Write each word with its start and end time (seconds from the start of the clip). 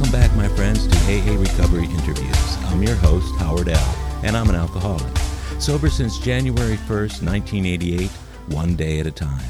Welcome 0.00 0.18
back, 0.18 0.34
my 0.34 0.48
friends, 0.56 0.86
to 0.86 0.96
AA 0.96 1.38
Recovery 1.38 1.84
Interviews. 1.84 2.56
I'm 2.68 2.82
your 2.82 2.94
host, 2.94 3.36
Howard 3.36 3.68
L., 3.68 3.96
and 4.22 4.34
I'm 4.34 4.48
an 4.48 4.54
alcoholic. 4.54 5.14
Sober 5.58 5.90
since 5.90 6.18
January 6.18 6.78
1st, 6.78 7.22
1988, 7.22 8.08
one 8.48 8.76
day 8.76 9.00
at 9.00 9.06
a 9.06 9.10
time. 9.10 9.44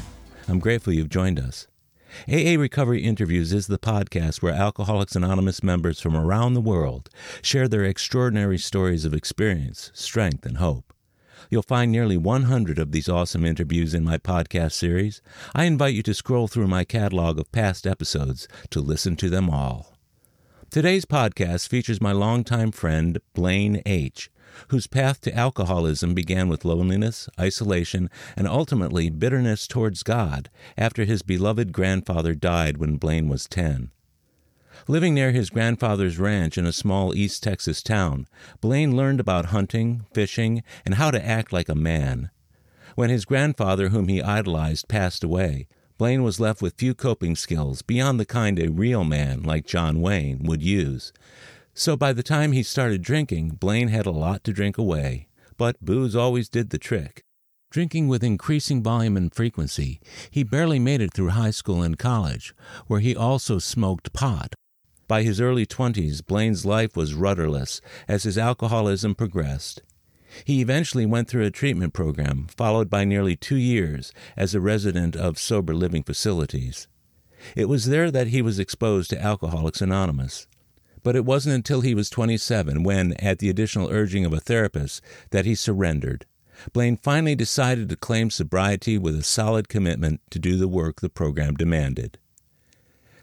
I'm 0.49 0.59
grateful 0.59 0.91
you've 0.91 1.07
joined 1.07 1.39
us. 1.39 1.67
AA 2.27 2.59
Recovery 2.59 3.01
Interviews 3.01 3.53
is 3.53 3.67
the 3.67 3.79
podcast 3.79 4.41
where 4.41 4.51
Alcoholics 4.51 5.15
Anonymous 5.15 5.63
members 5.63 6.01
from 6.01 6.17
around 6.17 6.53
the 6.53 6.59
world 6.59 7.09
share 7.41 7.69
their 7.69 7.85
extraordinary 7.85 8.57
stories 8.57 9.05
of 9.05 9.13
experience, 9.13 9.89
strength, 9.93 10.45
and 10.45 10.57
hope. 10.57 10.93
You'll 11.49 11.61
find 11.61 11.93
nearly 11.93 12.17
100 12.17 12.77
of 12.77 12.91
these 12.91 13.07
awesome 13.07 13.45
interviews 13.45 13.93
in 13.93 14.03
my 14.03 14.17
podcast 14.17 14.73
series. 14.73 15.21
I 15.55 15.63
invite 15.63 15.93
you 15.93 16.03
to 16.03 16.13
scroll 16.13 16.49
through 16.49 16.67
my 16.67 16.83
catalog 16.83 17.39
of 17.39 17.53
past 17.53 17.87
episodes 17.87 18.49
to 18.71 18.81
listen 18.81 19.15
to 19.15 19.29
them 19.29 19.49
all. 19.49 19.90
Today's 20.71 21.03
podcast 21.03 21.67
features 21.67 21.99
my 21.99 22.13
longtime 22.13 22.71
friend, 22.71 23.19
Blaine 23.33 23.81
H., 23.85 24.31
whose 24.69 24.87
path 24.87 25.19
to 25.19 25.35
alcoholism 25.35 26.13
began 26.13 26.47
with 26.47 26.63
loneliness, 26.63 27.27
isolation, 27.37 28.09
and 28.37 28.47
ultimately 28.47 29.09
bitterness 29.09 29.67
towards 29.67 30.01
God 30.01 30.49
after 30.77 31.03
his 31.03 31.23
beloved 31.23 31.73
grandfather 31.73 32.33
died 32.33 32.77
when 32.77 32.95
Blaine 32.95 33.27
was 33.27 33.49
10. 33.49 33.91
Living 34.87 35.13
near 35.13 35.33
his 35.33 35.49
grandfather's 35.49 36.17
ranch 36.17 36.57
in 36.57 36.65
a 36.65 36.71
small 36.71 37.13
East 37.13 37.43
Texas 37.43 37.83
town, 37.83 38.25
Blaine 38.61 38.95
learned 38.95 39.19
about 39.19 39.47
hunting, 39.47 40.05
fishing, 40.13 40.63
and 40.85 40.95
how 40.95 41.11
to 41.11 41.21
act 41.21 41.51
like 41.51 41.67
a 41.67 41.75
man. 41.75 42.31
When 42.95 43.09
his 43.09 43.25
grandfather, 43.25 43.89
whom 43.89 44.07
he 44.07 44.21
idolized, 44.21 44.87
passed 44.87 45.21
away, 45.21 45.67
Blaine 46.01 46.23
was 46.23 46.39
left 46.39 46.63
with 46.63 46.79
few 46.79 46.95
coping 46.95 47.35
skills 47.35 47.83
beyond 47.83 48.19
the 48.19 48.25
kind 48.25 48.57
a 48.57 48.71
real 48.71 49.03
man 49.03 49.43
like 49.43 49.67
John 49.67 50.01
Wayne 50.01 50.39
would 50.41 50.63
use. 50.63 51.13
So 51.75 51.95
by 51.95 52.11
the 52.11 52.23
time 52.23 52.53
he 52.53 52.63
started 52.63 53.03
drinking, 53.03 53.49
Blaine 53.59 53.89
had 53.89 54.07
a 54.07 54.09
lot 54.09 54.43
to 54.45 54.51
drink 54.51 54.79
away. 54.79 55.27
But 55.57 55.79
booze 55.79 56.15
always 56.15 56.49
did 56.49 56.71
the 56.71 56.79
trick. 56.79 57.21
Drinking 57.69 58.07
with 58.07 58.23
increasing 58.23 58.81
volume 58.81 59.15
and 59.15 59.31
frequency, 59.31 60.01
he 60.31 60.41
barely 60.41 60.79
made 60.79 61.01
it 61.01 61.13
through 61.13 61.29
high 61.29 61.51
school 61.51 61.83
and 61.83 61.99
college, 61.99 62.55
where 62.87 62.99
he 62.99 63.15
also 63.15 63.59
smoked 63.59 64.11
pot. 64.11 64.55
By 65.07 65.21
his 65.21 65.39
early 65.39 65.67
twenties, 65.67 66.21
Blaine's 66.21 66.65
life 66.65 66.97
was 66.97 67.13
rudderless 67.13 67.79
as 68.07 68.23
his 68.23 68.39
alcoholism 68.39 69.13
progressed. 69.13 69.83
He 70.45 70.61
eventually 70.61 71.05
went 71.05 71.27
through 71.27 71.45
a 71.45 71.51
treatment 71.51 71.93
program, 71.93 72.47
followed 72.55 72.89
by 72.89 73.03
nearly 73.03 73.35
two 73.35 73.57
years 73.57 74.13
as 74.37 74.53
a 74.53 74.61
resident 74.61 75.15
of 75.15 75.37
sober 75.37 75.73
living 75.73 76.03
facilities. 76.03 76.87
It 77.55 77.67
was 77.69 77.85
there 77.85 78.11
that 78.11 78.27
he 78.27 78.41
was 78.41 78.59
exposed 78.59 79.09
to 79.09 79.21
Alcoholics 79.21 79.81
Anonymous. 79.81 80.47
But 81.03 81.15
it 81.15 81.25
wasn't 81.25 81.55
until 81.55 81.81
he 81.81 81.95
was 81.95 82.09
27, 82.09 82.83
when, 82.83 83.13
at 83.13 83.39
the 83.39 83.49
additional 83.49 83.89
urging 83.89 84.25
of 84.25 84.33
a 84.33 84.39
therapist, 84.39 85.01
that 85.31 85.45
he 85.45 85.55
surrendered. 85.55 86.25
Blaine 86.73 86.97
finally 86.97 87.33
decided 87.33 87.89
to 87.89 87.95
claim 87.95 88.29
sobriety 88.29 88.97
with 88.97 89.17
a 89.17 89.23
solid 89.23 89.67
commitment 89.67 90.21
to 90.29 90.37
do 90.37 90.57
the 90.57 90.67
work 90.67 91.01
the 91.01 91.09
program 91.09 91.55
demanded. 91.55 92.19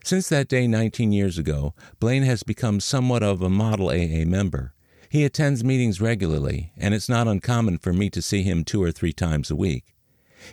Since 0.02 0.28
that 0.30 0.48
day 0.48 0.66
19 0.66 1.12
years 1.12 1.38
ago, 1.38 1.74
Blaine 2.00 2.22
has 2.24 2.42
become 2.42 2.80
somewhat 2.80 3.22
of 3.22 3.42
a 3.42 3.50
model 3.50 3.90
AA 3.90 4.24
member. 4.24 4.72
He 5.08 5.24
attends 5.24 5.64
meetings 5.64 6.00
regularly, 6.00 6.72
and 6.76 6.92
it's 6.92 7.08
not 7.08 7.28
uncommon 7.28 7.78
for 7.78 7.92
me 7.92 8.10
to 8.10 8.20
see 8.20 8.42
him 8.42 8.64
two 8.64 8.82
or 8.82 8.92
three 8.92 9.12
times 9.12 9.50
a 9.50 9.56
week. 9.56 9.94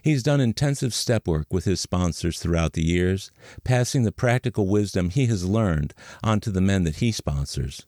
He's 0.02 0.23
done 0.23 0.42
intensive 0.42 0.94
step 0.94 1.28
work 1.28 1.47
with 1.52 1.66
his 1.66 1.81
sponsors 1.81 2.39
throughout 2.39 2.73
the 2.73 2.84
years, 2.84 3.31
passing 3.64 4.03
the 4.03 4.12
practical 4.12 4.67
wisdom 4.67 5.09
he 5.09 5.28
has 5.28 5.45
learned 5.45 5.94
onto 6.23 6.52
the 6.52 6.62
men 6.62 6.84
that 6.86 6.97
he 6.97 7.12
sponsors. 7.12 7.86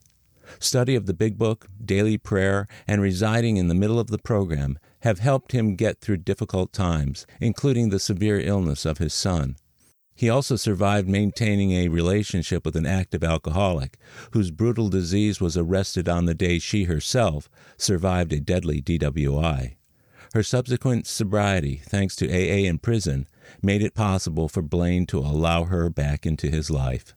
Study 0.58 0.94
of 0.94 1.06
the 1.06 1.14
Big 1.14 1.36
Book, 1.36 1.68
daily 1.84 2.16
prayer, 2.16 2.68
and 2.86 3.02
residing 3.02 3.56
in 3.56 3.68
the 3.68 3.74
middle 3.74 3.98
of 3.98 4.08
the 4.08 4.18
program 4.18 4.78
have 5.00 5.18
helped 5.18 5.52
him 5.52 5.76
get 5.76 6.00
through 6.00 6.18
difficult 6.18 6.72
times, 6.72 7.26
including 7.40 7.88
the 7.88 7.98
severe 7.98 8.40
illness 8.40 8.84
of 8.84 8.98
his 8.98 9.12
son. 9.12 9.56
He 10.18 10.28
also 10.28 10.56
survived 10.56 11.08
maintaining 11.08 11.70
a 11.70 11.86
relationship 11.86 12.64
with 12.64 12.74
an 12.74 12.86
active 12.86 13.22
alcoholic 13.22 13.96
whose 14.32 14.50
brutal 14.50 14.88
disease 14.88 15.40
was 15.40 15.56
arrested 15.56 16.08
on 16.08 16.24
the 16.24 16.34
day 16.34 16.58
she 16.58 16.84
herself 16.84 17.48
survived 17.76 18.32
a 18.32 18.40
deadly 18.40 18.82
DWI. 18.82 19.76
Her 20.34 20.42
subsequent 20.42 21.06
sobriety, 21.06 21.80
thanks 21.84 22.16
to 22.16 22.28
AA 22.28 22.68
in 22.68 22.78
prison, 22.78 23.28
made 23.62 23.80
it 23.80 23.94
possible 23.94 24.48
for 24.48 24.60
Blaine 24.60 25.06
to 25.06 25.20
allow 25.20 25.66
her 25.66 25.88
back 25.88 26.26
into 26.26 26.50
his 26.50 26.68
life. 26.68 27.14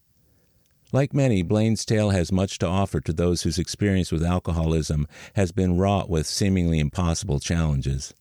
Like 0.92 1.12
many, 1.12 1.42
Blaine's 1.42 1.86
tale 1.86 2.12
has 2.12 2.32
much 2.32 2.60
to 2.60 2.68
offer 2.68 3.02
to 3.02 3.14
those 3.14 3.42
whose 3.42 3.58
experience 3.58 4.12
with 4.12 4.24
alcoholism 4.24 5.08
has 5.34 5.52
been 5.52 5.76
wrought 5.76 6.08
with 6.08 6.28
seemingly 6.28 6.78
impossible 6.78 7.40
challenges. 7.40 8.14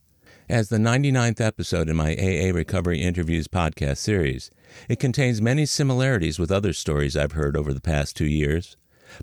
As 0.51 0.69
the 0.69 0.79
99th 0.79 1.41
episode 1.41 1.89
in 1.89 1.95
my 1.95 2.11
AA 2.17 2.53
Recovery 2.53 3.01
Interviews 3.01 3.47
podcast 3.47 3.99
series, 3.99 4.51
it 4.89 4.99
contains 4.99 5.41
many 5.41 5.65
similarities 5.65 6.41
with 6.41 6.51
other 6.51 6.73
stories 6.73 7.17
I've 7.17 7.33
heard 7.33 7.57
over 7.57 7.73
the 7.73 7.81
past 7.81 8.17
two 8.17 8.27
years. 8.27 8.77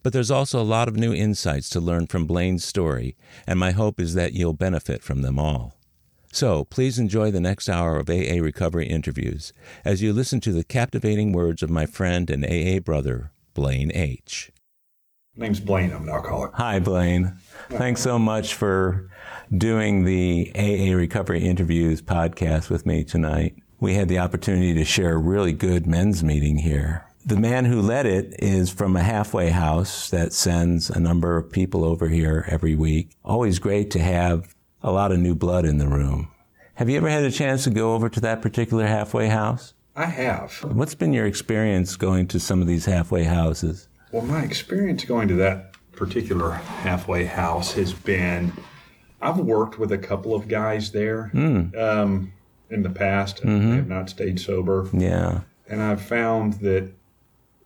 But 0.04 0.14
there's 0.14 0.32
also 0.32 0.62
a 0.62 0.64
lot 0.64 0.88
of 0.88 0.96
new 0.96 1.14
insights 1.14 1.68
to 1.72 1.82
learn 1.82 2.08
from 2.08 2.28
Blaine's 2.28 2.64
story, 2.64 3.18
and 3.46 3.60
my 3.60 3.72
hope 3.72 4.00
is 4.00 4.14
that 4.14 4.32
you'll 4.32 4.54
benefit 4.54 5.04
from 5.04 5.22
them 5.22 5.38
all. 5.38 5.76
So 6.32 6.64
please 6.64 6.98
enjoy 6.98 7.32
the 7.32 7.42
next 7.42 7.68
hour 7.68 7.98
of 7.98 8.10
AA 8.10 8.42
Recovery 8.42 8.88
Interviews 8.88 9.52
as 9.84 10.02
you 10.02 10.14
listen 10.14 10.40
to 10.40 10.54
the 10.54 10.64
captivating 10.64 11.34
words 11.34 11.62
of 11.62 11.70
my 11.70 11.86
friend 11.86 12.30
and 12.30 12.46
AA 12.46 12.80
brother, 12.80 13.32
Blaine 13.54 13.92
H. 13.94 14.50
name's 15.36 15.60
Blaine. 15.60 15.92
I'm 15.92 16.04
an 16.04 16.10
alcoholic. 16.10 16.54
Hi, 16.54 16.80
Blaine. 16.80 17.34
Thanks 17.70 18.00
so 18.00 18.18
much 18.18 18.54
for 18.54 19.10
doing 19.56 20.04
the 20.04 20.52
AA 20.56 20.96
Recovery 20.96 21.44
Interviews 21.44 22.02
podcast 22.02 22.70
with 22.70 22.86
me 22.86 23.04
tonight. 23.04 23.56
We 23.80 23.94
had 23.94 24.10
the 24.10 24.20
opportunity 24.20 24.74
to 24.74 24.84
share 24.84 25.14
a 25.14 25.18
really 25.18 25.54
good 25.54 25.88
men's 25.88 26.24
meeting 26.24 26.58
here. 26.58 27.06
The 27.26 27.38
man 27.38 27.66
who 27.66 27.82
led 27.82 28.06
it 28.06 28.36
is 28.40 28.70
from 28.70 28.96
a 28.96 29.04
halfway 29.04 29.50
house 29.50 30.10
that 30.10 30.34
sends 30.34 30.90
a 30.90 31.00
number 31.00 31.38
of 31.38 31.52
people 31.52 31.84
over 31.86 32.08
here 32.08 32.46
every 32.50 32.76
week. 32.76 33.12
Always 33.24 33.60
great 33.60 33.92
to 33.92 34.00
have 34.00 34.56
a 34.82 34.92
lot 34.92 35.12
of 35.12 35.20
new 35.20 35.36
blood 35.36 35.66
in 35.66 35.78
the 35.78 35.88
room. 35.88 36.30
Have 36.76 36.90
you 36.90 36.98
ever 36.98 37.10
had 37.10 37.24
a 37.24 37.32
chance 37.32 37.64
to 37.66 37.70
go 37.70 37.94
over 37.94 38.10
to 38.10 38.20
that 38.22 38.42
particular 38.42 38.86
halfway 38.86 39.28
house? 39.28 39.74
I 39.96 40.06
have. 40.06 40.54
What's 40.64 40.96
been 40.96 41.14
your 41.14 41.26
experience 41.26 41.96
going 41.96 42.28
to 42.28 42.40
some 42.40 42.62
of 42.62 42.68
these 42.68 42.86
halfway 42.86 43.24
houses? 43.24 43.88
Well, 44.12 44.26
my 44.26 44.44
experience 44.44 45.04
going 45.04 45.28
to 45.30 45.36
that 45.36 45.74
particular 45.94 46.52
halfway 46.52 47.26
house 47.26 47.74
has 47.74 47.94
been 47.94 48.54
I've 49.22 49.38
worked 49.38 49.80
with 49.80 49.92
a 49.92 49.98
couple 49.98 50.36
of 50.36 50.48
guys 50.48 50.92
there 50.92 51.32
um, 51.34 52.34
in 52.70 52.84
the 52.84 52.90
past. 52.90 53.42
I 53.46 53.50
have 53.50 53.88
not 53.88 54.10
stayed 54.10 54.40
sober. 54.40 54.90
Yeah. 54.94 55.42
And 55.70 55.82
I've 55.82 56.02
found 56.02 56.54
that 56.56 56.92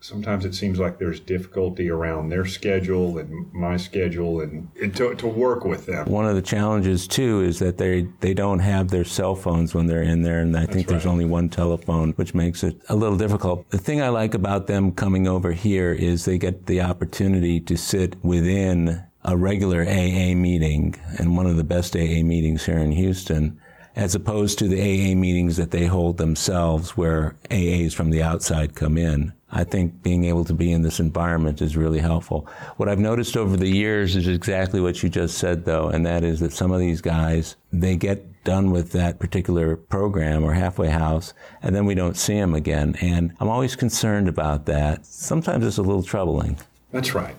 sometimes 0.02 0.46
it 0.46 0.56
seems 0.56 0.80
like 0.80 0.98
there's 0.98 1.20
difficulty 1.20 1.90
around 1.90 2.30
their 2.30 2.46
schedule 2.46 3.20
and 3.20 3.52
my 3.54 3.78
schedule 3.78 4.42
and, 4.42 4.68
and 4.82 4.96
to, 4.98 5.14
to 5.16 5.28
work 5.28 5.64
with 5.64 5.86
them. 5.86 6.10
One 6.10 6.26
of 6.26 6.36
the 6.36 6.42
challenges 6.42 7.08
too 7.08 7.42
is 7.42 7.60
that 7.60 7.78
they 7.78 8.08
they 8.20 8.34
don't 8.34 8.60
have 8.60 8.90
their 8.90 9.06
cell 9.06 9.36
phones 9.36 9.74
when 9.74 9.86
they're 9.86 10.02
in 10.02 10.24
there, 10.24 10.40
and 10.40 10.58
I 10.58 10.66
think 10.66 10.88
there's 10.88 11.06
right. 11.06 11.12
only 11.12 11.26
one 11.26 11.50
telephone, 11.50 12.12
which 12.14 12.34
makes 12.34 12.64
it 12.64 12.82
a 12.90 12.96
little 12.96 13.18
difficult. 13.18 13.70
The 13.70 13.78
thing 13.78 14.02
I 14.02 14.10
like 14.10 14.34
about 14.34 14.68
them 14.68 14.92
coming 14.92 15.28
over 15.28 15.52
here 15.52 15.94
is 15.94 16.26
they 16.26 16.40
get 16.40 16.66
the 16.66 16.82
opportunity 16.82 17.60
to 17.62 17.78
sit 17.78 18.22
within 18.24 19.04
a 19.24 19.38
regular 19.38 19.84
AA 19.84 20.34
meeting, 20.36 20.96
and 21.18 21.36
one 21.36 21.46
of 21.46 21.58
the 21.58 21.64
best 21.64 21.96
AA 21.96 22.24
meetings 22.24 22.66
here 22.66 22.78
in 22.78 22.92
Houston. 22.92 23.60
As 23.94 24.16
opposed 24.16 24.58
to 24.60 24.70
the 24.70 24.80
AA 24.80 25.16
meetings 25.16 25.58
that 25.58 25.72
they 25.72 25.86
hold 25.86 26.18
themselves 26.18 26.96
where 26.96 27.36
AAs 27.50 27.94
from 27.94 28.10
the 28.10 28.24
outside 28.24 28.74
come 28.74 28.98
in. 28.98 29.34
I 29.52 29.66
think 29.66 30.02
being 30.02 30.24
able 30.24 30.46
to 30.46 30.54
be 30.54 30.72
in 30.72 30.82
this 30.82 31.02
environment 31.02 31.62
is 31.62 31.76
really 31.76 32.00
helpful. 32.00 32.48
What 32.78 32.88
I've 32.88 33.00
noticed 33.00 33.36
over 33.36 33.58
the 33.58 33.68
years 33.68 34.16
is 34.16 34.30
exactly 34.30 34.80
what 34.80 35.04
you 35.04 35.10
just 35.10 35.38
said, 35.38 35.66
though, 35.66 35.90
and 35.90 36.06
that 36.06 36.24
is 36.24 36.40
that 36.40 36.54
some 36.54 36.72
of 36.72 36.80
these 36.80 37.02
guys, 37.02 37.58
they 37.74 37.98
get 37.98 38.46
done 38.46 38.72
with 38.72 38.94
that 38.94 39.20
particular 39.20 39.76
program 39.76 40.44
or 40.44 40.54
halfway 40.54 40.88
house, 40.88 41.34
and 41.62 41.76
then 41.76 41.86
we 41.86 41.94
don't 41.94 42.16
see 42.16 42.36
them 42.36 42.54
again. 42.54 42.96
And 43.02 43.34
I'm 43.42 43.50
always 43.50 43.76
concerned 43.76 44.30
about 44.30 44.68
that. 44.68 45.06
Sometimes 45.06 45.66
it's 45.66 45.78
a 45.78 45.84
little 45.84 46.04
troubling. 46.04 46.58
That's 46.92 47.14
right. 47.14 47.36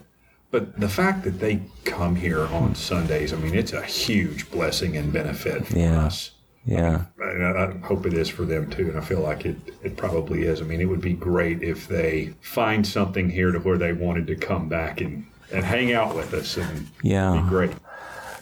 But 0.53 0.79
the 0.79 0.89
fact 0.89 1.25
that 1.25 1.41
they 1.41 1.61
come 1.85 2.15
here 2.15 2.43
on 2.47 2.75
Sundays, 2.77 3.33
I 3.33 3.37
mean, 3.37 3.55
it's 3.55 3.73
a 3.73 3.83
huge 3.83 4.51
blessing 4.51 4.97
and 4.99 5.13
benefit 5.13 5.67
for 5.67 5.77
Yeah. 5.79 6.03
us. 6.05 6.31
Yeah. 6.65 7.07
I 7.21 7.25
I 7.25 7.73
hope 7.83 8.07
it 8.07 8.13
is 8.13 8.29
for 8.29 8.45
them 8.45 8.71
too, 8.71 8.89
and 8.91 8.97
I 8.97 9.01
feel 9.01 9.21
like 9.21 9.45
it, 9.47 9.57
it 9.83 9.97
probably 9.97 10.43
is. 10.45 10.61
I 10.61 10.65
mean, 10.65 10.81
it 10.81 10.85
would 10.85 11.01
be 11.01 11.15
great 11.15 11.63
if 11.63 11.89
they 11.89 12.35
find 12.43 12.87
something 12.87 13.31
here 13.31 13.51
to 13.51 13.59
where 13.59 13.79
they 13.79 13.93
wanted 13.93 14.27
to 14.29 14.37
come 14.37 14.69
back 14.69 15.01
and, 15.01 15.25
and 15.53 15.65
hang 15.65 15.93
out 15.93 16.15
with 16.15 16.33
us, 16.35 16.57
and 16.59 16.87
Yeah. 17.03 17.41
be 17.43 17.49
great. 17.49 17.73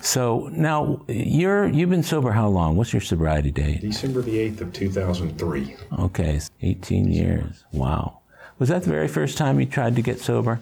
So 0.02 0.50
now 0.52 1.00
you're 1.08 1.68
you've 1.68 1.90
been 1.90 2.02
sober 2.02 2.32
how 2.32 2.48
long? 2.48 2.76
What's 2.76 2.92
your 2.92 3.02
sobriety 3.02 3.50
date? 3.52 3.80
December 3.82 4.20
the 4.22 4.38
eighth 4.38 4.60
of 4.60 4.72
two 4.72 4.90
thousand 4.90 5.38
three. 5.38 5.76
Okay, 5.98 6.40
18 6.62 7.10
years. 7.12 7.64
Wow. 7.72 8.18
Was 8.58 8.68
that 8.70 8.82
the 8.82 8.90
very 8.90 9.08
first 9.08 9.38
time 9.38 9.60
you 9.60 9.66
tried 9.66 9.96
to 9.96 10.02
get 10.02 10.18
sober? 10.20 10.60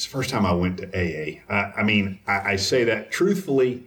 It's 0.00 0.06
the 0.06 0.12
first 0.16 0.30
time 0.30 0.46
I 0.46 0.52
went 0.52 0.78
to 0.78 0.86
AA. 0.94 1.40
I, 1.52 1.80
I 1.80 1.82
mean, 1.82 2.18
I, 2.26 2.52
I 2.52 2.56
say 2.56 2.84
that 2.84 3.10
truthfully. 3.10 3.84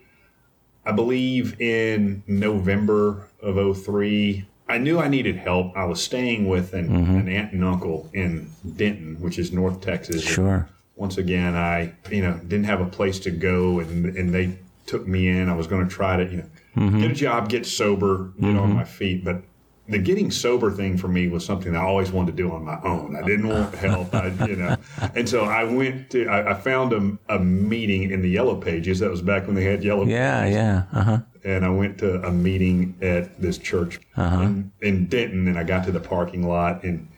I 0.85 0.91
believe 0.91 1.59
in 1.59 2.21
November 2.27 3.27
of 3.41 3.77
03, 3.77 4.45
I 4.69 4.77
knew 4.77 4.99
I 4.99 5.07
needed 5.07 5.37
help. 5.37 5.75
I 5.75 5.85
was 5.85 6.01
staying 6.03 6.47
with 6.47 6.73
an, 6.73 6.87
Mm-hmm. 6.89 7.15
an 7.15 7.29
aunt 7.29 7.53
and 7.53 7.63
uncle 7.65 8.09
in 8.13 8.51
Denton, 8.75 9.15
which 9.19 9.39
is 9.39 9.51
North 9.51 9.81
Texas. 9.81 10.23
Sure. 10.23 10.69
Once 10.95 11.17
again, 11.17 11.55
I 11.55 11.93
you 12.11 12.21
know 12.21 12.33
didn't 12.47 12.65
have 12.65 12.79
a 12.79 12.85
place 12.85 13.17
to 13.21 13.31
go, 13.31 13.79
and 13.79 14.05
and 14.15 14.31
they 14.33 14.55
took 14.85 15.07
me 15.07 15.27
in. 15.27 15.49
I 15.49 15.55
was 15.55 15.65
going 15.67 15.87
to 15.87 15.93
try 15.93 16.17
to 16.17 16.29
you 16.29 16.37
know 16.37 16.49
Mm-hmm. 16.75 17.01
get 17.01 17.11
a 17.11 17.13
job, 17.13 17.49
get 17.49 17.65
sober, 17.67 18.31
get 18.39 18.55
on 18.55 18.73
my 18.73 18.83
feet, 18.83 19.23
but. 19.25 19.41
The 19.89 19.97
getting 19.97 20.31
sober 20.31 20.71
thing 20.71 20.97
for 20.97 21.09
me 21.09 21.27
was 21.27 21.45
something 21.45 21.75
I 21.75 21.81
always 21.81 22.09
wanted 22.09 22.37
to 22.37 22.43
do 22.43 22.51
on 22.53 22.63
my 22.63 22.79
own. 22.83 23.17
I 23.17 23.21
didn't 23.21 23.49
want 23.49 23.75
help, 23.75 24.15
I, 24.15 24.27
you 24.47 24.55
know, 24.55 24.77
and 25.13 25.27
so 25.27 25.43
I 25.43 25.65
went 25.65 26.09
to. 26.11 26.25
I, 26.27 26.51
I 26.51 26.53
found 26.53 26.93
a, 26.93 27.35
a 27.35 27.39
meeting 27.39 28.09
in 28.11 28.21
the 28.21 28.29
Yellow 28.29 28.55
Pages. 28.55 28.99
That 28.99 29.11
was 29.11 29.21
back 29.21 29.45
when 29.45 29.55
they 29.55 29.65
had 29.65 29.83
Yellow 29.83 30.05
Yeah, 30.05 30.45
yeah. 30.45 30.83
Uh 30.93 31.03
huh. 31.03 31.19
and 31.43 31.65
I 31.65 31.69
went 31.69 31.97
to 31.97 32.25
a 32.25 32.31
meeting 32.31 32.95
at 33.01 33.41
this 33.41 33.57
church 33.57 33.99
in, 34.15 34.71
in 34.81 35.07
Denton, 35.07 35.49
and 35.49 35.59
I 35.59 35.63
got 35.65 35.83
to 35.83 35.91
the 35.91 35.99
parking 35.99 36.47
lot, 36.47 36.83
and 36.83 37.09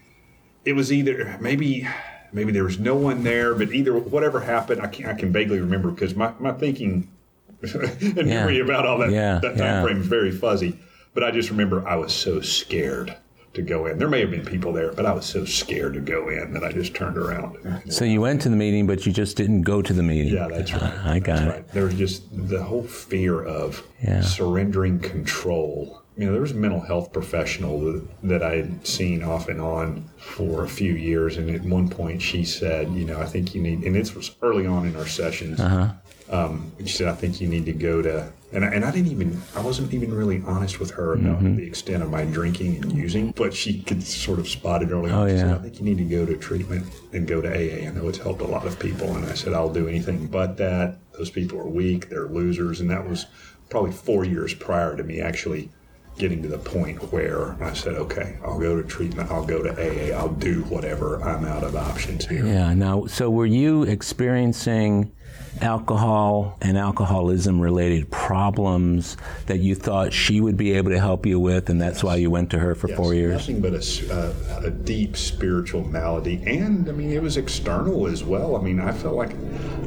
it 0.66 0.74
was 0.74 0.92
either 0.92 1.38
maybe 1.40 1.88
maybe 2.34 2.52
there 2.52 2.64
was 2.64 2.80
no 2.80 2.96
one 2.96 3.24
there, 3.24 3.54
but 3.54 3.72
either 3.74 3.96
whatever 3.96 4.40
happened, 4.40 4.82
I 4.82 4.88
can 4.88 5.06
I 5.06 5.14
can 5.14 5.32
vaguely 5.32 5.60
remember 5.60 5.92
because 5.92 6.16
my, 6.16 6.34
my 6.40 6.52
thinking 6.52 7.12
and 7.62 8.28
memory 8.28 8.60
about 8.60 8.88
all 8.88 8.98
that 8.98 9.12
Yeah, 9.12 9.38
that 9.40 9.56
time 9.56 9.60
yeah. 9.60 9.84
frame 9.84 10.02
is 10.02 10.08
very 10.08 10.32
fuzzy. 10.32 10.80
But 11.16 11.24
I 11.24 11.32
just 11.32 11.50
remember 11.50 11.88
I 11.88 11.96
was 11.96 12.14
so 12.14 12.42
scared 12.42 13.16
to 13.54 13.62
go 13.62 13.86
in. 13.88 13.98
There 13.98 14.10
may 14.10 14.20
have 14.20 14.32
been 14.32 14.44
people 14.46 14.74
there, 14.74 14.92
but 14.92 15.06
I 15.06 15.14
was 15.14 15.26
so 15.26 15.46
scared 15.46 15.94
to 15.94 16.02
go 16.02 16.28
in 16.28 16.52
that 16.54 16.64
I 16.66 16.74
just 16.74 16.94
turned 16.94 17.18
around. 17.18 17.58
So 17.88 18.04
you 18.04 18.20
went 18.20 18.42
to 18.42 18.50
the 18.50 18.56
meeting, 18.58 18.86
but 18.86 19.06
you 19.06 19.14
just 19.14 19.38
didn't 19.38 19.62
go 19.62 19.82
to 19.82 19.94
the 19.94 20.04
meeting. 20.04 20.34
Yeah, 20.34 20.50
that's 20.50 20.74
right. 20.74 20.84
I 21.06 21.20
got 21.20 21.38
That's 21.38 21.42
it. 21.42 21.50
right. 21.50 21.68
There 21.70 21.86
was 21.86 21.94
just 21.96 22.24
the 22.50 22.62
whole 22.62 22.84
fear 22.84 23.42
of 23.42 23.82
Yeah. 24.04 24.20
surrendering 24.22 25.00
control. 25.00 26.02
You 26.18 26.26
know, 26.26 26.32
there 26.34 26.42
was 26.42 26.52
a 26.52 26.56
mental 26.56 26.82
health 26.82 27.12
professional 27.14 27.80
that, 27.82 28.08
that 28.24 28.44
I 28.44 28.56
had 28.58 28.86
seen 28.88 29.24
off 29.24 29.48
and 29.50 29.60
on 29.62 30.10
for 30.18 30.64
a 30.64 30.68
few 30.68 30.94
years, 30.94 31.38
and 31.38 31.50
at 31.50 31.62
one 31.64 31.90
point 31.90 32.22
she 32.22 32.44
said, 32.46 32.90
"You 32.94 33.04
know, 33.06 33.20
I 33.20 33.26
think 33.26 33.54
you 33.54 33.62
need," 33.62 33.84
and 33.84 33.94
this 33.96 34.16
was 34.16 34.32
early 34.42 34.66
on 34.66 34.86
in 34.86 34.96
our 34.96 35.08
sessions. 35.08 35.60
Uh-huh. 35.60 35.90
Um, 36.30 36.72
she 36.80 36.88
said, 36.94 37.08
"I 37.08 37.14
think 37.14 37.40
you 37.40 37.48
need 37.48 37.66
to 37.68 37.72
go 37.74 38.02
to," 38.02 38.32
and 38.52 38.66
I, 38.66 38.70
and 38.70 38.84
I 38.84 38.90
didn't 38.92 39.12
even, 39.12 39.42
I 39.56 39.62
wasn't 39.62 39.94
even 39.94 40.12
really 40.14 40.42
honest 40.46 40.80
with 40.80 40.92
her 40.92 41.14
about 41.14 41.38
Mm-hmm. 41.40 41.56
the 41.58 41.64
extent 41.68 42.02
of 42.02 42.10
my 42.10 42.26
drinking 42.26 42.78
and 42.82 42.92
using, 42.92 43.32
but 43.32 43.54
she 43.54 43.82
could 43.82 44.02
sort 44.02 44.40
of 44.40 44.48
spot 44.48 44.82
it 44.82 44.90
early 44.92 45.12
on. 45.12 45.28
Oh, 45.28 45.32
She 45.32 45.38
said. 45.38 45.52
I 45.52 45.58
think 45.60 45.78
you 45.80 45.86
need 45.86 45.98
to 46.00 46.04
go 46.06 46.26
to 46.26 46.36
treatment 46.38 46.88
and 47.14 47.28
go 47.28 47.42
to 47.42 47.48
AA. 47.50 47.88
I 47.88 47.92
know 47.92 48.08
it's 48.08 48.18
helped 48.18 48.42
a 48.42 48.48
lot 48.48 48.66
of 48.66 48.80
people. 48.80 49.16
And 49.16 49.26
I 49.28 49.34
said, 49.36 49.54
I'll 49.54 49.72
do 49.72 49.88
anything 49.88 50.26
but 50.28 50.58
that. 50.58 50.98
Those 51.18 51.30
people 51.30 51.60
are 51.60 51.68
weak, 51.68 52.10
they're 52.10 52.28
losers. 52.28 52.82
And 52.82 52.90
that 52.90 53.08
was 53.08 53.26
probably 53.70 53.92
four 53.92 54.26
years 54.26 54.54
prior 54.54 54.98
to 54.98 55.04
me 55.04 55.22
actually 55.22 55.70
getting 56.18 56.42
to 56.42 56.48
the 56.48 56.58
point 56.58 57.12
where 57.12 57.62
I 57.64 57.74
said, 57.74 57.94
okay, 57.96 58.38
I'll 58.44 58.60
go 58.60 58.82
to 58.82 58.88
treatment, 58.88 59.30
I'll 59.32 59.46
go 59.46 59.62
to 59.62 59.70
AA, 59.72 60.18
I'll 60.18 60.30
do 60.34 60.64
whatever. 60.64 61.22
I'm 61.22 61.46
out 61.46 61.64
of 61.64 61.76
options 61.76 62.26
here. 62.26 62.46
Yeah. 62.46 62.74
Now, 62.74 63.06
so 63.06 63.30
were 63.30 63.46
you 63.46 63.84
experiencing 63.84 65.12
alcohol 65.62 66.58
and 66.62 66.78
alcoholism 66.78 67.60
related 67.60 68.10
problems 68.12 69.18
that 69.48 69.60
you 69.60 69.76
thought 69.76 70.14
she 70.14 70.42
would 70.42 70.58
be 70.58 70.74
able 70.74 70.92
to 70.92 71.00
help 71.00 71.26
you 71.26 71.40
with, 71.40 71.70
and 71.70 71.82
that's 71.82 72.04
why 72.04 72.16
you 72.16 72.30
went 72.30 72.50
to 72.52 72.60
her 72.60 72.76
for 72.76 72.88
Yes, 72.88 72.98
four 72.98 73.14
years? 73.14 73.34
Nothing 73.34 73.62
but 73.62 73.74
a, 73.74 74.14
uh, 74.14 74.62
a 74.66 74.72
deep 74.72 75.18
spiritual 75.18 75.84
malady. 75.88 76.42
And 76.46 76.88
I 76.90 76.92
mean, 76.92 77.12
it 77.12 77.22
was 77.22 77.38
external 77.38 78.08
as 78.08 78.24
well. 78.24 78.56
I 78.56 78.62
mean, 78.62 78.80
I 78.80 78.92
felt 78.92 79.16
like 79.16 79.36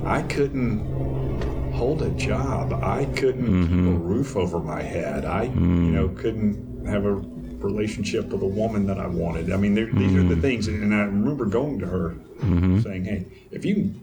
I 0.04 0.22
couldn't 0.22 1.72
hold 1.72 2.02
a 2.02 2.10
job. 2.10 2.72
I 2.72 3.04
couldn't 3.16 3.62
keep 3.62 3.70
a 3.70 3.74
mm-hmm. 3.74 4.02
roof 4.02 4.36
over 4.36 4.58
my 4.58 4.82
head. 4.82 5.24
I, 5.24 5.44
you 5.44 5.50
mm. 5.50 5.92
know, 5.92 6.08
couldn't 6.08 6.86
have 6.86 7.04
a 7.04 7.12
relationship 7.12 8.26
with 8.26 8.42
a 8.42 8.46
woman 8.46 8.86
that 8.86 8.98
I 8.98 9.06
wanted. 9.06 9.52
I 9.52 9.56
mean, 9.56 9.74
there, 9.74 9.86
these 9.86 10.14
are 10.14 10.22
the 10.22 10.34
mm. 10.34 10.40
things. 10.40 10.68
And 10.68 10.94
I 10.94 11.02
remember 11.02 11.44
going 11.44 11.78
to 11.80 11.86
her 11.86 12.10
mm-hmm. 12.10 12.80
saying, 12.80 13.04
hey, 13.04 13.26
if 13.50 13.64
you 13.64 13.94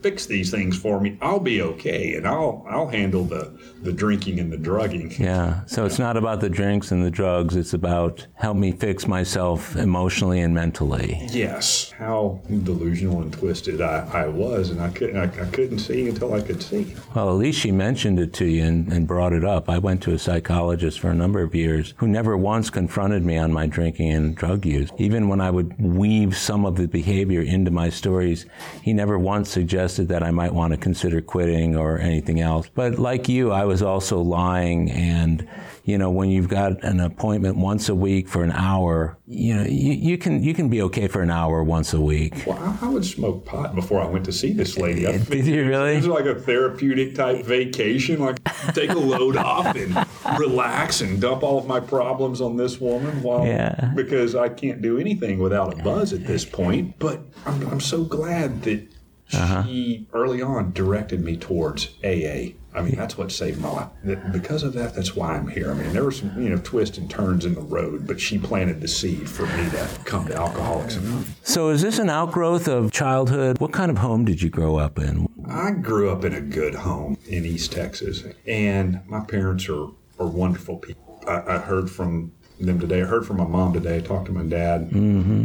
fix 0.00 0.26
these 0.26 0.50
things 0.50 0.78
for 0.78 1.00
me, 1.00 1.18
I'll 1.20 1.40
be 1.40 1.60
okay. 1.62 2.14
And 2.14 2.26
I'll, 2.26 2.64
I'll 2.68 2.86
handle 2.86 3.24
the, 3.24 3.58
the 3.82 3.92
drinking 3.92 4.38
and 4.38 4.52
the 4.52 4.56
drugging. 4.56 5.12
Yeah. 5.18 5.64
So 5.66 5.84
it's 5.84 5.98
not 5.98 6.16
about 6.16 6.40
the 6.40 6.48
drinks 6.48 6.92
and 6.92 7.04
the 7.04 7.10
drugs. 7.10 7.56
It's 7.56 7.74
about 7.74 8.26
help 8.34 8.56
me 8.56 8.72
fix 8.72 9.06
myself 9.06 9.74
emotionally 9.76 10.40
and 10.40 10.54
mentally. 10.54 11.26
Yes, 11.30 11.90
how 11.90 12.40
delusional 12.48 13.22
and 13.22 13.32
twisted 13.32 13.80
I, 13.80 14.08
I 14.12 14.26
was, 14.28 14.70
and 14.70 14.80
I 14.80 14.90
couldn't 14.90 15.16
I, 15.16 15.24
I 15.24 15.46
couldn't 15.50 15.80
see 15.80 16.08
until 16.08 16.34
I 16.34 16.42
could 16.42 16.62
see. 16.62 16.94
Well, 17.14 17.28
at 17.30 17.36
least 17.36 17.58
she 17.58 17.72
mentioned 17.72 18.20
it 18.20 18.32
to 18.34 18.44
you 18.44 18.64
and, 18.64 18.92
and 18.92 19.06
brought 19.06 19.32
it 19.32 19.44
up. 19.44 19.68
I 19.68 19.78
went 19.78 20.02
to 20.04 20.12
a 20.12 20.18
psychologist 20.18 21.00
for 21.00 21.10
a 21.10 21.14
number 21.14 21.42
of 21.42 21.54
years 21.54 21.94
who 21.96 22.06
never 22.06 22.36
once 22.36 22.70
confronted 22.70 23.24
me 23.24 23.36
on 23.36 23.52
my 23.52 23.66
drinking 23.66 24.12
and 24.12 24.36
drug 24.36 24.64
use. 24.64 24.90
Even 24.98 25.28
when 25.28 25.40
I 25.40 25.50
would 25.50 25.78
weave 25.80 26.36
some 26.36 26.64
of 26.64 26.76
the 26.76 26.86
behavior 26.86 27.42
into 27.42 27.70
my 27.70 27.88
stories, 27.88 28.46
he 28.82 28.92
never 28.92 29.18
once 29.18 29.50
suggested 29.50 29.87
that 29.96 30.22
I 30.22 30.30
might 30.30 30.54
want 30.54 30.72
to 30.72 30.76
consider 30.78 31.20
quitting 31.20 31.76
or 31.76 31.98
anything 31.98 32.40
else. 32.40 32.68
But 32.74 32.98
like 32.98 33.28
you, 33.28 33.50
I 33.50 33.64
was 33.64 33.82
also 33.82 34.20
lying 34.20 34.90
and 34.90 35.48
you 35.84 35.96
know, 35.96 36.10
when 36.10 36.28
you've 36.28 36.48
got 36.50 36.84
an 36.84 37.00
appointment 37.00 37.56
once 37.56 37.88
a 37.88 37.94
week 37.94 38.28
for 38.28 38.44
an 38.44 38.52
hour, 38.52 39.16
you 39.26 39.54
know, 39.54 39.62
you, 39.62 39.92
you 39.94 40.18
can 40.18 40.42
you 40.42 40.52
can 40.52 40.68
be 40.68 40.82
okay 40.82 41.08
for 41.08 41.22
an 41.22 41.30
hour 41.30 41.64
once 41.64 41.94
a 41.94 42.00
week. 42.00 42.44
Well, 42.46 42.58
I, 42.58 42.86
I 42.86 42.88
would 42.90 43.06
smoke 43.06 43.46
pot 43.46 43.74
before 43.74 43.98
I 44.02 44.04
went 44.04 44.26
to 44.26 44.32
see 44.32 44.52
this 44.52 44.76
lady. 44.76 45.06
I 45.06 45.16
Did 45.16 45.46
you 45.46 45.66
really? 45.66 45.92
It 45.92 45.96
was 45.96 46.06
like 46.08 46.26
a 46.26 46.34
therapeutic 46.34 47.14
type 47.14 47.42
vacation, 47.46 48.20
like 48.20 48.38
take 48.74 48.90
a 48.90 48.98
load 48.98 49.36
off 49.38 49.74
and 49.76 50.06
relax 50.38 51.00
and 51.00 51.22
dump 51.22 51.42
all 51.42 51.56
of 51.58 51.66
my 51.66 51.80
problems 51.80 52.42
on 52.42 52.58
this 52.58 52.78
woman 52.78 53.22
while 53.22 53.46
Yeah. 53.46 53.90
because 53.94 54.34
I 54.34 54.50
can't 54.50 54.82
do 54.82 54.98
anything 54.98 55.38
without 55.38 55.72
a 55.72 55.82
buzz 55.82 56.12
at 56.12 56.26
this 56.26 56.44
point. 56.44 56.98
But 56.98 57.22
I'm, 57.46 57.66
I'm 57.66 57.80
so 57.80 58.04
glad 58.04 58.62
that 58.64 58.86
Uh-huh. 59.34 59.64
she 59.64 60.06
early 60.14 60.40
on 60.42 60.72
directed 60.72 61.22
me 61.22 61.36
towards 61.36 61.88
AA. 62.04 62.54
I 62.74 62.82
mean, 62.82 62.94
that's 62.96 63.18
what 63.18 63.32
saved 63.32 63.60
my 63.60 63.70
life. 63.70 63.88
That- 64.04 64.32
Because 64.32 64.62
of 64.62 64.72
that, 64.74 64.94
that's 64.94 65.16
why 65.16 65.34
I'm 65.36 65.48
here. 65.48 65.70
I 65.70 65.74
mean, 65.74 65.92
there 65.92 66.04
were 66.04 66.12
some, 66.12 66.40
you 66.40 66.48
know, 66.50 66.60
twists 66.62 66.96
and 66.98 67.10
turns 67.10 67.44
in 67.44 67.54
the 67.54 67.60
road, 67.60 68.06
but 68.06 68.20
she 68.20 68.38
planted 68.38 68.80
the 68.80 68.88
seed 68.88 69.28
for 69.28 69.46
me 69.46 69.68
to 69.70 69.88
come 70.04 70.26
to 70.28 70.34
Alcoholics 70.36 70.96
Anonymous. 70.96 71.28
So 71.42 71.70
is 71.70 71.82
this 71.82 71.98
an 71.98 72.08
outgrowth 72.08 72.68
of 72.68 72.92
childhood? 72.92 73.58
What 73.60 73.72
kind 73.72 73.90
of 73.90 73.98
home 73.98 74.24
did 74.24 74.40
you 74.42 74.48
grow 74.50 74.76
up 74.76 74.98
in? 74.98 75.26
I 75.50 75.72
grew 75.72 76.10
up 76.10 76.24
in 76.24 76.34
a 76.34 76.40
good 76.40 76.74
home 76.74 77.16
in 77.26 77.44
East 77.44 77.72
Texas, 77.72 78.22
and 78.46 79.00
my 79.08 79.20
parents 79.20 79.68
are, 79.68 79.88
are 80.18 80.26
wonderful 80.26 80.76
people. 80.76 81.22
I, 81.26 81.54
I 81.54 81.58
heard 81.58 81.90
from 81.90 82.32
them 82.60 82.78
today. 82.78 83.02
I 83.02 83.04
heard 83.06 83.26
from 83.26 83.38
my 83.38 83.46
mom 83.46 83.72
today. 83.72 83.96
I 83.96 84.00
talked 84.00 84.26
to 84.26 84.32
my 84.32 84.42
dad 84.44 84.90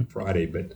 Friday, 0.10 0.46
but 0.46 0.74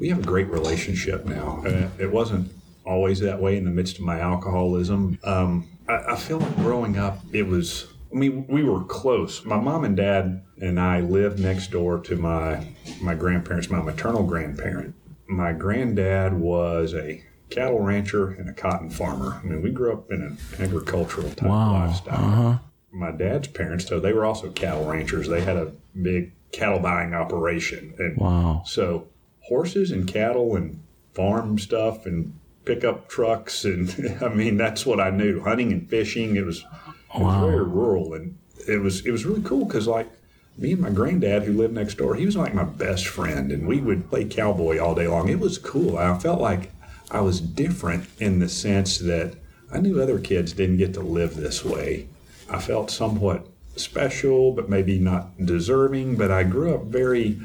we 0.00 0.08
have 0.08 0.18
a 0.18 0.22
great 0.22 0.48
relationship 0.48 1.26
now. 1.26 1.62
Uh, 1.64 1.88
it 1.98 2.10
wasn't 2.10 2.50
always 2.86 3.20
that 3.20 3.40
way 3.40 3.56
in 3.58 3.64
the 3.64 3.70
midst 3.70 3.96
of 3.98 4.04
my 4.04 4.18
alcoholism. 4.18 5.18
Um, 5.22 5.68
I, 5.88 6.12
I 6.12 6.16
feel 6.16 6.38
like 6.38 6.56
growing 6.56 6.98
up, 6.98 7.20
it 7.32 7.46
was. 7.46 7.86
I 8.12 8.16
mean, 8.16 8.44
we 8.48 8.64
were 8.64 8.82
close. 8.84 9.44
My 9.44 9.60
mom 9.60 9.84
and 9.84 9.96
dad 9.96 10.42
and 10.60 10.80
I 10.80 10.98
lived 11.00 11.38
next 11.38 11.70
door 11.70 12.00
to 12.00 12.16
my 12.16 12.66
my 13.00 13.14
grandparents, 13.14 13.70
my 13.70 13.80
maternal 13.80 14.24
grandparent. 14.24 14.94
My 15.28 15.52
granddad 15.52 16.32
was 16.32 16.92
a 16.94 17.22
cattle 17.50 17.78
rancher 17.80 18.30
and 18.30 18.48
a 18.48 18.52
cotton 18.52 18.90
farmer. 18.90 19.40
I 19.44 19.46
mean, 19.46 19.62
we 19.62 19.70
grew 19.70 19.92
up 19.92 20.10
in 20.10 20.22
an 20.22 20.38
agricultural 20.58 21.30
type 21.30 21.48
Wow. 21.48 21.72
lifestyle. 21.86 22.60
My 22.92 23.12
dad's 23.12 23.46
parents, 23.48 23.84
though, 23.84 24.00
they 24.00 24.12
were 24.12 24.24
also 24.24 24.50
cattle 24.50 24.86
ranchers. 24.86 25.28
They 25.28 25.42
had 25.42 25.56
a 25.56 25.72
big 26.00 26.32
cattle 26.50 26.80
buying 26.80 27.14
operation. 27.14 27.94
And 27.98 28.16
Wow. 28.16 28.62
so 28.66 29.06
horses 29.50 29.90
and 29.90 30.06
cattle 30.06 30.56
and 30.56 30.80
farm 31.12 31.58
stuff 31.58 32.06
and 32.06 32.32
pickup 32.64 33.08
trucks 33.08 33.64
and 33.64 34.16
I 34.22 34.28
mean 34.28 34.56
that's 34.56 34.86
what 34.86 35.00
I 35.00 35.10
knew. 35.10 35.40
Hunting 35.40 35.72
and 35.72 35.90
fishing. 35.90 36.36
It 36.36 36.46
was, 36.46 36.64
it 37.14 37.20
was 37.20 37.40
very 37.44 37.64
rural 37.64 38.14
and 38.14 38.38
it 38.66 38.80
was 38.80 39.04
it 39.04 39.10
was 39.10 39.26
really 39.26 39.42
cool 39.42 39.66
because 39.66 39.86
like 39.86 40.08
me 40.56 40.72
and 40.72 40.80
my 40.80 40.90
granddad 40.90 41.42
who 41.42 41.52
lived 41.52 41.74
next 41.74 41.96
door, 41.98 42.14
he 42.14 42.24
was 42.24 42.36
like 42.36 42.54
my 42.54 42.64
best 42.64 43.06
friend 43.06 43.50
and 43.50 43.66
we 43.66 43.80
would 43.80 44.08
play 44.08 44.24
cowboy 44.24 44.78
all 44.78 44.94
day 44.94 45.08
long. 45.08 45.28
It 45.28 45.40
was 45.40 45.58
cool. 45.58 45.98
I 45.98 46.16
felt 46.18 46.40
like 46.40 46.70
I 47.10 47.20
was 47.20 47.40
different 47.40 48.06
in 48.18 48.38
the 48.38 48.48
sense 48.48 48.98
that 48.98 49.34
I 49.72 49.78
knew 49.78 50.00
other 50.00 50.20
kids 50.20 50.52
didn't 50.52 50.76
get 50.76 50.94
to 50.94 51.00
live 51.00 51.34
this 51.34 51.64
way. 51.64 52.06
I 52.48 52.60
felt 52.60 52.90
somewhat 52.90 53.46
special, 53.76 54.52
but 54.52 54.68
maybe 54.68 54.98
not 54.98 55.44
deserving. 55.44 56.16
But 56.16 56.30
I 56.30 56.42
grew 56.42 56.74
up 56.74 56.84
very, 56.84 57.40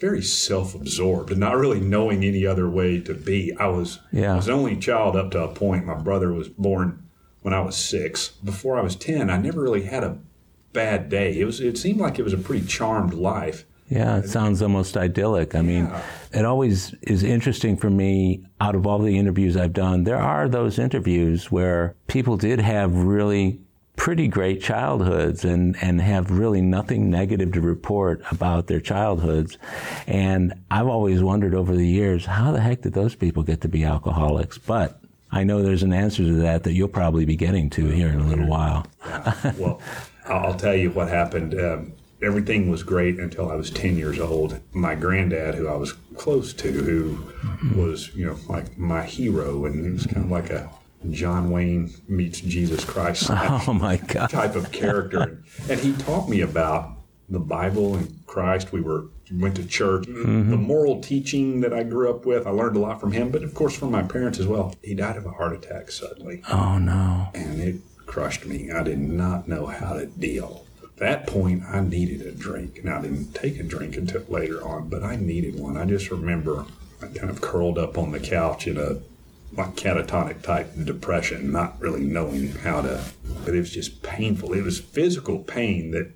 very 0.00 0.22
self-absorbed 0.22 1.30
and 1.30 1.40
not 1.40 1.56
really 1.56 1.80
knowing 1.80 2.24
any 2.24 2.46
other 2.46 2.68
way 2.68 3.00
to 3.00 3.14
be. 3.14 3.52
I 3.58 3.66
was, 3.66 3.98
Yeah. 4.12 4.32
I 4.32 4.36
was 4.36 4.46
the 4.46 4.52
only 4.52 4.76
child 4.76 5.14
up 5.16 5.30
to 5.32 5.42
a 5.44 5.48
point. 5.48 5.86
My 5.86 5.94
brother 5.94 6.32
was 6.32 6.48
born 6.48 7.02
when 7.42 7.52
I 7.54 7.60
was 7.60 7.76
six. 7.76 8.28
Before 8.28 8.78
I 8.78 8.82
was 8.82 8.96
ten, 8.96 9.28
I 9.30 9.36
never 9.36 9.60
really 9.60 9.82
had 9.82 10.02
a 10.02 10.18
bad 10.72 11.08
day. 11.08 11.38
It 11.38 11.44
was, 11.44 11.60
it 11.60 11.76
seemed 11.78 12.00
like 12.00 12.18
it 12.18 12.22
was 12.22 12.32
a 12.32 12.38
pretty 12.38 12.66
charmed 12.66 13.12
life. 13.14 13.64
Yeah, 13.88 14.18
it 14.18 14.28
sounds 14.28 14.62
almost 14.62 14.96
idyllic. 14.96 15.56
I 15.56 15.62
mean, 15.62 15.90
it 16.32 16.44
always 16.44 16.94
is 17.02 17.24
interesting 17.24 17.76
for 17.76 17.90
me 17.90 18.46
out 18.60 18.76
of 18.76 18.86
all 18.86 19.00
the 19.00 19.18
interviews 19.18 19.56
I've 19.56 19.72
done. 19.72 20.04
There 20.04 20.16
are 20.16 20.48
those 20.48 20.78
interviews 20.78 21.50
where 21.50 21.96
people 22.06 22.36
did 22.36 22.60
have 22.60 22.94
really 22.94 23.60
pretty 24.00 24.26
great 24.26 24.62
childhoods 24.62 25.44
and, 25.44 25.76
and 25.82 26.00
have 26.00 26.30
really 26.30 26.62
nothing 26.62 27.10
negative 27.10 27.52
to 27.52 27.60
report 27.60 28.22
about 28.30 28.66
their 28.66 28.80
childhoods. 28.80 29.58
And 30.06 30.54
I've 30.70 30.86
always 30.86 31.22
wondered 31.22 31.54
over 31.54 31.76
the 31.76 31.86
years, 31.86 32.24
how 32.24 32.50
the 32.50 32.62
heck 32.62 32.80
did 32.80 32.94
those 32.94 33.14
people 33.14 33.42
get 33.42 33.60
to 33.60 33.68
be 33.68 33.84
alcoholics? 33.84 34.56
But 34.56 34.98
I 35.30 35.44
know 35.44 35.62
there's 35.62 35.82
an 35.82 35.92
answer 35.92 36.24
to 36.24 36.32
that 36.36 36.62
that 36.62 36.72
you'll 36.72 36.88
probably 36.88 37.26
be 37.26 37.36
getting 37.36 37.68
to 37.70 37.88
here 37.88 38.08
in 38.08 38.20
a 38.20 38.26
little 38.26 38.46
while. 38.46 38.86
well, 39.58 39.82
I'll 40.24 40.54
tell 40.56 40.74
you 40.74 40.90
what 40.92 41.08
happened. 41.08 41.52
Um, 41.60 41.92
everything 42.22 42.70
was 42.70 42.82
great 42.82 43.20
until 43.20 43.50
I 43.50 43.54
was 43.54 43.70
10 43.70 43.98
years 43.98 44.18
old. 44.18 44.60
My 44.72 44.94
granddad, 44.94 45.56
who 45.56 45.68
I 45.68 45.76
was 45.76 45.92
close 46.16 46.54
to, 46.54 46.72
who 46.72 47.78
was, 47.78 48.16
you 48.16 48.24
know, 48.24 48.38
like 48.48 48.78
my 48.78 49.02
hero, 49.02 49.66
and 49.66 49.84
he 49.84 49.90
was 49.90 50.06
kind 50.06 50.24
of 50.24 50.30
like 50.30 50.48
a 50.48 50.70
John 51.08 51.50
Wayne 51.50 51.92
meets 52.08 52.40
Jesus 52.40 52.84
Christ. 52.84 53.30
Oh 53.40 53.72
my 53.72 53.96
God! 53.96 54.30
Type 54.30 54.54
of 54.54 54.70
character, 54.72 55.42
and 55.68 55.80
he 55.80 55.92
taught 55.94 56.28
me 56.28 56.40
about 56.40 56.92
the 57.28 57.38
Bible 57.38 57.94
and 57.96 58.26
Christ. 58.26 58.72
We 58.72 58.80
were 58.80 59.06
went 59.32 59.56
to 59.56 59.66
church. 59.66 60.06
Mm-hmm. 60.06 60.50
The 60.50 60.56
moral 60.56 61.00
teaching 61.00 61.60
that 61.60 61.72
I 61.72 61.84
grew 61.84 62.10
up 62.10 62.26
with, 62.26 62.46
I 62.46 62.50
learned 62.50 62.76
a 62.76 62.80
lot 62.80 63.00
from 63.00 63.12
him, 63.12 63.30
but 63.30 63.42
of 63.42 63.54
course 63.54 63.76
from 63.76 63.90
my 63.90 64.02
parents 64.02 64.38
as 64.38 64.46
well. 64.46 64.74
He 64.82 64.94
died 64.94 65.16
of 65.16 65.26
a 65.26 65.30
heart 65.30 65.52
attack 65.52 65.90
suddenly. 65.90 66.42
Oh 66.50 66.78
no! 66.78 67.28
And 67.34 67.60
it 67.60 67.76
crushed 68.06 68.46
me. 68.46 68.70
I 68.70 68.82
did 68.82 68.98
not 68.98 69.48
know 69.48 69.66
how 69.66 69.94
to 69.94 70.06
deal. 70.06 70.66
At 70.82 70.96
that 70.96 71.26
point, 71.26 71.62
I 71.64 71.80
needed 71.80 72.22
a 72.22 72.32
drink. 72.32 72.84
Now 72.84 72.98
I 72.98 73.02
didn't 73.02 73.34
take 73.34 73.58
a 73.58 73.62
drink 73.62 73.96
until 73.96 74.22
later 74.28 74.66
on, 74.66 74.88
but 74.88 75.02
I 75.02 75.16
needed 75.16 75.58
one. 75.58 75.76
I 75.76 75.84
just 75.84 76.10
remember 76.10 76.66
I 77.02 77.06
kind 77.06 77.30
of 77.30 77.40
curled 77.40 77.78
up 77.78 77.96
on 77.96 78.12
the 78.12 78.20
couch 78.20 78.66
in 78.66 78.76
a 78.76 79.00
like 79.52 79.74
catatonic 79.74 80.42
type 80.42 80.72
depression, 80.84 81.52
not 81.52 81.80
really 81.80 82.04
knowing 82.04 82.52
how 82.52 82.82
to, 82.82 83.02
but 83.44 83.54
it 83.54 83.58
was 83.58 83.72
just 83.72 84.02
painful. 84.02 84.52
It 84.52 84.62
was 84.62 84.78
physical 84.78 85.40
pain 85.40 85.90
that 85.90 86.12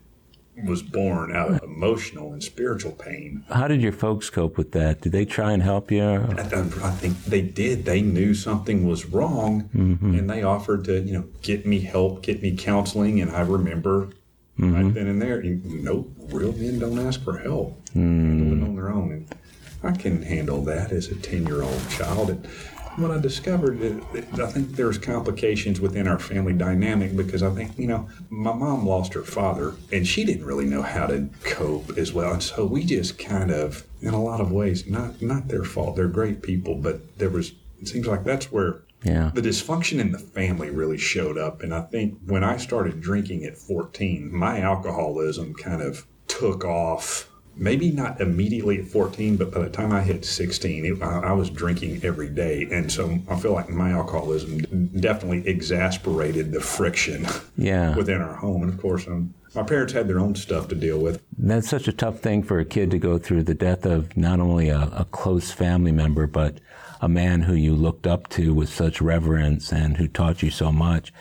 was 0.62 0.82
born 0.82 1.34
out 1.34 1.50
of 1.50 1.62
emotional 1.64 2.32
and 2.32 2.42
spiritual 2.42 2.92
pain. 2.92 3.44
How 3.48 3.66
did 3.66 3.82
your 3.82 3.92
folks 3.92 4.30
cope 4.30 4.56
with 4.56 4.70
that? 4.72 5.00
Did 5.00 5.10
they 5.10 5.24
try 5.24 5.50
and 5.50 5.62
help 5.62 5.90
you? 5.90 6.04
I, 6.04 6.42
I 6.42 6.90
think 6.92 7.24
they 7.24 7.42
did. 7.42 7.84
They 7.84 8.02
knew 8.02 8.34
something 8.34 8.86
was 8.86 9.04
wrong, 9.06 9.68
mm-hmm. 9.74 10.14
and 10.14 10.30
they 10.30 10.44
offered 10.44 10.84
to, 10.84 11.00
you 11.00 11.12
know, 11.12 11.24
get 11.42 11.66
me 11.66 11.80
help, 11.80 12.22
get 12.22 12.40
me 12.40 12.56
counseling. 12.56 13.20
And 13.20 13.32
I 13.32 13.40
remember 13.40 14.10
mm-hmm. 14.58 14.74
right 14.74 14.94
then 14.94 15.08
and 15.08 15.20
there, 15.20 15.42
you 15.42 15.60
know, 15.82 16.06
real 16.28 16.52
men 16.52 16.78
don't 16.78 17.00
ask 17.00 17.20
for 17.24 17.38
help; 17.38 17.84
mm. 17.90 18.38
do 18.38 18.56
it 18.56 18.68
on 18.68 18.76
their 18.76 18.90
own. 18.90 19.10
And 19.10 19.34
I 19.82 19.90
can 19.96 20.22
handle 20.22 20.62
that 20.66 20.92
as 20.92 21.08
a 21.08 21.16
ten-year-old 21.16 21.90
child. 21.90 22.30
And, 22.30 22.48
what 22.96 23.10
I 23.10 23.20
discovered, 23.20 23.80
it 23.80 24.02
I 24.38 24.46
think 24.46 24.70
there's 24.70 24.98
complications 24.98 25.80
within 25.80 26.06
our 26.06 26.18
family 26.18 26.52
dynamic 26.52 27.16
because 27.16 27.42
I 27.42 27.50
think, 27.50 27.78
you 27.78 27.86
know, 27.86 28.08
my 28.30 28.52
mom 28.52 28.86
lost 28.86 29.14
her 29.14 29.22
father 29.22 29.74
and 29.92 30.06
she 30.06 30.24
didn't 30.24 30.44
really 30.44 30.66
know 30.66 30.82
how 30.82 31.06
to 31.06 31.28
cope 31.42 31.96
as 31.96 32.12
well. 32.12 32.32
And 32.32 32.42
so 32.42 32.64
we 32.64 32.84
just 32.84 33.18
kind 33.18 33.50
of, 33.50 33.86
in 34.00 34.14
a 34.14 34.22
lot 34.22 34.40
of 34.40 34.52
ways, 34.52 34.86
not 34.86 35.20
not 35.20 35.48
their 35.48 35.64
fault. 35.64 35.96
They're 35.96 36.08
great 36.08 36.42
people, 36.42 36.74
but 36.74 37.18
there 37.18 37.30
was, 37.30 37.52
it 37.80 37.88
seems 37.88 38.06
like 38.06 38.24
that's 38.24 38.52
where 38.52 38.82
yeah. 39.02 39.30
the 39.34 39.42
dysfunction 39.42 39.98
in 39.98 40.12
the 40.12 40.18
family 40.18 40.70
really 40.70 40.98
showed 40.98 41.38
up. 41.38 41.62
And 41.62 41.74
I 41.74 41.82
think 41.82 42.18
when 42.26 42.42
I 42.44 42.56
started 42.56 43.00
drinking 43.00 43.44
at 43.44 43.56
14, 43.56 44.34
my 44.34 44.60
alcoholism 44.60 45.54
kind 45.54 45.82
of 45.82 46.06
took 46.26 46.64
off 46.64 47.30
maybe 47.56 47.90
not 47.90 48.20
immediately 48.20 48.80
at 48.80 48.86
14, 48.86 49.36
but 49.36 49.52
by 49.52 49.60
the 49.60 49.70
time 49.70 49.92
I 49.92 50.02
hit 50.02 50.24
16, 50.24 50.84
it, 50.84 51.02
I, 51.02 51.20
I, 51.20 51.32
was 51.32 51.50
drinking 51.50 52.00
every 52.02 52.28
day. 52.28 52.68
And 52.70 52.90
so 52.90 53.18
I 53.28 53.36
feel 53.36 53.52
like 53.52 53.68
my 53.68 53.90
alcoholism 53.90 54.58
definitely 55.00 55.46
exasperated 55.48 56.52
the 56.52 56.60
friction 56.60 57.26
yeah. 57.56 57.94
within 57.96 58.20
our 58.20 58.34
home. 58.34 58.62
And 58.62 58.72
of 58.72 58.80
course, 58.80 59.06
um, 59.06 59.34
my 59.54 59.62
parents 59.62 59.92
had 59.92 60.08
their 60.08 60.18
own 60.18 60.34
stuff 60.34 60.68
to 60.68 60.74
deal 60.74 60.98
with. 60.98 61.22
That's 61.38 61.68
such 61.68 61.86
a 61.86 61.92
tough 61.92 62.18
thing 62.18 62.42
for 62.42 62.58
a 62.58 62.64
kid 62.64 62.90
to 62.90 62.98
go 62.98 63.18
through 63.18 63.44
the 63.44 63.54
death 63.54 63.86
of 63.86 64.16
not 64.16 64.40
only 64.40 64.68
a, 64.68 64.90
a 64.94 65.06
close 65.10 65.52
family 65.52 65.92
member, 65.92 66.26
but 66.26 66.58
a 67.00 67.08
man 67.08 67.42
who 67.42 67.54
you 67.54 67.74
looked 67.74 68.06
up 68.06 68.28
to 68.30 68.54
with 68.54 68.68
such 68.68 69.00
reverence 69.00 69.72
and 69.72 69.96
who 69.96 70.08
taught 70.08 70.42
you 70.42 70.50
so 70.50 70.72
much. 70.72 71.12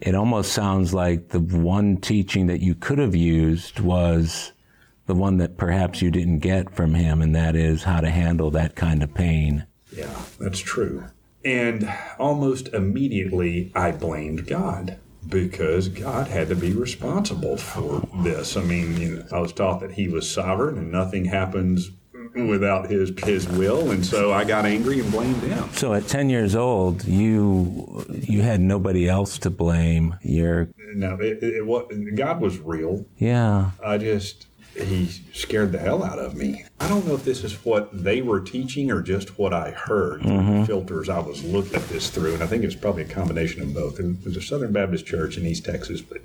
It 0.00 0.14
almost 0.14 0.52
sounds 0.52 0.94
like 0.94 1.28
the 1.28 1.40
one 1.40 1.98
teaching 1.98 2.46
that 2.46 2.60
you 2.60 2.74
could 2.74 2.98
have 2.98 3.14
used 3.14 3.80
was 3.80 4.52
the 5.10 5.14
one 5.16 5.38
that 5.38 5.56
perhaps 5.56 6.00
you 6.00 6.08
didn't 6.08 6.38
get 6.38 6.72
from 6.72 6.94
him, 6.94 7.20
and 7.20 7.34
that 7.34 7.56
is 7.56 7.82
how 7.82 8.00
to 8.00 8.08
handle 8.08 8.48
that 8.52 8.76
kind 8.76 9.02
of 9.02 9.12
pain. 9.12 9.66
Yeah, 9.92 10.22
that's 10.38 10.60
true. 10.60 11.04
And 11.44 11.92
almost 12.16 12.68
immediately, 12.68 13.72
I 13.74 13.90
blamed 13.90 14.46
God 14.46 14.98
because 15.28 15.88
God 15.88 16.28
had 16.28 16.48
to 16.50 16.54
be 16.54 16.70
responsible 16.70 17.56
for 17.56 18.06
this. 18.22 18.56
I 18.56 18.62
mean, 18.62 19.00
you 19.00 19.16
know, 19.16 19.24
I 19.32 19.40
was 19.40 19.52
taught 19.52 19.80
that 19.80 19.90
He 19.90 20.06
was 20.06 20.30
sovereign 20.30 20.78
and 20.78 20.92
nothing 20.92 21.24
happens 21.24 21.90
without 22.34 22.88
his 22.88 23.12
his 23.24 23.48
will, 23.48 23.90
and 23.90 24.04
so 24.04 24.32
I 24.32 24.44
got 24.44 24.64
angry 24.64 25.00
and 25.00 25.10
blamed 25.10 25.42
him. 25.42 25.68
So 25.72 25.94
at 25.94 26.06
ten 26.06 26.30
years 26.30 26.54
old, 26.54 27.04
you 27.04 28.04
you 28.08 28.42
had 28.42 28.60
nobody 28.60 29.08
else 29.08 29.38
to 29.38 29.50
blame. 29.50 30.16
You're 30.22 30.68
no, 30.94 31.14
it, 31.14 31.42
it, 31.42 31.64
it, 31.66 32.14
God 32.14 32.40
was 32.40 32.58
real. 32.58 33.06
Yeah, 33.18 33.72
I 33.84 33.98
just 33.98 34.46
he 34.74 35.06
scared 35.32 35.72
the 35.72 35.78
hell 35.78 36.02
out 36.02 36.18
of 36.18 36.34
me. 36.34 36.64
I 36.78 36.88
don't 36.88 37.06
know 37.06 37.14
if 37.14 37.24
this 37.24 37.44
is 37.44 37.64
what 37.64 37.90
they 37.92 38.22
were 38.22 38.40
teaching 38.40 38.90
or 38.90 39.02
just 39.02 39.38
what 39.38 39.52
I 39.52 39.70
heard 39.70 40.22
mm-hmm. 40.22 40.64
filters 40.64 41.08
I 41.08 41.18
was 41.18 41.42
looking 41.44 41.74
at 41.74 41.88
this 41.88 42.10
through, 42.10 42.34
and 42.34 42.42
I 42.42 42.46
think 42.46 42.64
it's 42.64 42.74
probably 42.74 43.02
a 43.02 43.08
combination 43.08 43.62
of 43.62 43.74
both. 43.74 43.98
And 43.98 44.22
there's 44.22 44.36
a 44.36 44.42
Southern 44.42 44.72
Baptist 44.72 45.06
church 45.06 45.36
in 45.36 45.46
East 45.46 45.64
Texas, 45.64 46.00
but 46.00 46.18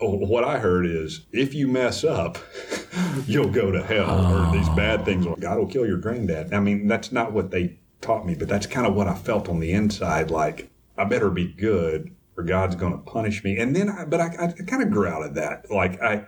oh, 0.00 0.16
what 0.16 0.44
I 0.44 0.58
heard 0.58 0.86
is 0.86 1.22
if 1.32 1.54
you 1.54 1.68
mess 1.68 2.04
up, 2.04 2.38
you'll 3.26 3.50
go 3.50 3.70
to 3.70 3.82
hell, 3.82 4.10
oh. 4.10 4.48
or 4.48 4.52
these 4.52 4.68
bad 4.70 5.04
things, 5.04 5.26
God 5.38 5.58
will 5.58 5.66
kill 5.66 5.86
your 5.86 5.98
granddad. 5.98 6.52
I 6.52 6.60
mean, 6.60 6.88
that's 6.88 7.12
not 7.12 7.32
what 7.32 7.50
they 7.50 7.78
taught 8.00 8.26
me, 8.26 8.34
but 8.34 8.48
that's 8.48 8.66
kind 8.66 8.86
of 8.86 8.94
what 8.94 9.06
I 9.06 9.14
felt 9.14 9.48
on 9.48 9.60
the 9.60 9.72
inside. 9.72 10.30
Like 10.30 10.68
I 10.98 11.04
better 11.04 11.30
be 11.30 11.52
good, 11.52 12.14
or 12.36 12.44
God's 12.44 12.74
going 12.74 12.92
to 12.92 12.98
punish 12.98 13.44
me. 13.44 13.58
And 13.58 13.74
then, 13.74 13.88
I, 13.88 14.04
but 14.04 14.20
I, 14.20 14.26
I 14.26 14.64
kind 14.64 14.82
of 14.82 14.90
grew 14.90 15.06
out 15.06 15.22
of 15.22 15.34
that. 15.34 15.70
Like 15.70 16.02
I 16.02 16.26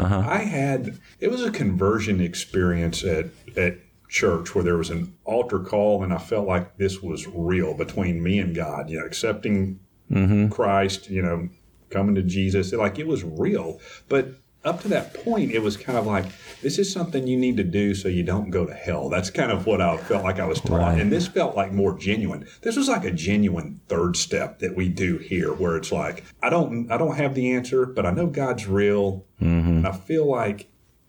uh-huh. 0.00 0.24
I 0.26 0.38
had 0.38 0.98
it 1.18 1.30
was 1.30 1.44
a 1.44 1.50
conversion 1.50 2.20
experience 2.20 3.04
at 3.04 3.26
at 3.56 3.78
church 4.08 4.54
where 4.54 4.64
there 4.64 4.76
was 4.76 4.90
an 4.90 5.16
altar 5.24 5.60
call, 5.60 6.02
and 6.02 6.12
I 6.12 6.18
felt 6.18 6.46
like 6.46 6.76
this 6.76 7.00
was 7.00 7.26
real 7.28 7.74
between 7.74 8.22
me 8.22 8.38
and 8.38 8.54
God. 8.54 8.90
You 8.90 9.00
know, 9.00 9.06
accepting 9.06 9.80
mm-hmm. 10.10 10.48
Christ. 10.48 11.10
You 11.10 11.22
know, 11.22 11.48
coming 11.90 12.14
to 12.14 12.22
Jesus. 12.22 12.72
Like 12.72 12.98
it 12.98 13.06
was 13.06 13.24
real, 13.24 13.80
but 14.08 14.28
up 14.64 14.82
to 14.82 14.88
that 14.88 15.14
point, 15.24 15.52
it 15.52 15.62
was 15.62 15.76
kind 15.76 15.96
of 15.96 16.06
like 16.06 16.26
this 16.60 16.78
is 16.78 16.92
something 16.92 17.26
you 17.26 17.36
need 17.36 17.56
to 17.56 17.64
do 17.64 17.94
so 17.94 18.08
you 18.08 18.22
don't 18.22 18.50
go 18.50 18.66
to 18.66 18.74
hell. 18.74 19.08
That's 19.08 19.30
kind 19.30 19.50
of 19.50 19.66
what 19.66 19.80
I 19.80 19.96
felt 19.96 20.22
like 20.22 20.38
I 20.38 20.44
was 20.44 20.60
taught, 20.60 20.80
right. 20.80 21.00
and 21.00 21.10
this 21.10 21.26
felt 21.26 21.56
like 21.56 21.72
more 21.72 21.96
genuine. 21.96 22.46
This 22.62 22.76
was 22.76 22.88
like 22.88 23.04
a 23.04 23.10
genuine 23.10 23.80
third 23.88 24.16
step 24.16 24.58
that 24.58 24.76
we 24.76 24.88
do 24.88 25.18
here, 25.18 25.52
where 25.52 25.76
it's 25.76 25.92
like 25.92 26.24
I 26.42 26.50
don't, 26.50 26.90
I 26.90 26.98
don't 26.98 27.16
have 27.16 27.34
the 27.34 27.52
answer, 27.52 27.86
but 27.86 28.04
I 28.04 28.10
know 28.10 28.26
God's 28.26 28.66
real, 28.66 29.24
mm-hmm. 29.40 29.68
and 29.68 29.86
I 29.86 29.92
feel 29.92 30.26
like 30.26 30.68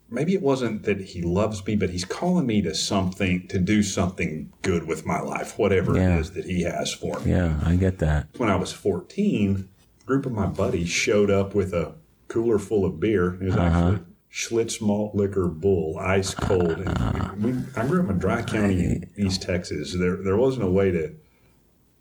maybe 0.10 0.34
it 0.34 0.41
wasn't 0.41 0.84
that 0.84 1.01
He 1.01 1.22
loves 1.22 1.65
me, 1.65 1.75
but 1.75 1.89
He's 1.89 2.05
calling 2.05 2.46
me 2.46 2.62
to 2.62 2.74
something 2.74 3.48
to 3.48 3.60
do 3.60 3.84
something 3.84 4.53
good 4.62 4.88
with 4.88 5.05
my 5.05 5.20
life, 5.20 5.58
whatever 5.58 5.98
yeah. 5.98 6.15
it 6.15 6.20
is 6.20 6.31
that 6.31 6.46
He 6.46 6.63
has 6.63 6.93
for 6.93 7.20
me. 7.20 7.31
Yeah, 7.31 7.60
I 7.65 7.75
get 7.75 7.98
that. 8.00 8.27
When 8.38 8.50
I 8.50 8.55
was 8.55 8.72
fourteen, 8.72 9.67
a 10.01 10.05
group 10.05 10.25
of 10.25 10.31
my 10.31 10.46
buddies 10.46 10.89
showed 10.89 11.29
up 11.29 11.53
with 11.53 11.74
a 11.74 11.96
cooler 12.32 12.58
full 12.58 12.86
of 12.86 13.00
beer. 13.00 13.34
It 13.36 13.44
was 13.44 13.56
uh-huh. 13.56 13.92
actually 13.94 14.06
Schlitz 14.32 14.82
malt 14.82 15.14
liquor 15.14 15.48
bull, 15.48 15.98
ice 16.00 16.34
cold. 16.34 16.80
And 16.80 17.44
we, 17.44 17.52
I 17.76 17.86
grew 17.86 18.02
up 18.02 18.10
in 18.10 18.18
Dry 18.18 18.42
County 18.42 18.86
in 18.86 19.10
East 19.18 19.42
Texas. 19.42 19.94
There, 19.94 20.16
there 20.16 20.38
wasn't 20.38 20.66
a 20.66 20.72
way 20.72 20.92
to, 20.92 21.14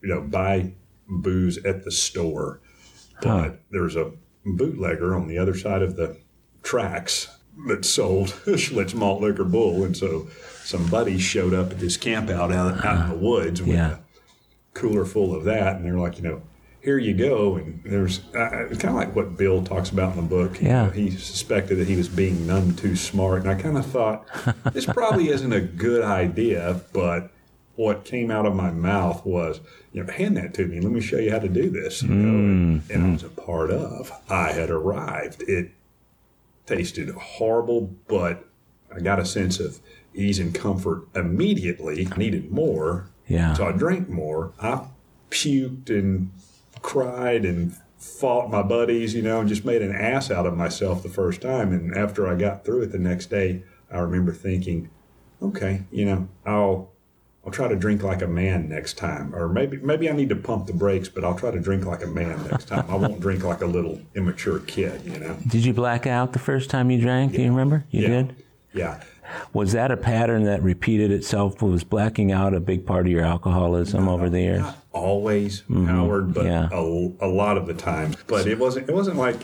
you 0.01 0.09
know, 0.09 0.21
buy 0.21 0.73
booze 1.09 1.59
at 1.65 1.85
the 1.85 1.91
store, 1.91 2.61
but 3.21 3.49
huh. 3.49 3.51
was 3.73 3.97
a 3.97 4.13
bootlegger 4.47 5.17
on 5.17 5.27
the 5.27 5.39
other 5.39 5.57
side 5.57 5.83
of 5.83 5.97
the 5.97 6.17
tracks 6.63 7.37
that 7.67 7.85
sold 7.85 8.29
Schlitz 8.47 8.95
malt 8.95 9.21
liquor 9.21 9.45
bull, 9.45 9.83
and 9.83 9.97
so 9.97 10.29
some 10.63 10.87
buddies 10.87 11.23
showed 11.23 11.53
up 11.53 11.73
at 11.73 11.81
this 11.81 11.97
camp 11.97 12.31
out 12.31 12.53
out, 12.53 12.85
out 12.85 13.05
in 13.05 13.19
the 13.19 13.25
woods 13.27 13.61
with 13.61 13.75
yeah. 13.75 13.97
a 13.97 13.99
cooler 14.75 15.05
full 15.05 15.35
of 15.35 15.43
that, 15.45 15.77
and 15.77 15.85
they're 15.85 15.99
like, 15.99 16.17
you 16.17 16.23
know 16.23 16.43
here 16.83 16.99
you 16.99 17.15
go. 17.15 17.57
And 17.57 17.83
there's 17.85 18.21
uh, 18.35 18.67
it's 18.71 18.79
kind 18.79 18.91
of 18.91 18.95
like 18.95 19.15
what 19.15 19.37
Bill 19.37 19.63
talks 19.63 19.91
about 19.91 20.17
in 20.17 20.23
the 20.23 20.29
book. 20.29 20.61
Yeah. 20.61 20.85
You 20.85 20.87
know, 20.87 20.91
he 20.91 21.11
suspected 21.11 21.77
that 21.77 21.89
he 21.89 21.97
was 21.97 22.09
being 22.09 22.47
none 22.47 22.75
too 22.75 22.97
smart. 22.97 23.43
And 23.43 23.51
I 23.51 23.55
kind 23.55 23.77
of 23.77 23.87
thought, 23.87 24.27
this 24.73 24.87
probably 24.87 25.29
isn't 25.29 25.53
a 25.53 25.61
good 25.61 26.03
idea, 26.03 26.81
but 26.93 27.31
what 27.77 28.05
came 28.05 28.31
out 28.31 28.47
of 28.47 28.55
my 28.55 28.71
mouth 28.71 29.25
was, 29.25 29.61
you 29.93 30.03
know, 30.03 30.13
hand 30.13 30.37
that 30.37 30.53
to 30.55 30.67
me. 30.67 30.81
Let 30.81 30.93
me 30.93 31.01
show 31.01 31.19
you 31.19 31.31
how 31.31 31.39
to 31.39 31.49
do 31.49 31.71
this. 31.71 32.03
You 32.03 32.11
know, 32.11 32.29
and, 32.29 32.83
mm. 32.83 32.95
and 32.95 33.07
I 33.07 33.13
was 33.13 33.23
a 33.23 33.29
part 33.29 33.71
of. 33.71 34.13
I 34.29 34.53
had 34.53 34.71
arrived. 34.71 35.43
It 35.43 35.71
tasted 36.67 37.11
horrible, 37.11 37.95
but 38.07 38.47
I 38.95 39.01
got 39.01 39.19
a 39.19 39.25
sense 39.25 39.61
of 39.61 39.81
ease 40.15 40.39
and 40.39 40.55
comfort 40.55 41.07
immediately. 41.15 42.09
I 42.11 42.17
needed 42.17 42.51
more. 42.51 43.09
Yeah. 43.29 43.55
So 43.55 43.67
I 43.67 43.73
drank 43.73 44.09
more. 44.09 44.53
I 44.61 44.87
puked 45.31 45.89
and 45.89 46.31
cried 46.83 47.45
and 47.45 47.77
fought 47.99 48.51
my 48.51 48.63
buddies, 48.63 49.15
you 49.15 49.23
know, 49.23 49.41
and 49.41 49.49
just 49.49 49.65
made 49.65 49.83
an 49.83 49.95
ass 49.95 50.31
out 50.31 50.47
of 50.47 50.57
myself 50.57 51.03
the 51.03 51.09
first 51.09 51.43
time. 51.43 51.73
And 51.73 51.95
after 51.97 52.27
I 52.27 52.35
got 52.35 52.65
through 52.65 52.83
it 52.83 52.93
the 52.93 52.99
next 52.99 53.27
day, 53.31 53.63
I 53.93 53.99
remember 53.99 54.33
thinking, 54.33 54.91
okay, 55.43 55.83
you 55.91 56.05
know, 56.07 56.29
I'll 56.47 56.91
I'll 57.45 57.51
try 57.53 57.69
to 57.69 57.77
drink 57.77 58.03
like 58.03 58.21
a 58.21 58.27
man 58.27 58.69
next 58.69 58.99
time, 58.99 59.35
or 59.35 59.49
maybe 59.49 59.79
maybe 59.79 60.09
I 60.11 60.13
need 60.13 60.29
to 60.29 60.37
pump 60.37 60.67
the 60.67 60.75
brakes, 60.75 61.09
but 61.09 61.25
I'll 61.25 61.35
try 61.39 61.51
to 61.51 61.59
drink 61.61 61.85
like 61.87 62.03
a 62.03 62.07
man 62.07 62.43
next 62.49 62.69
time. 62.69 62.85
I 62.89 62.95
won't 62.97 63.21
drink 63.21 63.45
like 63.45 63.63
a 63.63 63.67
little 63.67 64.01
immature 64.15 64.59
kid, 64.61 65.03
you 65.05 65.19
know. 65.19 65.37
Did 65.47 65.65
you 65.65 65.73
black 65.73 66.07
out 66.07 66.33
the 66.35 66.39
first 66.39 66.69
time 66.71 66.91
you 66.91 67.01
drank? 67.01 67.33
Do 67.33 67.41
you 67.43 67.49
remember? 67.51 67.85
You 67.91 68.03
Yeah. 68.03 68.09
did. 68.09 68.37
Yeah, 68.73 69.01
Was 69.53 69.73
that 69.73 69.91
a 69.91 69.97
pattern 69.97 70.45
that 70.45 70.63
repeated 70.63 71.11
itself? 71.11 71.63
Was 71.63 71.85
blacking 71.85 72.33
out 72.33 72.55
a 72.55 72.61
big 72.61 72.87
part 72.87 73.07
of 73.07 73.13
your 73.13 73.25
alcoholism 73.25 74.09
over 74.09 74.29
the 74.29 74.41
years? 74.41 74.61
not 74.61 74.77
always 74.93 75.63
mm-hmm. 75.63 75.87
Howard, 75.87 76.35
but 76.35 76.47
yeah. 76.47 76.69
a, 76.73 77.13
a 77.21 77.29
lot 77.29 77.57
of 77.57 77.67
the 77.67 77.75
time. 77.75 78.15
But 78.27 78.47
it 78.47 78.59
wasn't 78.59 78.89
it 78.89 78.93
wasn't 78.93 79.17
like 79.17 79.37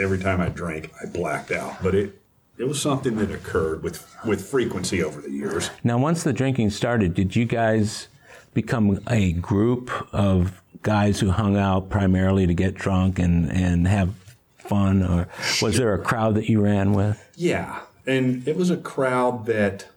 every 0.00 0.18
time 0.18 0.40
I 0.40 0.48
drank 0.48 0.92
I 1.02 1.06
blacked 1.06 1.50
out, 1.50 1.82
but 1.82 1.94
it 1.94 2.20
it 2.58 2.68
was 2.68 2.80
something 2.80 3.16
that 3.16 3.30
occurred 3.30 3.82
with 3.82 4.06
with 4.24 4.46
frequency 4.46 5.02
over 5.02 5.20
the 5.20 5.30
years. 5.30 5.70
Now, 5.82 5.98
once 5.98 6.22
the 6.22 6.32
drinking 6.32 6.70
started, 6.70 7.14
did 7.14 7.34
you 7.34 7.44
guys 7.44 8.08
become 8.52 9.00
a 9.08 9.32
group 9.32 9.90
of 10.12 10.62
guys 10.82 11.20
who 11.20 11.30
hung 11.30 11.56
out 11.56 11.90
primarily 11.90 12.46
to 12.46 12.54
get 12.54 12.74
drunk 12.74 13.18
and, 13.18 13.50
and 13.50 13.88
have 13.88 14.14
fun? 14.56 15.02
Or 15.02 15.28
was 15.60 15.76
there 15.76 15.94
a 15.94 15.98
crowd 15.98 16.36
that 16.36 16.48
you 16.48 16.60
ran 16.60 16.92
with? 16.92 17.20
Yeah, 17.36 17.80
and 18.06 18.46
it 18.46 18.56
was 18.56 18.70
a 18.70 18.76
crowd 18.76 19.46
that 19.46 19.88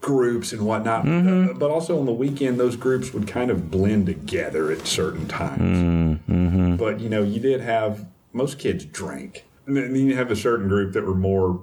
groups 0.00 0.52
and 0.52 0.62
whatnot, 0.64 1.04
Mm-hmm. 1.04 1.50
uh, 1.50 1.52
but 1.58 1.70
also 1.70 1.98
on 1.98 2.06
the 2.06 2.12
weekend 2.12 2.60
those 2.60 2.76
groups 2.76 3.12
would 3.12 3.26
kind 3.26 3.50
of 3.50 3.70
blend 3.70 4.06
together 4.06 4.70
at 4.70 4.86
certain 4.86 5.26
times. 5.26 6.20
Mm-hmm. 6.28 6.76
But 6.76 7.00
you 7.00 7.08
know, 7.08 7.22
you 7.22 7.40
did 7.40 7.60
have 7.60 8.06
most 8.32 8.58
kids 8.58 8.84
drank, 8.84 9.44
and 9.66 9.76
then 9.76 9.94
you 9.96 10.14
have 10.16 10.30
a 10.30 10.36
certain 10.36 10.68
group 10.68 10.92
that 10.92 11.04
were 11.04 11.14
more, 11.14 11.62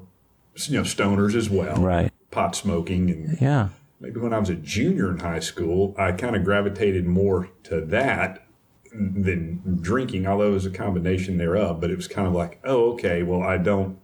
you 0.68 0.78
know, 0.78 0.84
stoners 0.84 1.36
as 1.36 1.50
well, 1.50 1.78
Right. 1.78 2.12
Pot 2.32 2.56
smoking 2.56 3.10
and 3.10 3.40
Yeah. 3.42 3.70
maybe 4.02 4.20
when 4.20 4.34
I 4.34 4.40
was 4.40 4.50
a 4.50 4.56
junior 4.56 5.10
in 5.10 5.20
high 5.20 5.40
school, 5.40 5.96
I 5.98 6.12
kind 6.12 6.36
of 6.36 6.44
gravitated 6.44 7.08
more 7.08 7.48
to 7.64 7.80
that 7.86 8.44
than 8.92 9.80
drinking, 9.82 10.28
although 10.28 10.50
it 10.50 10.54
was 10.54 10.66
a 10.66 10.70
combination 10.72 11.38
thereof. 11.38 11.80
But 11.80 11.92
it 11.92 11.96
was 11.96 12.08
kind 12.08 12.28
of 12.28 12.34
like, 12.34 12.60
oh, 12.66 12.92
okay, 12.94 13.24
well, 13.24 13.42
I 13.44 13.58
don't 13.58 13.98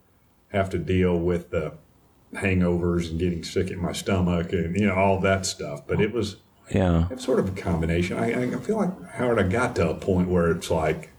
have 0.49 0.69
to 0.69 0.77
deal 0.77 1.17
with 1.19 1.49
the 1.49 1.73
hangovers 2.35 3.09
and 3.09 3.19
getting 3.19 3.43
sick 3.43 3.69
in 3.71 3.79
my 3.81 3.91
stomach 3.91 4.51
and, 4.53 4.75
you 4.79 4.87
know, 4.87 4.95
all 4.95 5.19
that 5.21 5.45
stuff. 5.45 5.85
But 5.87 6.01
it 6.01 6.11
was 6.13 6.37
Yeah. 6.71 7.07
it's 7.11 7.23
sort 7.25 7.39
of 7.39 7.49
a 7.49 7.61
combination. 7.61 8.17
I, 8.17 8.43
I 8.43 8.49
feel 8.59 8.77
like, 8.77 9.09
Howard, 9.11 9.39
I 9.39 9.43
got 9.43 9.75
to 9.77 9.89
a 9.89 9.95
point 9.95 10.29
where 10.29 10.51
it's 10.51 10.71
like, 10.71 11.09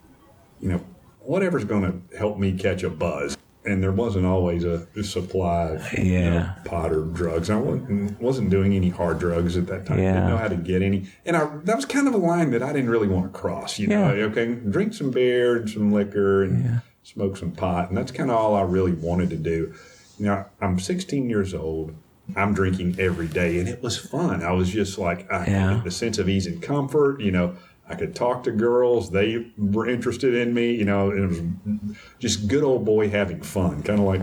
you 0.61 0.69
know, 0.71 0.81
whatever's 1.21 1.65
going 1.65 1.83
to 2.11 2.17
help 2.19 2.39
me 2.39 2.53
catch 2.53 2.83
a 2.83 2.91
buzz. 2.91 3.37
And 3.67 3.83
there 3.83 3.93
wasn't 3.93 4.27
always 4.27 4.63
a, 4.65 4.87
a 4.95 5.03
supply 5.03 5.71
of 5.71 5.93
you 5.95 6.05
know, 6.21 6.33
Yeah. 6.35 6.55
pot 6.67 6.93
or 6.93 7.01
drugs. 7.01 7.49
I 7.49 7.57
wasn't, 7.57 8.21
wasn't 8.21 8.51
doing 8.51 8.75
any 8.75 8.91
hard 8.91 9.19
drugs 9.19 9.57
at 9.57 9.67
that 9.69 9.87
time. 9.87 9.99
Yeah. 10.01 10.13
Didn't 10.13 10.29
know 10.29 10.37
how 10.37 10.49
to 10.49 10.57
get 10.57 10.83
any. 10.83 11.07
And 11.25 11.35
I, 11.35 11.47
that 11.65 11.75
was 11.75 11.87
kind 11.87 12.07
of 12.07 12.13
a 12.13 12.19
line 12.19 12.51
that 12.51 12.63
I 12.63 12.75
didn't 12.75 12.91
really 12.91 13.09
want 13.09 13.33
to 13.33 13.39
cross. 13.39 13.79
You 13.79 13.87
know, 13.87 14.13
Yeah. 14.13 14.25
okay, 14.25 14.55
drink 14.55 14.93
some 14.93 15.11
beer 15.11 15.57
and 15.57 15.71
some 15.71 15.93
liquor 15.93 16.43
and 16.43 16.83
smoke 17.05 17.39
some 17.39 17.53
pot. 17.53 17.89
And 17.89 17.97
that's 17.97 18.13
kind 18.13 18.31
of 18.31 18.37
all 18.37 18.55
I 18.55 18.61
really 18.63 18.93
wanted 18.93 19.31
to 19.31 19.37
do. 19.37 19.73
You 20.19 20.27
know, 20.27 20.45
I'm 20.61 20.79
16 20.79 21.29
years 21.29 21.55
old. 21.55 21.95
I'm 22.37 22.55
drinking 22.55 22.97
every 22.99 23.27
day, 23.27 23.59
and 23.59 23.69
it 23.69 23.83
was 23.83 23.99
fun. 23.99 24.43
I 24.43 24.53
was 24.53 24.71
just 24.71 24.99
like, 24.99 25.31
I 25.31 25.47
Yeah. 25.47 25.75
had 25.77 25.85
the 25.85 25.91
sense 25.91 26.19
of 26.19 26.29
ease 26.29 26.47
and 26.47 26.63
comfort. 26.63 27.21
You 27.21 27.33
know, 27.33 27.55
I 27.87 27.95
could 27.97 28.15
talk 28.15 28.45
to 28.45 28.51
girls; 28.51 29.11
they 29.11 29.47
were 29.59 29.87
interested 29.87 30.35
in 30.35 30.55
me. 30.55 30.73
You 30.75 30.87
know, 30.87 31.11
and 31.11 31.25
it 31.25 31.27
was 31.27 31.97
just 32.19 32.49
good 32.49 32.65
old 32.65 32.87
boy 32.87 33.11
having 33.11 33.43
fun, 33.43 33.83
kind 33.83 34.01
of 34.01 34.07
like 34.07 34.23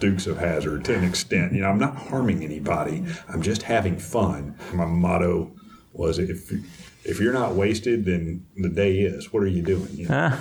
Dukes 0.00 0.26
of 0.26 0.38
Hazzard 0.38 0.84
to 0.86 0.96
an 0.96 1.04
extent. 1.04 1.52
You 1.52 1.60
know, 1.60 1.68
I'm 1.68 1.78
not 1.78 1.94
harming 1.94 2.42
anybody; 2.42 3.04
I'm 3.28 3.42
just 3.42 3.64
having 3.64 3.98
fun. 3.98 4.54
My 4.72 4.86
motto 4.86 5.50
was, 5.92 6.18
"If 6.18 6.50
if 7.04 7.20
you're 7.20 7.34
not 7.34 7.54
wasted, 7.54 8.06
then 8.06 8.46
the 8.56 8.70
day 8.70 9.00
is. 9.00 9.30
What 9.30 9.42
are 9.42 9.46
you 9.48 9.60
doing?" 9.62 9.88
You 9.92 10.08
know? 10.08 10.32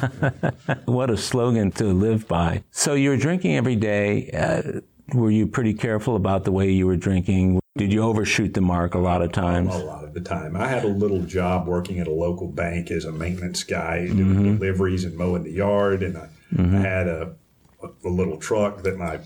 What 0.85 1.09
a 1.09 1.17
slogan 1.17 1.71
to 1.73 1.85
live 1.85 2.25
by. 2.27 2.63
So 2.71 2.93
you 2.93 3.09
were 3.09 3.17
drinking 3.17 3.55
every 3.57 3.75
day. 3.75 4.29
Uh, 4.31 4.79
were 5.13 5.31
you 5.31 5.47
pretty 5.47 5.73
careful 5.73 6.15
about 6.15 6.43
the 6.43 6.51
way 6.51 6.69
you 6.71 6.87
were 6.87 6.97
drinking? 6.97 7.59
Did 7.77 7.93
you 7.93 8.03
overshoot 8.03 8.53
the 8.53 8.61
mark 8.61 8.95
a 8.95 8.99
lot 8.99 9.21
of 9.21 9.31
times? 9.31 9.73
a 9.73 9.77
lot 9.77 10.03
of 10.03 10.13
the 10.13 10.21
time. 10.21 10.55
I 10.55 10.67
had 10.67 10.83
a 10.83 10.89
little 10.89 11.21
job 11.21 11.67
working 11.67 11.99
at 11.99 12.07
a 12.07 12.11
local 12.11 12.47
bank 12.47 12.91
as 12.91 13.05
a 13.05 13.11
maintenance 13.11 13.63
guy, 13.63 14.07
doing 14.07 14.17
mm-hmm. 14.17 14.57
deliveries 14.57 15.05
and 15.05 15.15
mowing 15.15 15.43
the 15.43 15.51
yard, 15.51 16.03
and 16.03 16.17
I, 16.17 16.29
I 16.57 16.61
had 16.63 17.07
a, 17.07 17.33
a 17.81 18.09
little 18.09 18.37
truck 18.37 18.83
that 18.83 18.97
my 18.97 19.19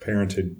parents 0.00 0.34
had 0.34 0.56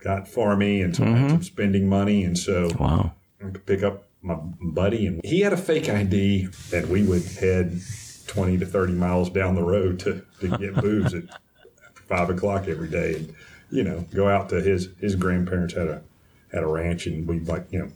got 0.00 0.26
for 0.26 0.56
me, 0.56 0.82
and 0.82 0.94
so 0.94 1.04
I 1.04 1.06
had 1.06 1.16
mm-hmm. 1.16 1.28
some 1.28 1.42
spending 1.42 1.88
money, 1.88 2.24
and 2.24 2.36
so 2.36 2.70
Wow. 2.78 3.12
I 3.40 3.50
could 3.50 3.66
pick 3.66 3.82
up 3.82 4.08
my 4.20 4.34
buddy, 4.34 5.06
and 5.06 5.20
he 5.24 5.40
had 5.40 5.52
a 5.52 5.56
fake 5.56 5.88
ID, 5.88 6.48
and 6.72 6.88
we 6.88 7.02
would 7.04 7.24
head 7.24 7.80
twenty 8.26 8.58
to 8.58 8.66
thirty 8.66 8.92
miles 8.92 9.30
down 9.30 9.54
the 9.54 9.64
road 9.64 9.98
to, 10.00 10.24
to 10.40 10.48
get 10.58 10.74
booze 10.74 11.14
at 11.14 11.24
five 12.08 12.30
o'clock 12.30 12.68
every 12.68 12.88
day, 12.88 13.14
and 13.14 13.34
you 13.72 13.82
know, 13.82 14.04
go 14.14 14.28
out 14.28 14.50
to 14.50 14.60
his 14.60 14.90
his 15.00 15.16
grandparents 15.16 15.74
had 15.74 15.88
a 15.88 16.02
had 16.52 16.62
a 16.62 16.66
ranch, 16.66 17.06
and 17.06 17.26
we'd 17.26 17.48
like 17.48 17.66
you 17.70 17.80
know 17.80 17.88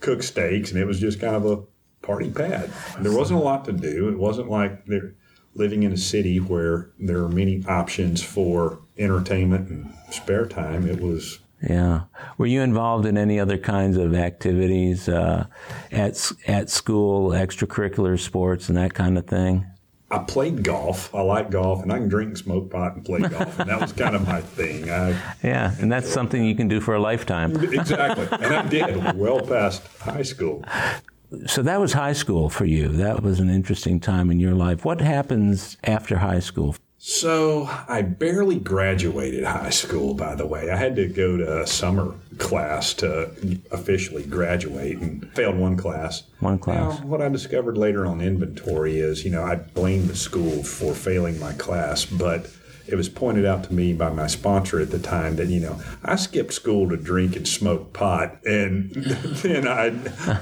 cook 0.00 0.22
steaks, 0.22 0.70
and 0.70 0.78
it 0.78 0.84
was 0.84 1.00
just 1.00 1.18
kind 1.18 1.34
of 1.34 1.46
a 1.46 1.62
party 2.06 2.30
pad. 2.30 2.70
There 3.00 3.16
wasn't 3.16 3.40
a 3.40 3.42
lot 3.42 3.64
to 3.64 3.72
do. 3.72 4.08
It 4.10 4.18
wasn't 4.18 4.50
like 4.50 4.84
they're 4.84 5.14
living 5.54 5.82
in 5.82 5.92
a 5.92 5.96
city 5.96 6.38
where 6.38 6.90
there 6.98 7.22
are 7.24 7.28
many 7.28 7.64
options 7.66 8.22
for 8.22 8.80
entertainment 8.98 9.68
and 9.70 9.92
spare 10.10 10.46
time. 10.46 10.86
It 10.86 11.00
was 11.00 11.40
Yeah. 11.62 12.02
Were 12.36 12.46
you 12.46 12.60
involved 12.60 13.06
in 13.06 13.16
any 13.16 13.40
other 13.40 13.56
kinds 13.56 13.96
of 13.96 14.14
activities 14.14 15.08
uh, 15.08 15.46
at 15.90 16.32
at 16.46 16.68
school, 16.68 17.30
extracurricular 17.30 18.20
sports, 18.20 18.68
and 18.68 18.76
that 18.76 18.92
kind 18.92 19.16
of 19.16 19.26
thing? 19.26 19.66
I 20.14 20.18
played 20.24 20.62
golf. 20.62 21.12
I 21.14 21.22
like 21.22 21.50
golf, 21.50 21.82
and 21.82 21.92
I 21.92 21.98
can 21.98 22.08
drink 22.08 22.36
smoke 22.36 22.70
pot 22.70 22.94
and 22.94 23.04
play 23.04 23.20
golf, 23.20 23.58
and 23.58 23.68
that 23.68 23.80
was 23.80 23.92
kind 24.04 24.14
of 24.14 24.26
my 24.26 24.40
thing. 24.40 24.88
I, 24.90 25.10
Yeah, 25.42 25.74
and 25.80 25.90
that's 25.90 26.08
something 26.08 26.44
you 26.44 26.54
can 26.54 26.68
do 26.68 26.80
for 26.80 26.94
a 26.94 27.00
lifetime. 27.00 27.56
exactly, 27.72 28.28
and 28.30 28.54
I 28.54 28.66
did 28.68 29.16
well 29.16 29.40
past 29.40 29.82
high 30.00 30.22
school. 30.22 30.64
So 31.46 31.62
that 31.62 31.80
was 31.80 31.92
high 31.94 32.12
school 32.12 32.48
for 32.48 32.64
you. 32.64 32.88
That 32.88 33.22
was 33.22 33.40
an 33.40 33.50
interesting 33.50 33.98
time 33.98 34.30
in 34.30 34.38
your 34.38 34.54
life. 34.54 34.84
What 34.84 35.00
happens 35.00 35.76
after 35.82 36.18
high 36.18 36.38
school? 36.38 36.76
So 37.06 37.68
I 37.86 38.00
barely 38.00 38.58
graduated 38.58 39.44
high 39.44 39.68
school, 39.68 40.14
by 40.14 40.34
the 40.36 40.46
way. 40.46 40.70
I 40.70 40.76
had 40.76 40.96
to 40.96 41.06
go 41.06 41.36
to 41.36 41.60
a 41.60 41.66
summer 41.66 42.14
class 42.38 42.94
to 42.94 43.30
officially 43.70 44.22
graduate 44.22 44.96
and 44.96 45.30
failed 45.34 45.58
one 45.58 45.76
class. 45.76 46.22
One 46.40 46.58
class. 46.58 46.98
Now, 47.00 47.06
what 47.06 47.20
I 47.20 47.28
discovered 47.28 47.76
later 47.76 48.06
on 48.06 48.22
inventory 48.22 49.00
is, 49.00 49.22
you 49.22 49.30
know, 49.30 49.44
I 49.44 49.56
blamed 49.56 50.08
the 50.08 50.16
school 50.16 50.62
for 50.64 50.94
failing 50.94 51.38
my 51.38 51.52
class, 51.52 52.06
but 52.06 52.50
it 52.86 52.94
was 52.96 53.08
pointed 53.08 53.44
out 53.46 53.64
to 53.64 53.72
me 53.72 53.92
by 53.92 54.10
my 54.10 54.26
sponsor 54.26 54.80
at 54.80 54.90
the 54.90 54.98
time 54.98 55.36
that, 55.36 55.48
you 55.48 55.60
know, 55.60 55.80
I 56.04 56.16
skipped 56.16 56.52
school 56.52 56.88
to 56.90 56.96
drink 56.96 57.34
and 57.36 57.46
smoke 57.48 57.92
pot, 57.92 58.36
and 58.44 58.90
then 58.94 59.66
I, 59.66 59.86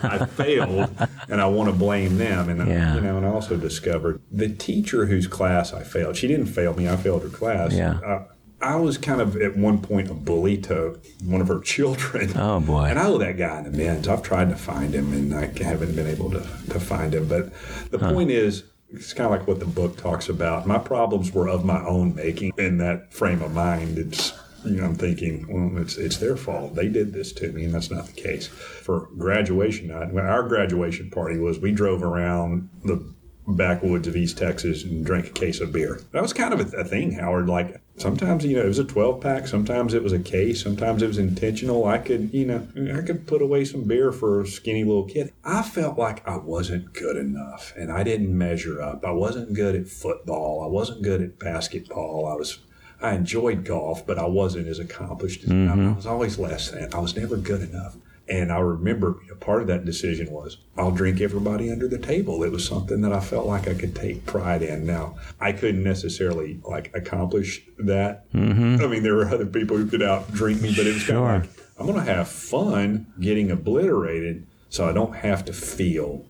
I 0.03 0.27
failed, 0.27 0.91
and 1.29 1.41
I 1.41 1.47
want 1.47 1.71
to 1.71 1.77
blame 1.77 2.19
them. 2.19 2.49
And, 2.49 2.69
Yeah. 2.69 2.95
you 2.97 3.01
know, 3.01 3.17
and 3.17 3.27
I 3.27 3.31
also 3.31 3.57
discovered 3.57 4.21
the 4.31 4.49
teacher 4.49 5.07
whose 5.07 5.27
class 5.27 5.73
I 5.73 5.83
failed, 5.83 6.17
she 6.17 6.27
didn't 6.29 6.47
fail 6.47 6.75
me, 6.75 6.89
I 6.89 6.97
failed 6.97 7.23
her 7.23 7.29
class. 7.29 7.73
Yeah. 7.75 7.99
Uh, 8.01 8.25
I 8.61 8.77
was 8.77 8.97
kind 8.97 9.21
of 9.21 9.35
at 9.37 9.57
one 9.57 9.81
point 9.81 10.09
a 10.09 10.15
bully 10.15 10.57
to 10.59 11.01
one 11.25 11.41
of 11.41 11.49
her 11.49 11.59
children. 11.59 12.31
Oh, 12.37 12.61
boy. 12.61 12.85
And 12.85 12.99
I 12.99 13.07
owe 13.07 13.19
that 13.19 13.37
guy 13.37 13.59
an 13.59 13.67
amends. 13.67 14.07
I've 14.07 14.23
tried 14.23 14.51
to 14.51 14.55
find 14.57 14.95
him 14.95 15.13
and 15.13 15.35
I 15.35 15.47
haven't 15.63 15.97
been 15.97 16.07
able 16.07 16.31
to, 16.31 16.41
to 16.71 16.79
find 16.79 17.13
him. 17.13 17.27
But 17.27 17.53
the 17.91 17.99
point 17.99 18.31
is, 18.31 18.63
it's 18.93 19.13
kind 19.13 19.33
of 19.33 19.39
like 19.39 19.49
what 19.49 19.61
the 19.61 19.67
book 19.67 19.97
talks 19.97 20.29
about. 20.29 20.67
My 20.67 20.79
problems 20.79 21.33
were 21.33 21.49
of 21.49 21.65
my 21.65 21.85
own 21.85 22.15
making. 22.15 22.53
In 22.59 22.79
that 22.79 23.13
frame 23.13 23.43
of 23.43 23.53
mind, 23.53 23.99
it's 23.99 24.33
you 24.65 24.77
know 24.77 24.85
I'm 24.85 24.95
thinking, 24.95 25.47
well, 25.49 25.83
it's 25.83 25.97
it's 25.97 26.19
their 26.19 26.37
fault. 26.37 26.75
They 26.75 26.89
did 26.89 27.13
this 27.13 27.33
to 27.35 27.51
me, 27.53 27.65
and 27.65 27.75
that's 27.75 27.91
not 27.91 28.07
the 28.07 28.13
case. 28.13 28.47
For 28.47 29.09
graduation 29.17 29.89
night, 29.89 30.15
our 30.15 30.43
graduation 30.49 31.11
party 31.11 31.39
was 31.39 31.59
we 31.59 31.73
drove 31.73 32.03
around 32.03 32.69
the 32.85 33.13
backwoods 33.47 34.07
of 34.07 34.17
East 34.17 34.39
Texas 34.39 34.85
and 34.85 35.05
drank 35.05 35.27
a 35.27 35.31
case 35.31 35.61
of 35.61 35.73
beer. 35.73 36.01
That 36.13 36.23
was 36.23 36.33
kind 36.33 36.55
of 36.55 36.73
a, 36.73 36.79
a 36.79 36.85
thing, 36.85 37.13
Howard. 37.13 37.49
Like 37.49 37.82
sometimes, 37.97 38.45
you 38.45 38.57
know, 38.57 38.63
it 38.63 38.69
was 38.69 38.79
a 38.79 38.85
12 38.85 39.21
pack. 39.21 39.47
Sometimes 39.47 39.95
it 39.95 40.03
was 40.03 40.13
a 40.13 40.19
case. 40.19 40.63
Sometimes 40.63 41.03
it 41.03 41.07
was 41.07 41.19
intentional. 41.19 41.87
I 41.87 41.99
could, 41.99 42.33
you 42.33 42.47
know, 42.47 42.67
I 42.97 43.03
could 43.03 43.27
put 43.27 43.43
away 43.43 43.65
some 43.65 43.85
beer 43.85 44.13
for 44.13 44.41
a 44.41 44.47
skinny 44.47 44.85
little 44.85 45.05
kid. 45.05 45.33
I 45.45 45.63
felt 45.63 45.99
like 45.99 46.27
I 46.27 46.37
wasn't 46.37 46.93
good 46.93 47.17
enough 47.17 47.73
and 47.77 47.93
I 47.93 48.03
didn't 48.03 48.37
measure 48.37 48.81
up. 48.81 49.05
I 49.05 49.13
wasn't 49.13 49.55
good 49.55 49.75
at 49.75 49.89
football. 49.89 50.63
I 50.63 50.69
wasn't 50.69 51.03
good 51.03 51.23
at 51.23 51.39
basketball. 51.39 52.27
I 52.27 52.35
was, 52.35 52.59
I 53.01 53.15
enjoyed 53.15 53.65
golf, 53.65 54.07
but 54.07 54.19
I 54.19 54.27
wasn't 54.27 54.69
as 54.69 54.79
accomplished. 54.79 55.45
As, 55.45 55.51
I, 55.51 55.55
mm-hmm. 55.55 55.89
I 55.89 55.93
was 55.93 56.07
always 56.07 56.39
less 56.39 56.71
than. 56.71 56.93
I 56.95 56.99
was 56.99 57.17
never 57.17 57.37
good 57.37 57.63
enough. 57.69 57.97
And 58.33 58.51
I 58.51 58.61
remember 58.61 59.18
you 59.25 59.29
know, 59.29 59.35
part 59.37 59.61
of 59.61 59.68
that 59.68 59.85
decision 59.85 60.31
was 60.31 60.57
I'll 60.79 60.90
drink 60.90 61.21
everybody 61.21 61.71
under 61.71 61.87
the 61.87 61.99
table. 61.99 62.42
It 62.42 62.51
was 62.51 62.66
something 62.66 63.03
that 63.03 63.12
I 63.12 63.21
felt 63.21 63.47
like 63.47 63.68
I 63.68 63.75
could 63.75 63.95
take 63.95 64.25
pride 64.25 64.62
in. 64.62 64.87
Now 64.87 65.16
I 65.38 65.53
couldn't 65.53 65.85
necessarily 65.85 66.59
like 66.64 66.90
accomplish 66.95 67.61
that. 67.79 68.33
Mm-hmm. 68.33 68.83
I 68.83 68.87
mean, 68.87 69.03
there 69.03 69.14
were 69.16 69.29
other 69.29 69.45
people 69.45 69.77
who 69.77 69.87
could 69.87 70.03
out 70.03 70.33
drink 70.33 70.62
me, 70.62 70.73
but 70.75 70.87
it 70.87 70.95
was 70.95 71.03
Sure. 71.03 71.14
kind 71.27 71.45
of 71.45 71.51
like 71.51 71.59
I'm 71.79 71.87
going 71.87 71.99
to 72.07 72.11
have 72.11 72.29
fun 72.29 73.12
getting 73.21 73.51
obliterated, 73.51 74.47
so 74.71 74.88
I 74.88 74.92
don't 74.92 75.16
have 75.16 75.45
to 75.47 75.53
feel. 75.53 76.25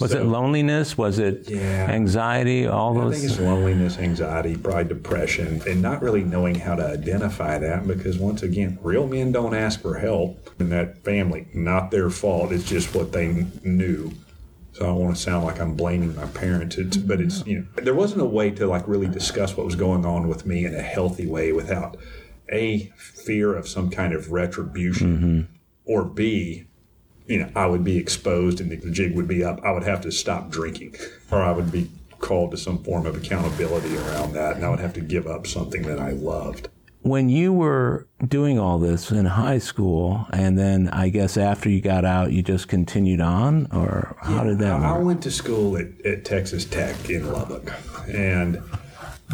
Was 0.00 0.12
So- 0.12 0.20
it 0.20 0.24
loneliness? 0.24 0.96
Was 0.96 1.18
it 1.18 1.50
Yeah. 1.50 1.86
anxiety? 1.90 2.66
All 2.66 2.96
I 2.98 3.04
those. 3.04 3.14
think 3.18 3.32
it's 3.32 3.40
loneliness, 3.40 3.98
anxiety, 3.98 4.56
probably 4.56 4.84
depression, 4.84 5.60
and 5.68 5.82
not 5.82 6.02
really 6.02 6.22
knowing 6.22 6.54
how 6.56 6.76
to 6.76 6.86
identify 6.86 7.58
that 7.58 7.86
because, 7.86 8.16
once 8.18 8.42
again, 8.42 8.78
real 8.82 9.06
men 9.08 9.32
don't 9.32 9.54
ask 9.54 9.80
for 9.80 9.98
help 9.98 10.50
in 10.60 10.68
that 10.70 11.02
family. 11.04 11.48
Not 11.52 11.90
their 11.90 12.10
fault. 12.10 12.52
It's 12.52 12.64
just 12.64 12.94
what 12.94 13.12
they 13.12 13.46
knew. 13.64 14.12
So 14.72 14.84
I 14.84 14.88
don't 14.88 15.00
want 15.00 15.16
to 15.16 15.20
sound 15.20 15.44
like 15.44 15.60
I'm 15.60 15.74
blaming 15.74 16.14
my 16.14 16.26
parents, 16.26 16.78
it's, 16.78 16.96
but 16.96 17.20
it's, 17.20 17.44
you 17.44 17.58
know, 17.58 17.64
there 17.82 17.94
wasn't 17.96 18.20
a 18.22 18.26
way 18.26 18.50
to 18.52 18.66
like 18.68 18.86
really 18.86 19.08
discuss 19.08 19.56
what 19.56 19.66
was 19.66 19.74
going 19.74 20.06
on 20.06 20.28
with 20.28 20.46
me 20.46 20.64
in 20.64 20.72
a 20.72 20.82
healthy 20.82 21.26
way 21.26 21.50
without 21.50 21.96
A, 22.52 22.92
fear 22.96 23.56
of 23.56 23.66
some 23.66 23.90
kind 23.90 24.12
of 24.12 24.30
retribution, 24.30 25.16
mm-hmm. 25.16 25.40
or 25.84 26.04
B, 26.04 26.67
you 27.28 27.38
know, 27.38 27.50
I 27.54 27.66
would 27.66 27.84
be 27.84 27.96
exposed 27.98 28.60
and 28.60 28.70
the 28.70 28.90
jig 28.90 29.14
would 29.14 29.28
be 29.28 29.44
up. 29.44 29.60
I 29.62 29.70
would 29.72 29.84
have 29.84 30.00
to 30.02 30.10
stop 30.10 30.50
drinking, 30.50 30.96
or 31.30 31.42
I 31.42 31.52
would 31.52 31.70
be 31.70 31.90
called 32.18 32.50
to 32.50 32.56
some 32.56 32.82
form 32.82 33.06
of 33.06 33.14
accountability 33.16 33.96
around 33.96 34.32
that, 34.32 34.56
and 34.56 34.64
I 34.64 34.70
would 34.70 34.80
have 34.80 34.94
to 34.94 35.00
give 35.00 35.26
up 35.26 35.46
something 35.46 35.82
that 35.82 36.00
I 36.00 36.10
loved. 36.12 36.68
when 37.02 37.28
you 37.28 37.52
were 37.52 38.06
doing 38.26 38.58
all 38.58 38.78
this 38.78 39.10
in 39.10 39.24
high 39.24 39.58
school, 39.58 40.26
and 40.32 40.58
then 40.58 40.88
I 40.88 41.08
guess 41.10 41.36
after 41.36 41.68
you 41.70 41.80
got 41.80 42.04
out, 42.04 42.32
you 42.32 42.42
just 42.42 42.68
continued 42.68 43.20
on, 43.20 43.68
or 43.72 44.16
how 44.20 44.42
did 44.44 44.58
that 44.58 44.72
I 44.72 44.92
work? 44.92 45.00
I 45.00 45.02
went 45.02 45.22
to 45.22 45.30
school 45.30 45.76
at, 45.76 45.86
at 46.04 46.24
Texas 46.24 46.64
Tech 46.64 47.08
in 47.08 47.30
Lubbock, 47.32 47.72
and 48.08 48.60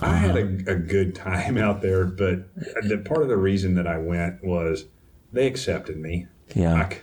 I 0.00 0.16
had 0.16 0.36
a, 0.36 0.72
a 0.72 0.74
good 0.74 1.14
time 1.14 1.56
out 1.56 1.80
there. 1.80 2.04
But 2.04 2.54
the 2.82 2.98
part 3.04 3.22
of 3.22 3.28
the 3.28 3.36
reason 3.36 3.74
that 3.76 3.86
I 3.86 3.98
went 3.98 4.44
was 4.44 4.84
they 5.32 5.46
accepted 5.46 5.96
me. 5.98 6.26
Yeah. 6.54 6.74
I, 6.74 6.98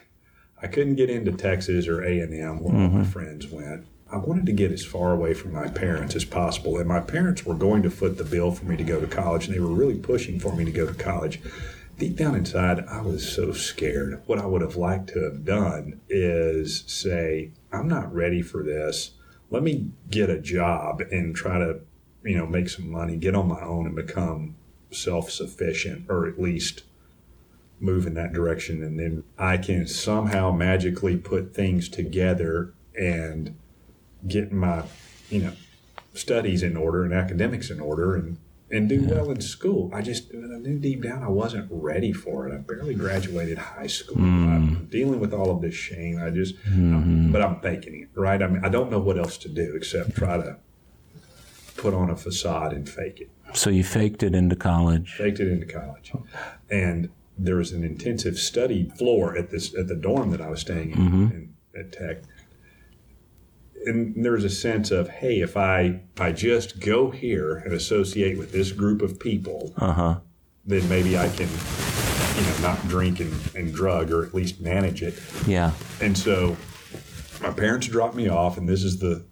I 0.61 0.67
couldn't 0.67 0.95
get 0.95 1.09
into 1.09 1.31
Texas 1.31 1.87
or 1.87 2.03
A 2.03 2.19
and 2.19 2.33
M 2.33 2.59
where 2.59 2.73
all 2.73 2.89
my 2.89 2.99
mm-hmm. 2.99 3.03
friends 3.03 3.47
went. 3.47 3.85
I 4.11 4.17
wanted 4.17 4.45
to 4.47 4.51
get 4.51 4.71
as 4.71 4.85
far 4.85 5.13
away 5.13 5.33
from 5.33 5.53
my 5.53 5.69
parents 5.69 6.15
as 6.15 6.25
possible, 6.25 6.77
and 6.77 6.87
my 6.87 6.99
parents 6.99 7.45
were 7.45 7.55
going 7.55 7.81
to 7.83 7.89
foot 7.89 8.17
the 8.17 8.25
bill 8.25 8.51
for 8.51 8.65
me 8.65 8.75
to 8.75 8.83
go 8.83 8.99
to 8.99 9.07
college, 9.07 9.47
and 9.47 9.55
they 9.55 9.59
were 9.59 9.67
really 9.67 9.97
pushing 9.97 10.37
for 10.37 10.53
me 10.53 10.65
to 10.65 10.71
go 10.71 10.85
to 10.85 10.93
college. 10.93 11.39
Deep 11.97 12.17
down 12.17 12.35
inside, 12.35 12.83
I 12.87 13.01
was 13.01 13.27
so 13.27 13.53
scared. 13.53 14.21
What 14.25 14.39
I 14.39 14.45
would 14.45 14.61
have 14.61 14.75
liked 14.75 15.07
to 15.13 15.23
have 15.23 15.45
done 15.45 16.01
is 16.09 16.83
say, 16.87 17.51
"I'm 17.71 17.87
not 17.87 18.13
ready 18.13 18.41
for 18.41 18.63
this. 18.63 19.11
Let 19.49 19.63
me 19.63 19.91
get 20.09 20.29
a 20.29 20.39
job 20.39 21.01
and 21.11 21.35
try 21.35 21.59
to, 21.59 21.79
you 22.23 22.35
know, 22.35 22.45
make 22.45 22.69
some 22.69 22.89
money, 22.89 23.15
get 23.15 23.35
on 23.35 23.47
my 23.47 23.61
own, 23.61 23.85
and 23.85 23.95
become 23.95 24.55
self-sufficient, 24.91 26.05
or 26.09 26.27
at 26.27 26.39
least." 26.39 26.83
Move 27.81 28.05
in 28.05 28.13
that 28.13 28.31
direction 28.31 28.83
and 28.83 28.99
then 28.99 29.23
I 29.37 29.57
can 29.57 29.87
somehow 29.87 30.51
magically 30.51 31.17
put 31.17 31.53
things 31.53 31.89
together 31.89 32.73
and 32.95 33.57
get 34.27 34.51
my 34.51 34.83
you 35.29 35.41
know 35.41 35.53
studies 36.13 36.61
in 36.61 36.77
order 36.77 37.03
and 37.03 37.13
academics 37.13 37.69
in 37.69 37.79
order 37.79 38.15
and 38.15 38.37
and 38.69 38.87
do 38.87 39.05
well 39.05 39.29
in 39.29 39.41
school. 39.41 39.91
I 39.93 40.01
just 40.01 40.31
I 40.33 40.37
knew 40.37 40.79
deep 40.79 41.03
down 41.03 41.23
I 41.23 41.27
wasn't 41.27 41.67
ready 41.69 42.13
for 42.13 42.47
it. 42.47 42.53
I 42.53 42.57
barely 42.57 42.95
graduated 42.95 43.57
high 43.57 43.87
school. 43.87 44.17
I'm 44.17 44.75
hmm. 44.75 44.85
dealing 44.85 45.19
with 45.19 45.33
all 45.33 45.51
of 45.51 45.61
this 45.61 45.75
shame. 45.75 46.21
I 46.21 46.29
just, 46.29 46.55
hmm. 46.59 47.31
but 47.31 47.41
I'm 47.41 47.59
faking 47.59 48.01
it, 48.01 48.09
right? 48.17 48.41
I 48.41 48.47
mean, 48.47 48.63
I 48.63 48.69
don't 48.69 48.89
know 48.89 48.99
what 48.99 49.17
else 49.17 49.37
to 49.39 49.49
do 49.49 49.75
except 49.75 50.15
try 50.15 50.37
to 50.37 50.57
put 51.75 51.93
on 51.93 52.09
a 52.09 52.15
facade 52.15 52.73
and 52.73 52.87
fake 52.87 53.19
it 53.21 53.29
So 53.53 53.69
you 53.69 53.83
faked 53.83 54.23
it 54.23 54.35
into 54.35 54.55
college. 54.55 55.15
faked 55.15 55.39
it 55.39 55.51
into 55.51 55.65
college. 55.65 56.13
And 56.69 57.09
there 57.43 57.55
was 57.55 57.71
an 57.71 57.83
intensive 57.83 58.37
study 58.37 58.89
floor 58.97 59.35
at 59.37 59.49
this 59.49 59.73
at 59.75 59.87
the 59.87 59.95
dorm 59.95 60.31
that 60.31 60.41
I 60.41 60.49
was 60.49 60.61
staying 60.61 60.91
in, 60.91 60.99
in 60.99 61.53
at 61.79 61.91
Tech. 61.91 62.17
And 63.85 64.23
there 64.23 64.33
was 64.33 64.43
a 64.43 64.49
sense 64.49 64.91
of, 64.91 65.09
hey, 65.09 65.39
if 65.41 65.57
I 65.57 66.01
if 66.15 66.21
I 66.21 66.31
just 66.31 66.79
go 66.79 67.09
here 67.09 67.55
and 67.57 67.73
associate 67.73 68.37
with 68.37 68.51
this 68.51 68.71
group 68.71 69.01
of 69.01 69.19
people, 69.19 69.73
Uh 69.77 69.93
huh. 69.93 70.15
then 70.65 70.87
maybe 70.87 71.17
I 71.17 71.29
can, 71.29 71.49
you 72.37 72.43
know, 72.47 72.57
not 72.61 72.87
drink 72.87 73.19
and, 73.19 73.33
and 73.55 73.73
drug 73.73 74.11
or 74.11 74.23
at 74.23 74.33
least 74.35 74.61
manage 74.61 75.01
it. 75.01 75.15
Yeah. 75.47 75.71
And 75.99 76.15
so 76.15 76.57
my 77.41 77.49
parents 77.49 77.87
dropped 77.87 78.15
me 78.15 78.27
off, 78.27 78.57
and 78.57 78.69
this 78.69 78.83
is 78.83 78.99
the 78.99 79.23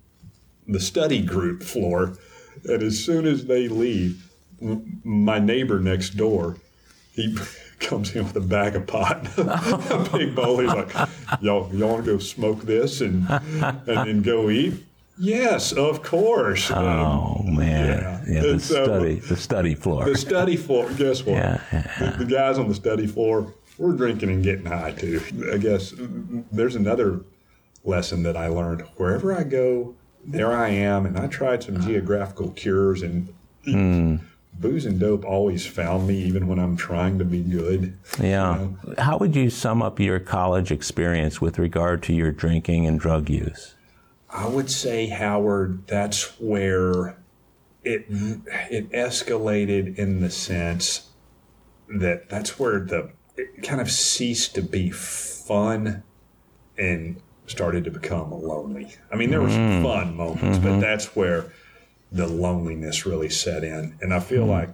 the 0.68 0.80
study 0.80 1.22
group 1.22 1.62
floor. 1.62 2.18
And 2.66 2.82
as 2.82 2.98
soon 3.04 3.26
as 3.28 3.46
they 3.46 3.68
leave, 3.68 4.32
my 5.04 5.38
neighbor 5.40 5.80
next 5.80 6.18
door, 6.18 6.58
he 7.14 7.38
comes 7.80 8.16
in 8.16 8.24
with 8.26 8.36
a 8.36 8.42
bag 8.42 8.76
of 8.76 8.86
pot, 8.88 9.28
a 9.38 10.10
big 10.12 10.36
bowl. 10.36 10.60
He's 10.60 10.72
like, 10.74 10.92
"Y'all, 11.42 11.74
y'all 11.74 11.94
want 11.94 12.06
to 12.06 12.12
go 12.14 12.18
smoke 12.20 12.62
this 12.64 13.02
and 13.02 13.28
and 13.30 13.86
then 13.86 14.22
go 14.22 14.50
eat?" 14.50 14.86
Yes, 15.22 15.74
of 15.74 16.02
course. 16.02 16.72
Um, 16.72 16.86
Oh 16.86 17.44
man. 17.44 18.24
yeah. 18.28 18.34
Yeah. 18.36 18.42
the 18.54 18.60
so- 18.60 18.84
study. 18.86 19.16
The 19.16 19.36
study 19.36 19.76
floor. 19.76 20.06
the 20.06 20.18
study 20.18 20.56
floor. 20.56 20.90
Guess 20.94 21.26
what? 21.26 21.36
Yeah, 21.36 21.62
yeah. 21.74 22.12
The, 22.18 22.24
the 22.24 22.32
guys 22.32 22.58
on 22.58 22.70
the 22.70 22.76
study 22.76 23.06
floor, 23.06 23.54
we're 23.78 23.92
drinking 23.94 24.30
and 24.30 24.42
getting 24.44 24.66
high 24.66 24.92
too. 24.94 25.22
I 25.52 25.58
guess 25.58 25.94
there's 25.98 26.76
another 26.76 27.20
lesson 27.84 28.24
that 28.24 28.38
I 28.38 28.48
learned. 28.48 28.82
Wherever 28.96 29.34
I 29.38 29.44
go, 29.44 29.96
there 30.26 30.54
I 30.54 30.70
am. 30.70 31.06
And 31.06 31.18
I 31.20 31.28
tried 31.28 31.64
some 31.64 31.82
geographical 31.82 32.52
cures, 32.52 33.02
and 33.04 33.28
booze 34.60 34.86
and 34.86 35.00
dope 35.00 35.26
always 35.26 35.66
found 35.66 36.08
me, 36.08 36.16
even 36.16 36.48
when 36.48 36.60
I'm 36.60 36.76
trying 36.76 37.18
to 37.20 37.26
be 37.26 37.42
good. 37.42 37.98
Yeah. 38.20 38.68
How 38.98 39.18
would 39.18 39.36
you 39.36 39.50
sum 39.50 39.82
up 39.82 40.00
your 40.00 40.20
college 40.20 40.72
experience 40.72 41.40
with 41.42 41.58
regard 41.58 42.04
to 42.04 42.14
your 42.14 42.32
drinking 42.32 42.86
and 42.86 43.00
drug 43.00 43.30
use? 43.30 43.76
I 44.30 44.48
would 44.48 44.70
say, 44.70 45.08
Howard, 45.08 45.88
that's 45.88 46.40
where 46.40 47.18
it 47.84 48.06
it 48.10 48.92
escalated 48.92 49.98
in 49.98 50.20
the 50.20 50.30
sense 50.30 51.10
that 51.88 52.30
that's 52.30 52.60
where 52.60 52.80
the 52.80 53.12
it 53.38 53.64
kind 53.64 53.82
of 53.82 53.90
ceased 53.90 54.54
to 54.56 54.62
be 54.62 54.92
fun 54.92 56.04
and 56.78 57.22
started 57.48 57.84
to 57.86 57.92
become 57.92 58.32
lonely. 58.32 58.94
I 59.12 59.16
mean, 59.16 59.32
there 59.32 59.42
were 59.42 59.50
some 59.50 59.82
mm. 59.82 59.84
fun 59.84 60.16
moments, 60.16 60.60
but 60.60 60.70
mm-hmm. 60.70 60.80
that's 60.82 61.16
where 61.16 61.52
the 62.12 62.28
loneliness 62.28 63.06
really 63.06 63.30
set 63.30 63.64
in. 63.64 63.98
And 64.02 64.14
I 64.14 64.20
feel 64.20 64.44
hmm. 64.44 64.52
like 64.52 64.70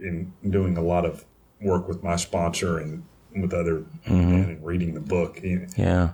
in 0.00 0.32
doing 0.48 0.76
a 0.76 0.82
lot 0.82 1.04
of 1.04 1.24
work 1.60 1.88
with 1.88 2.02
my 2.02 2.16
sponsor 2.16 2.78
and 2.78 3.04
with 3.36 3.52
other 3.52 3.80
mm-hmm. 4.06 4.30
men 4.30 4.50
and 4.50 4.64
reading 4.64 4.94
the 4.94 5.00
book, 5.00 5.40
you 5.42 5.60
know, 5.60 5.66
Yeah. 5.76 6.10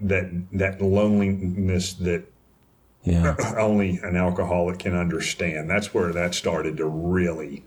that 0.00 0.30
that 0.52 0.80
loneliness 0.80 1.94
that 1.94 2.24
Yeah. 3.02 3.36
only 3.58 3.98
an 4.02 4.16
alcoholic 4.16 4.78
can 4.78 4.94
understand. 4.94 5.68
That's 5.68 5.92
where 5.92 6.12
that 6.12 6.34
started 6.34 6.76
to 6.78 6.86
really 6.86 7.64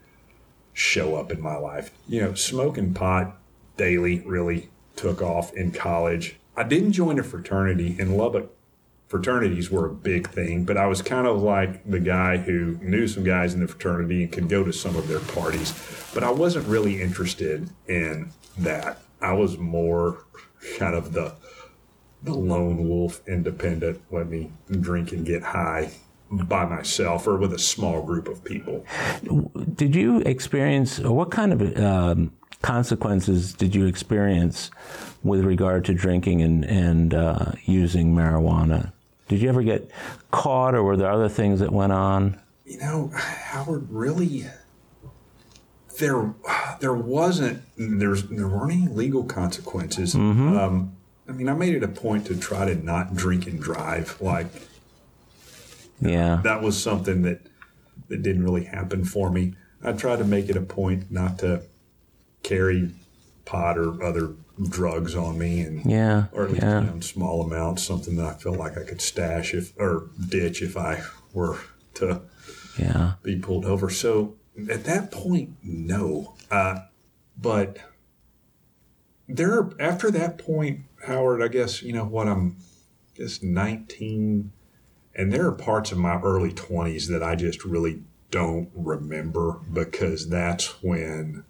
show 0.73 1.15
up 1.15 1.31
in 1.31 1.41
my 1.41 1.57
life. 1.57 1.91
You 2.07 2.21
know, 2.21 2.33
smoking 2.33 2.93
pot 2.93 3.37
daily 3.77 4.21
really 4.21 4.69
took 4.95 5.21
off 5.21 5.53
in 5.53 5.71
college. 5.71 6.37
I 6.55 6.63
didn't 6.63 6.93
join 6.93 7.19
a 7.19 7.23
fraternity 7.23 7.95
in 7.97 8.17
Lubbock. 8.17 8.51
Fraternities 9.11 9.69
were 9.69 9.87
a 9.87 9.93
big 9.93 10.29
thing, 10.29 10.63
but 10.63 10.77
I 10.77 10.85
was 10.85 11.01
kind 11.01 11.27
of 11.27 11.41
like 11.41 11.83
the 11.83 11.99
guy 11.99 12.37
who 12.37 12.79
knew 12.81 13.09
some 13.09 13.25
guys 13.25 13.53
in 13.53 13.59
the 13.59 13.67
fraternity 13.67 14.23
and 14.23 14.31
could 14.31 14.47
go 14.47 14.63
to 14.63 14.71
some 14.71 14.95
of 14.95 15.09
their 15.09 15.19
parties. 15.19 15.73
But 16.13 16.23
I 16.23 16.31
wasn't 16.31 16.65
really 16.65 17.01
interested 17.01 17.69
in 17.89 18.31
that. 18.59 18.99
I 19.21 19.33
was 19.33 19.57
more 19.57 20.23
kind 20.77 20.95
of 20.95 21.11
the 21.11 21.33
the 22.23 22.33
lone 22.33 22.87
wolf 22.87 23.19
independent 23.27 23.99
let 24.11 24.27
me 24.27 24.49
drink 24.79 25.11
and 25.11 25.25
get 25.25 25.41
high 25.41 25.91
by 26.31 26.63
myself 26.65 27.27
or 27.27 27.35
with 27.35 27.51
a 27.51 27.59
small 27.59 28.03
group 28.03 28.27
of 28.27 28.43
people 28.45 28.85
Did 29.73 29.95
you 29.95 30.19
experience, 30.19 30.99
what 30.99 31.31
kind 31.31 31.51
of 31.51 31.77
um, 31.77 32.31
consequences 32.61 33.53
did 33.53 33.73
you 33.73 33.87
experience 33.87 34.69
with 35.23 35.43
regard 35.43 35.83
to 35.85 35.93
drinking 35.95 36.41
and, 36.41 36.63
and 36.63 37.13
uh, 37.13 37.51
using 37.65 38.15
marijuana? 38.15 38.93
Did 39.31 39.41
you 39.41 39.47
ever 39.47 39.63
get 39.63 39.89
caught, 40.29 40.75
or 40.75 40.83
were 40.83 40.97
there 40.97 41.09
other 41.09 41.29
things 41.29 41.61
that 41.61 41.71
went 41.71 41.93
on? 41.93 42.37
you 42.65 42.77
know 42.77 43.11
howard 43.15 43.87
really 43.89 44.45
there 45.99 46.33
there 46.79 46.93
wasn't 46.93 47.61
there's 47.75 48.23
there 48.29 48.47
weren't 48.47 48.71
any 48.71 48.87
legal 48.87 49.23
consequences 49.23 50.13
um, 50.15 50.95
i 51.27 51.31
mean 51.31 51.49
i 51.49 51.53
made 51.53 51.73
it 51.73 51.83
a 51.83 51.87
point 51.87 52.25
to 52.27 52.37
try 52.37 52.63
to 52.65 52.75
not 52.75 53.15
drink 53.15 53.47
and 53.47 53.59
drive 53.59 54.15
like 54.21 54.45
Yeah. 55.99 56.39
that 56.43 56.61
was 56.61 56.81
something 56.81 57.23
that 57.23 57.41
that 58.09 58.21
didn't 58.21 58.43
really 58.43 58.65
happen 58.65 59.03
for 59.03 59.29
me 59.31 59.55
I 59.83 59.93
tried 59.93 60.17
to 60.19 60.23
make 60.25 60.47
it 60.47 60.55
a 60.55 60.61
point 60.61 61.11
not 61.11 61.39
to 61.39 61.63
carry 62.43 62.91
pot 63.45 63.77
or 63.77 64.01
other 64.03 64.33
drugs 64.69 65.15
on 65.15 65.37
me, 65.37 65.61
and 65.61 65.85
Yeah. 65.85 66.25
or 66.31 66.45
at 66.45 66.51
least 66.51 66.63
yeah. 66.63 66.81
you 66.81 66.87
know, 66.87 66.93
in 66.93 67.01
small 67.01 67.41
amounts, 67.43 67.83
something 67.83 68.15
that 68.17 68.25
I 68.25 68.33
felt 68.33 68.57
like 68.57 68.77
I 68.77 68.83
could 68.83 69.01
stash 69.01 69.53
if 69.53 69.73
or 69.79 70.09
ditch 70.29 70.61
if 70.61 70.77
I 70.77 71.01
were 71.33 71.59
to 71.95 72.21
Yeah. 72.77 73.13
be 73.23 73.37
pulled 73.37 73.65
over. 73.65 73.89
So 73.89 74.35
at 74.69 74.83
that 74.85 75.11
point, 75.11 75.55
no. 75.63 76.33
Uh, 76.49 76.81
but 77.39 77.77
there, 79.27 79.69
after 79.79 80.11
that 80.11 80.37
point, 80.37 80.81
Howard, 81.05 81.41
I 81.41 81.47
guess 81.47 81.81
you 81.81 81.93
know 81.93 82.05
what 82.05 82.27
I'm, 82.27 82.57
just 83.15 83.43
19, 83.43 84.51
and 85.15 85.31
there 85.33 85.45
are 85.45 85.51
parts 85.51 85.91
of 85.91 85.97
my 85.97 86.19
early 86.21 86.51
20s 86.51 87.07
that 87.09 87.21
I 87.21 87.35
just 87.35 87.65
really 87.65 88.03
don't 88.31 88.69
remember 88.73 89.59
because 89.73 90.29
that's 90.29 90.81
when 90.81 91.43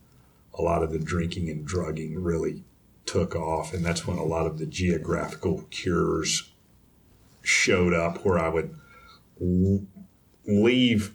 a 0.57 0.61
lot 0.61 0.81
of 0.83 0.91
the 0.91 0.97
drinking 0.99 1.49
and 1.49 1.65
drugging 1.65 2.21
really 2.21 2.63
took 3.05 3.35
off, 3.35 3.73
and 3.73 3.85
that's 3.85 4.05
when 4.07 4.17
a 4.17 4.23
lot 4.23 4.45
of 4.45 4.57
the 4.57 4.65
geographical 4.65 5.63
cures 5.69 6.51
showed 7.41 7.93
up, 7.93 8.23
where 8.25 8.39
I 8.39 8.49
would 8.49 8.75
l- 9.41 9.85
leave 10.45 11.13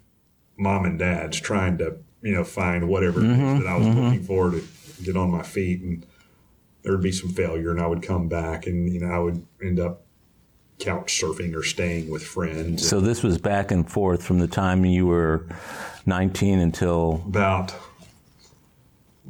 mom 0.57 0.85
and 0.85 0.99
dad's 0.99 1.40
trying 1.40 1.79
to 1.79 1.99
you 2.22 2.33
know 2.33 2.44
find 2.44 2.88
whatever 2.88 3.20
it 3.20 3.27
is 3.27 3.37
mm-hmm. 3.37 3.59
that 3.61 3.68
I 3.68 3.77
was 3.77 3.87
mm-hmm. 3.87 4.01
looking 4.01 4.25
for 4.25 4.51
to 4.51 4.62
get 5.03 5.16
on 5.16 5.31
my 5.31 5.42
feet, 5.42 5.81
and 5.81 6.07
there 6.83 6.92
would 6.92 7.03
be 7.03 7.12
some 7.12 7.31
failure, 7.31 7.70
and 7.70 7.81
I 7.81 7.87
would 7.87 8.03
come 8.03 8.29
back, 8.29 8.66
and 8.66 8.92
you 8.92 9.01
know 9.01 9.09
I 9.09 9.18
would 9.18 9.46
end 9.62 9.81
up 9.81 10.03
couch 10.79 11.20
surfing 11.20 11.55
or 11.55 11.62
staying 11.62 12.11
with 12.11 12.22
friends. 12.22 12.87
So 12.87 13.01
this 13.01 13.22
was 13.22 13.38
back 13.38 13.70
and 13.70 13.90
forth 13.90 14.22
from 14.22 14.40
the 14.40 14.46
time 14.46 14.85
you 14.85 15.07
were 15.07 15.46
19 16.05 16.59
until 16.59 17.22
about 17.27 17.75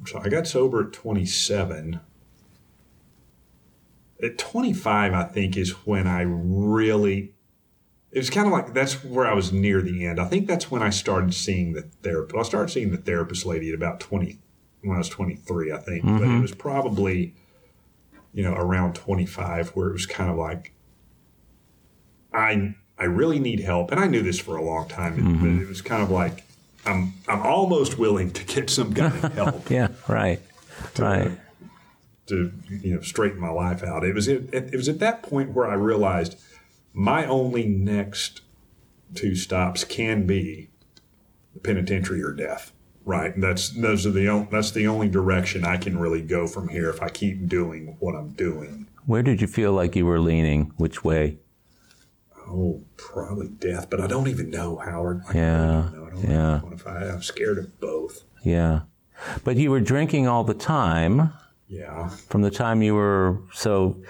so 0.06 0.20
I 0.22 0.28
got 0.28 0.46
sober 0.46 0.86
at 0.86 0.92
27. 0.92 2.00
At 4.22 4.38
25, 4.38 5.12
I 5.12 5.24
think 5.24 5.56
is 5.56 5.70
when 5.86 6.06
I 6.06 6.22
really. 6.22 7.32
It 8.12 8.18
was 8.18 8.30
kind 8.30 8.46
of 8.46 8.52
like 8.52 8.72
that's 8.72 9.04
where 9.04 9.26
I 9.26 9.34
was 9.34 9.52
near 9.52 9.82
the 9.82 10.06
end. 10.06 10.18
I 10.18 10.24
think 10.24 10.46
that's 10.46 10.70
when 10.70 10.82
I 10.82 10.90
started 10.90 11.34
seeing 11.34 11.74
the 11.74 11.82
therapist. 11.82 12.38
I 12.38 12.42
started 12.42 12.72
seeing 12.72 12.90
the 12.90 12.96
therapist 12.96 13.44
lady 13.44 13.68
at 13.68 13.74
about 13.74 14.00
20 14.00 14.38
when 14.82 14.94
I 14.94 14.98
was 14.98 15.08
23, 15.10 15.72
I 15.72 15.78
think. 15.78 16.04
But 16.04 16.12
mm-hmm. 16.12 16.38
it 16.38 16.40
was 16.40 16.54
probably, 16.54 17.34
you 18.32 18.42
know, 18.42 18.54
around 18.54 18.94
25 18.94 19.70
where 19.70 19.88
it 19.88 19.92
was 19.92 20.06
kind 20.06 20.30
of 20.30 20.36
like, 20.36 20.72
I 22.32 22.74
I 22.98 23.04
really 23.04 23.38
need 23.38 23.60
help, 23.60 23.90
and 23.90 24.00
I 24.00 24.06
knew 24.06 24.22
this 24.22 24.38
for 24.38 24.56
a 24.56 24.62
long 24.62 24.88
time. 24.88 25.16
But 25.16 25.24
mm-hmm. 25.24 25.62
it 25.62 25.68
was 25.68 25.82
kind 25.82 26.02
of 26.02 26.10
like 26.10 26.44
I'm 26.86 27.14
I'm 27.28 27.42
almost 27.42 27.98
willing 27.98 28.30
to 28.32 28.44
get 28.44 28.70
some 28.70 28.94
kind 28.94 29.12
of 29.24 29.32
help 29.34 29.70
yeah, 29.70 29.88
right, 30.08 30.40
uh, 30.98 31.02
right. 31.02 31.38
To 32.26 32.52
you 32.68 32.94
know 32.96 33.00
straighten 33.00 33.40
my 33.40 33.50
life 33.50 33.82
out. 33.82 34.04
It 34.04 34.14
was 34.14 34.28
it, 34.28 34.52
it 34.52 34.74
was 34.74 34.88
at 34.88 34.98
that 35.00 35.22
point 35.22 35.50
where 35.52 35.66
I 35.68 35.74
realized 35.74 36.38
my 36.92 37.24
only 37.26 37.66
next 37.66 38.40
two 39.14 39.34
stops 39.34 39.84
can 39.84 40.26
be 40.26 40.68
the 41.54 41.60
penitentiary 41.60 42.22
or 42.22 42.32
death. 42.32 42.72
Right, 43.04 43.32
and 43.32 43.42
that's 43.42 43.68
those 43.68 44.04
are 44.04 44.10
the 44.10 44.28
only, 44.28 44.48
that's 44.50 44.72
the 44.72 44.88
only 44.88 45.08
direction 45.08 45.64
I 45.64 45.76
can 45.76 45.96
really 45.96 46.22
go 46.22 46.48
from 46.48 46.66
here 46.68 46.90
if 46.90 47.00
I 47.00 47.08
keep 47.08 47.46
doing 47.46 47.96
what 48.00 48.16
I'm 48.16 48.30
doing. 48.30 48.88
Where 49.04 49.22
did 49.22 49.40
you 49.40 49.46
feel 49.46 49.72
like 49.72 49.94
you 49.94 50.04
were 50.06 50.18
leaning? 50.18 50.72
Which 50.76 51.04
way? 51.04 51.38
Oh, 52.48 52.82
probably 52.96 53.46
death, 53.48 53.90
but 53.90 54.00
I 54.00 54.08
don't 54.08 54.26
even 54.26 54.50
know 54.50 54.76
Howard. 54.78 55.22
I 55.28 55.34
Yeah, 55.34 55.66
don't 55.66 55.94
know. 55.94 56.06
I 56.06 56.10
don't 56.10 56.22
yeah. 56.30 56.60
know 56.62 56.70
if 56.72 56.84
I, 56.86 57.08
I'm 57.08 57.22
scared 57.22 57.58
of 57.58 57.78
both. 57.78 58.24
Yeah, 58.42 58.80
but 59.44 59.56
you 59.56 59.70
were 59.70 59.80
drinking 59.80 60.26
all 60.26 60.42
the 60.42 60.54
time. 60.54 61.32
Yeah. 61.68 62.08
from 62.08 62.42
the 62.42 62.50
time 62.50 62.82
you 62.82 62.94
were 62.94 63.40
so 63.52 64.00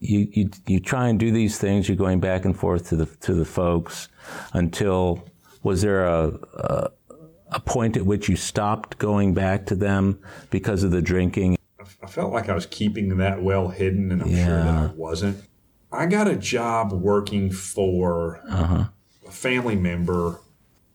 you, 0.00 0.28
you 0.32 0.50
you 0.66 0.80
try 0.80 1.08
and 1.08 1.18
do 1.18 1.30
these 1.30 1.58
things 1.58 1.88
you're 1.88 1.96
going 1.96 2.20
back 2.20 2.44
and 2.44 2.56
forth 2.56 2.90
to 2.90 2.96
the 2.96 3.06
to 3.06 3.32
the 3.32 3.46
folks 3.46 4.08
until 4.52 5.24
was 5.62 5.82
there 5.82 6.06
a, 6.06 6.32
a 6.54 6.90
a 7.52 7.60
point 7.60 7.96
at 7.96 8.04
which 8.04 8.28
you 8.28 8.36
stopped 8.36 8.98
going 8.98 9.32
back 9.32 9.66
to 9.66 9.74
them 9.74 10.18
because 10.50 10.82
of 10.82 10.90
the 10.90 11.00
drinking 11.00 11.56
I 12.02 12.06
felt 12.06 12.32
like 12.32 12.48
I 12.48 12.54
was 12.54 12.66
keeping 12.66 13.16
that 13.18 13.42
well 13.42 13.68
hidden, 13.68 14.12
and 14.12 14.22
I'm 14.22 14.34
sure 14.34 14.62
that 14.64 14.76
I 14.76 14.86
wasn't. 14.94 15.44
I 15.92 16.06
got 16.06 16.28
a 16.28 16.36
job 16.36 16.92
working 16.92 17.50
for 17.50 18.40
uh-huh. 18.48 18.84
a 19.26 19.30
family 19.30 19.76
member, 19.76 20.40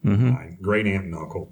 mm-hmm. 0.06 0.30
my 0.30 0.58
great 0.62 0.86
aunt 0.86 1.06
and 1.06 1.16
uncle. 1.16 1.52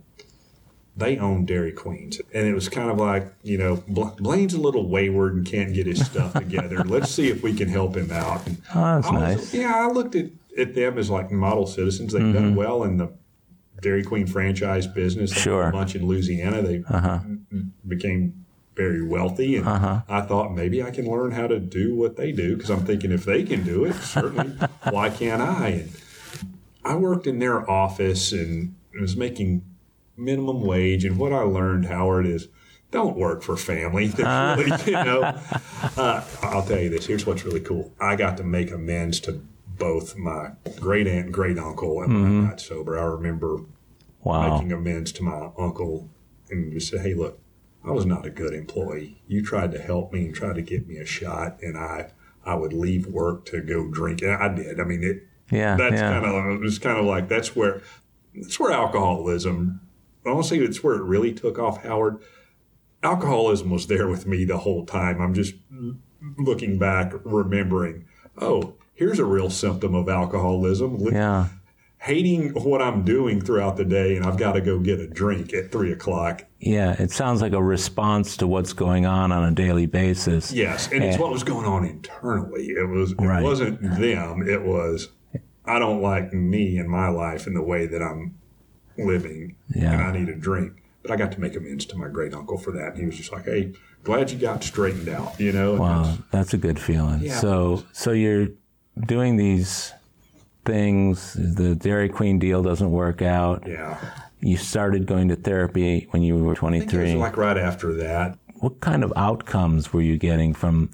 They 0.99 1.17
own 1.17 1.45
Dairy 1.45 1.71
Queens, 1.71 2.19
and 2.33 2.45
it 2.47 2.53
was 2.53 2.67
kind 2.67 2.91
of 2.91 2.97
like 2.97 3.33
you 3.43 3.57
know 3.57 3.83
Bla- 3.87 4.15
Blaine's 4.17 4.53
a 4.53 4.59
little 4.59 4.87
wayward 4.87 5.33
and 5.33 5.45
can't 5.45 5.73
get 5.73 5.87
his 5.87 6.05
stuff 6.05 6.33
together. 6.33 6.83
Let's 6.85 7.09
see 7.09 7.29
if 7.29 7.41
we 7.41 7.53
can 7.53 7.69
help 7.69 7.95
him 7.95 8.11
out. 8.11 8.45
And 8.45 8.61
oh 8.75 8.95
that's 8.95 9.07
I 9.07 9.11
was- 9.11 9.21
nice 9.21 9.53
Yeah, 9.53 9.75
I 9.75 9.87
looked 9.87 10.15
at, 10.15 10.27
at 10.57 10.75
them 10.75 10.97
as 10.97 11.09
like 11.09 11.31
model 11.31 11.65
citizens. 11.65 12.13
They've 12.13 12.21
done 12.21 12.49
mm-hmm. 12.49 12.55
well 12.55 12.83
in 12.83 12.97
the 12.97 13.11
Dairy 13.81 14.03
Queen 14.03 14.27
franchise 14.27 14.87
business. 14.87 15.33
They 15.33 15.39
Sure. 15.39 15.69
A 15.69 15.71
bunch 15.71 15.95
in 15.95 16.05
Louisiana. 16.05 16.61
They 16.61 16.83
uh-huh. 16.87 17.19
became 17.87 18.45
very 18.75 19.01
wealthy. 19.01 19.57
And 19.57 19.67
uh-huh. 19.67 20.01
I 20.07 20.21
thought 20.21 20.53
maybe 20.53 20.83
I 20.83 20.91
can 20.91 21.09
learn 21.09 21.31
how 21.31 21.47
to 21.47 21.59
do 21.59 21.95
what 21.95 22.15
they 22.15 22.31
do 22.31 22.55
because 22.55 22.69
I'm 22.69 22.85
thinking 22.85 23.11
if 23.11 23.25
they 23.25 23.43
can 23.43 23.63
do 23.63 23.85
it, 23.85 23.93
certainly 23.95 24.47
why 24.89 25.09
can't 25.09 25.41
I? 25.41 25.67
And 25.67 25.91
I 26.83 26.95
worked 26.95 27.27
in 27.27 27.39
their 27.39 27.69
office 27.69 28.31
and 28.31 28.75
was 28.99 29.15
making 29.15 29.63
minimum 30.19 30.61
wage. 30.61 31.05
And 31.05 31.17
what 31.17 31.33
I 31.33 31.41
learned, 31.41 31.85
Howard, 31.85 32.25
is 32.25 32.47
don't 32.91 33.15
work 33.15 33.41
for 33.41 33.55
family. 33.55 34.07
Really, 34.17 34.77
you 34.85 34.91
know, 34.93 35.21
uh, 35.97 36.23
I'll 36.41 36.65
tell 36.65 36.79
you 36.79 36.89
this. 36.89 37.05
Here's 37.05 37.25
what's 37.25 37.45
really 37.45 37.59
cool. 37.61 37.93
I 37.99 38.15
got 38.15 38.37
to 38.37 38.43
make 38.43 38.71
amends 38.71 39.19
to 39.21 39.43
both 39.67 40.17
my 40.17 40.51
great 40.79 41.07
aunt 41.07 41.25
and 41.25 41.33
great 41.33 41.57
uncle. 41.57 42.01
And 42.01 42.13
when 42.13 42.45
I 42.45 42.49
got 42.49 42.61
sober, 42.61 42.99
I 42.99 43.03
remember 43.03 43.61
wow 44.23 44.53
making 44.53 44.71
amends 44.73 45.11
to 45.13 45.23
my 45.23 45.49
uncle 45.57 46.09
and 46.49 46.73
just 46.73 46.91
say, 46.91 46.97
hey, 46.97 47.13
look, 47.13 47.39
I 47.83 47.91
was 47.91 48.05
not 48.05 48.25
a 48.25 48.29
good 48.29 48.53
employee. 48.53 49.21
You 49.27 49.41
tried 49.41 49.71
to 49.71 49.79
help 49.79 50.11
me 50.11 50.25
and 50.25 50.35
tried 50.35 50.55
to 50.55 50.61
get 50.61 50.87
me 50.87 50.97
a 50.97 51.05
shot, 51.05 51.59
and 51.61 51.77
I 51.77 52.11
I 52.45 52.55
would 52.55 52.73
leave 52.73 53.07
work 53.07 53.45
to 53.45 53.61
go 53.61 53.87
drink, 53.87 54.21
and 54.21 54.33
I 54.33 54.53
did. 54.53 54.79
I 54.79 54.83
mean, 54.83 55.03
it 55.03 55.27
yeah 55.51 55.77
that's 55.77 55.95
yeah 55.95 56.19
kind 56.19 56.25
of 56.25 56.55
it 56.55 56.59
was 56.59 56.77
kind 56.77 56.99
of 56.99 57.05
like 57.05 57.29
that's 57.29 57.55
where 57.55 57.81
that's 58.35 58.59
where 58.59 58.71
alcoholism. 58.71 59.81
Honestly, 60.29 60.59
it's 60.59 60.83
where 60.83 60.95
it 60.95 61.03
really 61.03 61.33
took 61.33 61.57
off, 61.59 61.83
Howard. 61.83 62.19
Alcoholism 63.01 63.69
was 63.69 63.87
there 63.87 64.07
with 64.07 64.25
me 64.27 64.43
the 64.45 64.57
whole 64.57 64.85
time. 64.85 65.21
I'm 65.21 65.33
just 65.33 65.55
looking 66.37 66.77
back, 66.77 67.13
remembering. 67.23 68.05
Oh, 68.37 68.73
here's 68.93 69.19
a 69.19 69.25
real 69.25 69.49
symptom 69.49 69.95
of 69.95 70.09
alcoholism. 70.09 70.97
yeah 71.11 71.47
Hating 72.03 72.51
what 72.53 72.81
I'm 72.81 73.03
doing 73.03 73.41
throughout 73.41 73.75
the 73.75 73.83
day, 73.83 74.15
and 74.15 74.25
I've 74.25 74.37
got 74.37 74.53
to 74.53 74.61
go 74.61 74.79
get 74.79 75.01
a 75.01 75.07
drink 75.07 75.53
at 75.53 75.69
three 75.71 75.91
o'clock. 75.91 76.45
yeah 76.59 76.95
it 77.01 77.11
sounds 77.11 77.41
like 77.41 77.51
a 77.53 77.61
response 77.61 78.37
to 78.37 78.47
what's 78.47 78.71
going 78.71 79.05
on 79.05 79.33
on 79.33 79.43
a 79.43 79.51
daily 79.51 79.85
basis 79.85 80.51
Yes, 80.53 80.89
and 80.93 81.03
it's 81.03 81.17
eh. 81.17 81.19
what 81.19 81.29
was 81.31 81.43
going 81.43 81.65
on 81.65 81.83
internally. 81.85 82.67
It 82.67 82.87
was. 82.87 83.11
It 83.11 83.19
Right. 83.21 83.43
wasn't 83.43 83.81
them. 83.81 84.47
It 84.47 84.61
was. 84.63 85.09
I 85.65 85.77
don't 85.79 86.01
like 86.01 86.33
me 86.33 86.77
and 86.77 86.89
my 86.89 87.09
life 87.09 87.47
in 87.47 87.53
the 87.53 87.61
way 87.61 87.85
that 87.87 88.01
I'm 88.01 88.38
living, 89.05 89.55
Yeah. 89.75 89.93
and 89.93 90.01
I 90.01 90.11
need 90.17 90.29
a 90.29 90.35
drink. 90.35 90.73
But 91.01 91.11
I 91.11 91.15
got 91.15 91.31
to 91.33 91.39
make 91.41 91.55
amends 91.55 91.85
to 91.87 91.97
my 91.97 92.07
great 92.09 92.33
uncle 92.33 92.57
for 92.57 92.71
that. 92.71 92.89
And 92.93 92.97
he 92.99 93.05
was 93.05 93.15
just 93.17 93.31
like, 93.31 93.45
"Hey, 93.45 93.73
glad 94.03 94.31
you 94.31 94.37
got 94.37 94.63
straightened 94.63 95.07
out." 95.09 95.39
You 95.39 95.51
know. 95.53 95.75
Wow, 95.75 96.01
that's- 96.03 96.17
that's 96.31 96.53
a 96.53 96.57
good 96.57 96.77
feeling. 96.79 97.21
Yeah. 97.21 97.39
So, 97.39 97.83
so 97.93 98.11
you're 98.11 98.49
doing 99.07 99.37
these 99.37 99.93
things. 100.65 101.33
The 101.39 101.75
Dairy 101.75 102.09
Queen 102.09 102.37
deal 102.37 102.61
doesn't 102.61 102.91
work 102.91 103.21
out. 103.21 103.63
Yeah. 103.67 103.97
You 104.41 104.57
started 104.57 105.05
going 105.05 105.29
to 105.29 105.35
therapy 105.35 106.07
when 106.11 106.21
you 106.21 106.35
were 106.37 106.51
I 106.51 106.55
think 106.55 106.73
it 106.73 106.75
was 106.75 106.91
23. 106.91 107.15
like 107.15 107.37
right 107.37 107.57
after 107.57 107.93
that. 107.95 108.37
what 108.59 108.79
kind 108.81 109.03
of 109.05 109.13
outcomes 109.15 109.93
were 109.93 110.01
you 110.01 110.17
getting 110.17 110.53
from 110.53 110.89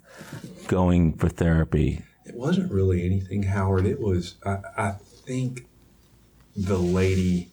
going 0.67 1.13
for 1.13 1.29
therapy? 1.29 2.03
It 2.25 2.35
wasn't 2.35 2.71
really 2.71 3.03
anything, 3.05 3.43
Howard. 3.43 3.85
It 3.87 3.99
was. 3.99 4.35
I, 4.45 4.57
I 4.77 4.91
think 5.25 5.65
the 6.55 6.77
lady 6.77 7.49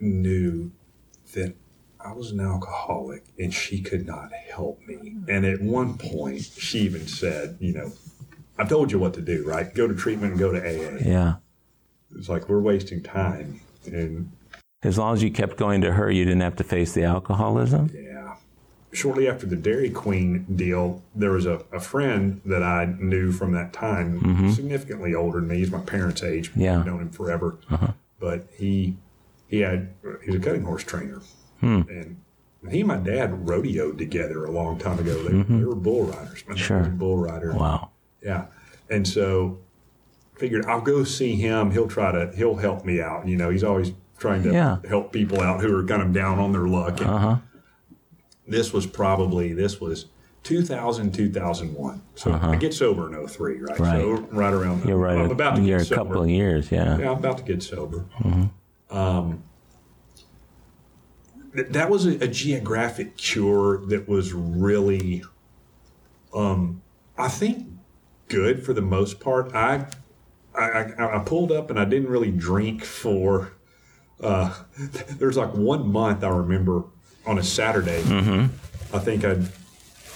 knew 0.00 0.72
that 1.34 1.54
I 2.00 2.12
was 2.12 2.30
an 2.30 2.40
alcoholic 2.40 3.24
and 3.38 3.52
she 3.52 3.80
could 3.80 4.06
not 4.06 4.30
help 4.32 4.80
me. 4.86 5.16
And 5.28 5.44
at 5.44 5.60
one 5.60 5.98
point, 5.98 6.42
she 6.42 6.80
even 6.80 7.06
said, 7.08 7.56
you 7.60 7.72
know, 7.72 7.92
I've 8.58 8.68
told 8.68 8.92
you 8.92 8.98
what 8.98 9.14
to 9.14 9.20
do, 9.20 9.44
right? 9.46 9.72
Go 9.74 9.88
to 9.88 9.94
treatment 9.94 10.32
and 10.32 10.40
go 10.40 10.52
to 10.52 10.58
AA. 10.58 10.98
Yeah. 11.04 11.34
It's 12.16 12.28
like 12.28 12.48
we're 12.48 12.60
wasting 12.60 13.02
time. 13.02 13.60
And 13.86 14.32
As 14.82 14.98
long 14.98 15.14
as 15.14 15.22
you 15.22 15.30
kept 15.30 15.56
going 15.56 15.80
to 15.82 15.92
her, 15.92 16.10
you 16.10 16.24
didn't 16.24 16.40
have 16.42 16.56
to 16.56 16.64
face 16.64 16.92
the 16.92 17.04
alcoholism. 17.04 17.90
yeah. 17.92 18.36
Shortly 18.92 19.28
after 19.28 19.44
the 19.44 19.56
Dairy 19.56 19.90
Queen 19.90 20.46
deal, 20.54 21.02
there 21.14 21.32
was 21.32 21.44
a, 21.44 21.62
a 21.70 21.80
friend 21.80 22.40
that 22.46 22.62
I 22.62 22.86
knew 22.98 23.30
from 23.30 23.52
that 23.52 23.74
time, 23.74 24.20
mm-hmm. 24.20 24.50
significantly 24.52 25.14
older 25.14 25.40
than 25.40 25.48
me. 25.48 25.58
He's 25.58 25.70
my 25.70 25.80
parents' 25.80 26.22
age. 26.22 26.50
Yeah. 26.56 26.78
I've 26.78 26.86
known 26.86 27.00
him 27.02 27.10
forever. 27.10 27.58
Uh-huh. 27.68 27.88
But 28.18 28.46
he 28.56 28.96
he 29.48 29.60
had 29.60 29.94
he 30.24 30.30
was 30.30 30.40
a 30.40 30.42
cutting 30.44 30.62
horse 30.62 30.84
trainer, 30.84 31.20
and 31.60 32.16
he 32.70 32.80
and 32.80 32.88
my 32.88 32.96
dad 32.96 33.30
rodeoed 33.46 33.98
together 33.98 34.44
a 34.44 34.50
long 34.50 34.78
time 34.78 34.98
ago. 34.98 35.22
They, 35.22 35.42
they 35.42 35.64
were 35.64 35.74
bull 35.76 36.04
riders. 36.04 36.44
My 36.48 36.56
Sure. 36.56 36.82
bull 36.84 37.18
rider. 37.18 37.52
Wow. 37.52 37.90
Yeah. 38.22 38.46
And 38.90 39.06
so 39.06 39.58
figured 40.36 40.66
I'll 40.66 40.80
go 40.80 41.04
see 41.04 41.36
him. 41.36 41.70
He'll 41.70 41.88
try 41.88 42.12
to 42.12 42.32
he'll 42.36 42.56
help 42.56 42.84
me 42.84 43.00
out. 43.00 43.26
You 43.28 43.36
know, 43.36 43.50
he's 43.50 43.64
always 43.64 43.92
trying 44.18 44.42
to 44.44 44.52
Yeah. 44.52 44.78
help 44.88 45.12
people 45.12 45.40
out 45.40 45.60
who 45.60 45.76
are 45.76 45.84
kind 45.84 46.02
of 46.02 46.12
down 46.12 46.38
on 46.38 46.52
their 46.52 46.66
luck. 46.66 47.00
And 47.00 47.10
Uh 47.10 47.18
huh. 47.18 47.36
This 48.48 48.72
was 48.72 48.86
probably 48.86 49.52
this 49.52 49.80
was 49.80 50.06
2000 50.44 51.12
2001. 51.12 52.02
So 52.14 52.32
I 52.32 52.56
get 52.56 52.72
sober 52.74 53.08
in 53.12 53.26
03, 53.28 53.58
right? 53.60 53.70
Uh-huh. 53.80 53.84
Right. 53.84 54.00
So 54.00 54.12
right 54.36 54.52
around 54.52 54.84
You're 54.88 54.96
right. 54.98 55.18
I'm 55.18 55.30
about 55.30 55.56
to 55.56 55.62
You're 55.62 55.78
get 55.78 55.86
a 55.86 55.88
sober. 55.88 56.04
couple 56.04 56.22
of 56.22 56.28
years. 56.30 56.70
Yeah. 56.70 56.98
Yeah, 56.98 57.10
I'm 57.10 57.18
about 57.18 57.38
to 57.38 57.44
get 57.44 57.62
sober. 57.62 58.04
Mm-hmm. 58.20 58.44
Um, 58.90 59.42
th- 61.54 61.68
that 61.70 61.90
was 61.90 62.06
a, 62.06 62.22
a 62.22 62.28
geographic 62.28 63.16
cure 63.16 63.78
that 63.86 64.08
was 64.08 64.32
really, 64.32 65.22
um, 66.34 66.82
I 67.18 67.28
think, 67.28 67.68
good 68.28 68.64
for 68.64 68.72
the 68.72 68.82
most 68.82 69.20
part. 69.20 69.54
I, 69.54 69.86
I, 70.54 70.64
I, 70.98 71.16
I 71.16 71.18
pulled 71.24 71.52
up 71.52 71.70
and 71.70 71.78
I 71.78 71.84
didn't 71.84 72.08
really 72.08 72.30
drink 72.30 72.84
for. 72.84 73.52
Uh, 74.20 74.54
there's 75.18 75.36
like 75.36 75.52
one 75.54 75.90
month 75.90 76.24
I 76.24 76.28
remember 76.28 76.84
on 77.26 77.38
a 77.38 77.42
Saturday. 77.42 78.02
I 78.92 78.98
think 78.98 79.24
I. 79.24 79.38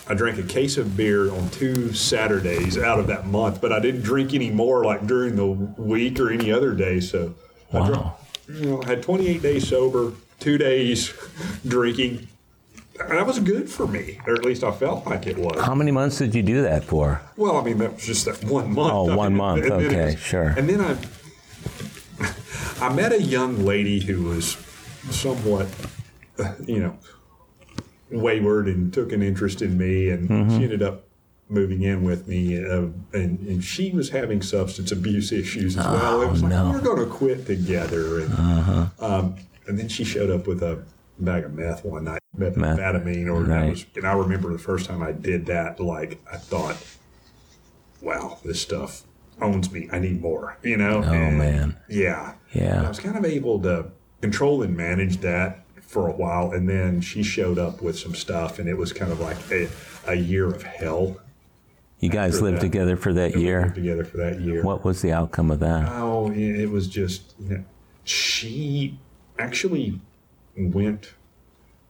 I 0.08 0.14
drank 0.14 0.38
a 0.38 0.42
case 0.42 0.76
of 0.76 0.96
beer 0.96 1.30
on 1.30 1.50
two 1.50 1.92
Saturdays 1.92 2.76
out 2.76 2.98
of 2.98 3.06
that 3.06 3.28
month, 3.28 3.60
but 3.60 3.72
I 3.72 3.78
didn't 3.78 4.00
drink 4.02 4.34
any 4.34 4.50
more 4.50 4.84
like 4.84 5.06
during 5.06 5.36
the 5.36 5.46
week 5.46 6.18
or 6.18 6.30
any 6.32 6.50
other 6.50 6.74
day. 6.74 6.98
So 6.98 7.36
I 7.72 7.86
drank, 7.86 8.02
Wow. 8.04 8.16
You 8.54 8.66
know, 8.66 8.82
I 8.82 8.86
had 8.86 9.02
28 9.02 9.42
days 9.42 9.68
sober, 9.68 10.12
two 10.38 10.58
days 10.58 11.12
drinking. 11.66 12.28
And 12.98 13.12
that 13.12 13.26
was 13.26 13.38
good 13.38 13.70
for 13.70 13.86
me, 13.86 14.20
or 14.26 14.34
at 14.34 14.44
least 14.44 14.62
I 14.62 14.72
felt 14.72 15.06
like 15.06 15.26
it 15.26 15.38
was. 15.38 15.58
How 15.64 15.74
many 15.74 15.90
months 15.90 16.18
did 16.18 16.34
you 16.34 16.42
do 16.42 16.60
that 16.62 16.84
for? 16.84 17.22
Well, 17.36 17.56
I 17.56 17.62
mean, 17.64 17.78
that 17.78 17.94
was 17.94 18.04
just 18.04 18.26
that 18.26 18.44
one 18.44 18.74
month. 18.74 18.92
Oh, 18.92 19.08
I 19.10 19.16
one 19.16 19.32
mean, 19.32 19.38
month. 19.38 19.62
and 19.64 19.72
Okay, 19.72 20.04
was- 20.06 20.18
sure. 20.20 20.48
And 20.56 20.68
then 20.68 20.80
I, 20.82 20.96
I 22.80 22.92
met 22.92 23.12
a 23.12 23.22
young 23.22 23.64
lady 23.64 24.00
who 24.00 24.24
was 24.24 24.56
somewhat, 25.10 25.68
you 26.66 26.78
know, 26.80 26.98
wayward 28.10 28.66
and 28.68 28.92
took 28.92 29.12
an 29.12 29.22
interest 29.22 29.62
in 29.62 29.78
me, 29.78 30.10
and 30.10 30.28
Mm-hmm. 30.28 30.56
she 30.58 30.64
ended 30.64 30.82
up 30.82 31.04
moving 31.50 31.82
in 31.82 32.04
with 32.04 32.26
me, 32.28 32.56
uh, 32.64 32.86
and, 33.12 33.38
and 33.40 33.62
she 33.62 33.90
was 33.90 34.08
having 34.10 34.40
substance 34.40 34.92
abuse 34.92 35.32
issues 35.32 35.76
as 35.76 35.84
well. 35.84 36.22
It 36.22 36.30
was 36.30 36.42
like 36.42 36.52
Oh, 36.52 36.56
no. 36.56 36.62
Uh-huh. 36.62 36.72
we're 36.78 36.80
going 36.96 37.06
to 37.08 37.12
quit 37.14 37.44
together, 37.46 38.20
and 38.20 38.90
um, 39.00 39.36
and 39.66 39.78
then 39.78 39.88
she 39.88 40.04
showed 40.04 40.30
up 40.30 40.46
with 40.46 40.62
a 40.62 40.82
bag 41.18 41.44
of 41.44 41.52
meth 41.52 41.84
one 41.84 42.04
night, 42.04 42.20
methamphetamine, 42.38 43.26
or 43.26 43.42
Right. 43.42 43.70
was, 43.70 43.84
and 43.96 44.06
I 44.06 44.12
remember 44.14 44.52
the 44.52 44.58
first 44.58 44.86
time 44.86 45.02
I 45.02 45.12
did 45.12 45.46
that, 45.46 45.80
like 45.80 46.20
I 46.32 46.36
thought, 46.36 46.76
wow, 48.00 48.38
this 48.44 48.62
stuff 48.62 49.02
owns 49.40 49.70
me. 49.72 49.88
I 49.92 49.98
need 49.98 50.20
more, 50.20 50.56
you 50.62 50.76
know? 50.76 51.02
Oh 51.04 51.12
And, 51.12 51.38
man. 51.38 51.76
Yeah. 51.88 52.34
And 52.54 52.86
I 52.86 52.88
was 52.88 53.00
kind 53.00 53.16
of 53.16 53.24
able 53.24 53.58
to 53.62 53.86
control 54.20 54.62
and 54.62 54.76
manage 54.76 55.18
that 55.18 55.64
for 55.82 56.08
a 56.08 56.12
while. 56.12 56.52
And 56.52 56.68
then 56.68 57.00
she 57.00 57.22
showed 57.22 57.58
up 57.58 57.82
with 57.82 57.98
some 57.98 58.14
stuff, 58.14 58.58
and 58.58 58.68
it 58.68 58.76
was 58.76 58.92
kind 58.92 59.10
of 59.12 59.20
like 59.20 59.36
a, 59.50 59.68
a 60.06 60.14
year 60.14 60.46
of 60.46 60.62
hell. 60.62 61.16
You 62.00 62.08
guys 62.08 62.40
lived 62.40 62.56
that. 62.58 62.62
together 62.62 62.96
for 62.96 63.12
that 63.12 63.36
year. 63.36 63.70
together 63.74 64.04
for 64.04 64.16
that 64.16 64.40
year. 64.40 64.62
What 64.62 64.84
was 64.84 65.02
the 65.02 65.12
outcome 65.12 65.50
of 65.50 65.60
that? 65.60 65.88
Oh, 65.92 66.30
it 66.32 66.70
was 66.70 66.88
just, 66.88 67.34
you 67.38 67.58
know, 67.58 67.64
she 68.04 68.98
actually 69.38 70.00
went 70.56 71.12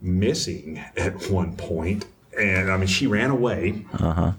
missing 0.01 0.79
at 0.97 1.31
one 1.31 1.57
point, 1.57 2.07
and 2.39 2.71
I 2.71 2.77
mean, 2.77 2.87
she 2.89 3.07
ran 3.07 3.31
away. 3.31 3.85
Uh 3.95 4.13
huh. 4.13 4.33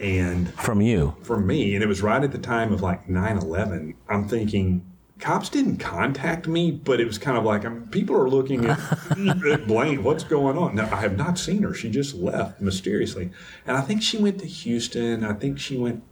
And 0.00 0.48
From 0.54 0.80
you. 0.80 1.16
from 1.22 1.46
me, 1.46 1.74
and 1.74 1.82
it 1.82 1.88
was 1.88 2.02
right 2.02 2.22
at 2.22 2.30
the 2.32 2.38
time 2.38 2.72
of 2.72 2.82
like 2.82 3.08
9 3.08 3.36
11, 3.38 3.94
I'm 4.08 4.28
thinking, 4.28 4.84
cops 5.18 5.48
didn't 5.48 5.78
contact 5.78 6.46
me, 6.46 6.70
but 6.70 7.00
it 7.00 7.06
was 7.06 7.18
kind 7.18 7.36
of 7.36 7.44
like, 7.44 7.64
I 7.64 7.68
mean, 7.70 7.88
people 7.88 8.16
are 8.16 8.28
looking 8.28 8.66
at, 8.66 8.78
at 9.50 9.66
Blaine, 9.66 10.02
what's 10.04 10.24
going 10.24 10.56
on? 10.56 10.74
Now, 10.76 10.84
I 10.92 11.00
have 11.00 11.16
not 11.16 11.38
seen 11.38 11.62
her. 11.62 11.74
She 11.74 11.90
just 11.90 12.14
left 12.14 12.60
mysteriously. 12.60 13.30
And 13.66 13.76
I 13.76 13.80
think 13.80 14.02
she 14.02 14.16
went 14.18 14.38
to 14.40 14.46
Houston. 14.46 15.24
I 15.24 15.32
think 15.32 15.58
she 15.58 15.76
went, 15.76 16.04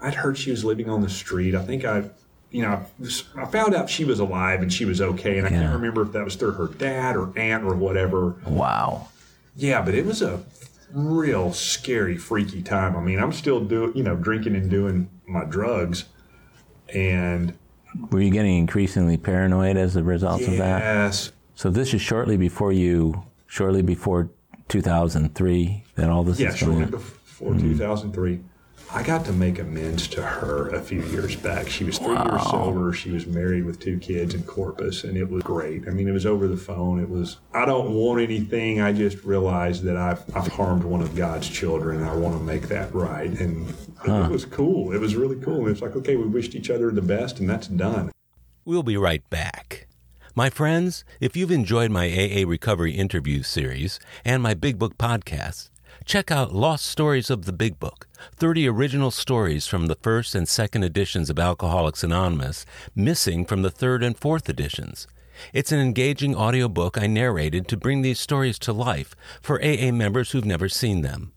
I'd 0.00 0.14
heard 0.14 0.38
she 0.38 0.50
was 0.50 0.64
living 0.64 0.88
on 0.88 1.00
the 1.02 1.08
street. 1.10 1.54
I 1.54 1.62
think 1.64 1.84
I, 1.84 2.10
you 2.50 2.62
know, 2.62 2.84
I 3.36 3.44
found 3.46 3.74
out 3.74 3.90
she 3.90 4.04
was 4.04 4.20
alive 4.20 4.62
and 4.62 4.72
she 4.72 4.84
was 4.84 5.00
okay. 5.00 5.38
And 5.38 5.46
I 5.46 5.50
Yeah. 5.50 5.60
can't 5.62 5.72
remember 5.74 6.02
if 6.02 6.12
that 6.12 6.24
was 6.24 6.36
through 6.36 6.52
her 6.52 6.68
dad 6.68 7.16
or 7.16 7.36
aunt 7.36 7.64
or 7.64 7.74
whatever. 7.74 8.36
Wow. 8.46 9.08
Yeah, 9.56 9.82
but 9.82 9.94
it 9.94 10.06
was 10.06 10.22
a 10.22 10.44
real 10.92 11.52
scary, 11.52 12.16
freaky 12.16 12.62
time. 12.62 12.96
I 12.96 13.00
mean, 13.00 13.18
I'm 13.18 13.32
still 13.32 13.60
doing, 13.60 13.96
you 13.96 14.04
know, 14.04 14.14
drinking 14.14 14.54
and 14.54 14.70
doing 14.70 15.10
my 15.26 15.44
drugs, 15.44 16.04
and 16.94 17.57
Were 18.10 18.20
you 18.20 18.30
getting 18.30 18.56
increasingly 18.58 19.16
paranoid 19.16 19.76
as 19.76 19.96
a 19.96 20.02
result 20.02 20.42
of 20.42 20.56
that? 20.58 20.80
yes, 20.80 21.32
So 21.54 21.70
this 21.70 21.92
is 21.94 22.00
shortly 22.00 22.36
before 22.36 22.72
you, 22.72 23.24
shortly 23.46 23.82
before 23.82 24.30
2003 24.68 25.84
that 25.96 26.10
all 26.10 26.22
this 26.24 26.38
yeah, 26.38 26.48
is 26.48 26.60
going 26.62 26.78
shortly 26.80 26.84
on. 26.84 26.90
before 26.90 27.54
2003, 27.54 28.40
I 28.90 29.02
got 29.02 29.26
to 29.26 29.32
make 29.32 29.58
amends 29.58 30.08
to 30.08 30.22
her 30.22 30.70
a 30.70 30.80
few 30.80 31.02
years 31.02 31.36
back. 31.36 31.68
She 31.68 31.84
was 31.84 31.98
three 31.98 32.16
years 32.16 32.42
sober. 32.44 32.92
She 32.94 33.10
was 33.10 33.26
married 33.26 33.64
with 33.64 33.78
two 33.78 33.98
kids 33.98 34.34
in 34.34 34.42
Corpus, 34.44 35.04
and 35.04 35.16
it 35.16 35.28
was 35.28 35.42
great. 35.42 35.86
I 35.86 35.90
mean, 35.90 36.08
it 36.08 36.12
was 36.12 36.24
over 36.24 36.48
the 36.48 36.56
phone. 36.56 36.98
It 36.98 37.08
was. 37.08 37.36
I 37.52 37.66
don't 37.66 37.92
want 37.92 38.22
anything. 38.22 38.80
I 38.80 38.94
just 38.94 39.24
realized 39.24 39.82
that 39.84 39.98
I've 39.98 40.24
I've 40.34 40.48
harmed 40.48 40.84
one 40.84 41.02
of 41.02 41.14
God's 41.14 41.48
children. 41.48 42.02
I 42.02 42.16
want 42.16 42.38
to 42.38 42.42
make 42.42 42.68
that 42.68 42.94
right, 42.94 43.30
and 43.38 43.68
it 44.06 44.30
was 44.30 44.46
cool. 44.46 44.92
It 44.92 45.00
was 45.00 45.14
really 45.16 45.38
cool. 45.40 45.66
And 45.66 45.68
it's 45.68 45.82
like, 45.82 45.94
okay, 45.96 46.16
we 46.16 46.26
wished 46.26 46.54
each 46.54 46.70
other 46.70 46.90
the 46.90 47.02
best, 47.02 47.40
and 47.40 47.48
that's 47.48 47.68
done. 47.68 48.10
We'll 48.64 48.82
be 48.82 48.96
right 48.96 49.28
back. 49.28 49.86
My 50.34 50.48
friends, 50.50 51.04
if 51.20 51.36
you've 51.36 51.50
enjoyed 51.50 51.90
my 51.90 52.06
AA 52.06 52.48
Recovery 52.48 52.92
interview 52.92 53.42
series 53.42 53.98
and 54.24 54.42
my 54.42 54.54
Big 54.54 54.78
Book 54.78 54.96
podcast, 54.96 55.68
check 56.04 56.30
out 56.30 56.54
Lost 56.54 56.86
Stories 56.86 57.30
of 57.30 57.44
the 57.44 57.52
Big 57.52 57.78
Book 57.78 58.06
30 58.36 58.68
original 58.68 59.10
stories 59.10 59.66
from 59.66 59.86
the 59.86 59.94
first 59.96 60.34
and 60.34 60.48
second 60.48 60.82
editions 60.82 61.30
of 61.30 61.38
Alcoholics 61.38 62.02
Anonymous, 62.02 62.64
missing 62.94 63.44
from 63.44 63.62
the 63.62 63.70
third 63.70 64.02
and 64.02 64.16
fourth 64.16 64.48
editions. 64.48 65.06
It's 65.52 65.72
an 65.72 65.78
engaging 65.80 66.34
audiobook 66.34 66.98
I 66.98 67.06
narrated 67.06 67.68
to 67.68 67.76
bring 67.76 68.02
these 68.02 68.18
stories 68.18 68.58
to 68.60 68.72
life 68.72 69.14
for 69.40 69.62
AA 69.62 69.92
members 69.92 70.30
who've 70.32 70.44
never 70.44 70.68
seen 70.68 71.02
them. 71.02 71.32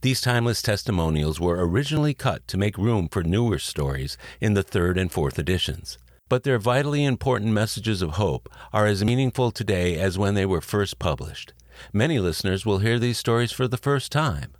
These 0.00 0.20
timeless 0.20 0.62
testimonials 0.62 1.38
were 1.38 1.66
originally 1.66 2.14
cut 2.14 2.48
to 2.48 2.56
make 2.56 2.78
room 2.78 3.08
for 3.08 3.22
newer 3.22 3.58
stories 3.58 4.16
in 4.40 4.54
the 4.54 4.62
third 4.62 4.96
and 4.96 5.12
fourth 5.12 5.38
editions. 5.38 5.98
But 6.28 6.44
their 6.44 6.58
vitally 6.58 7.04
important 7.04 7.52
messages 7.52 8.00
of 8.00 8.12
hope 8.12 8.48
are 8.72 8.86
as 8.86 9.04
meaningful 9.04 9.50
today 9.50 9.98
as 9.98 10.16
when 10.16 10.34
they 10.34 10.46
were 10.46 10.62
first 10.62 10.98
published. 10.98 11.52
Many 11.92 12.18
listeners 12.18 12.66
will 12.66 12.78
hear 12.78 12.98
these 12.98 13.18
stories 13.18 13.52
for 13.52 13.66
the 13.66 13.76
first 13.76 14.12
time. 14.12 14.52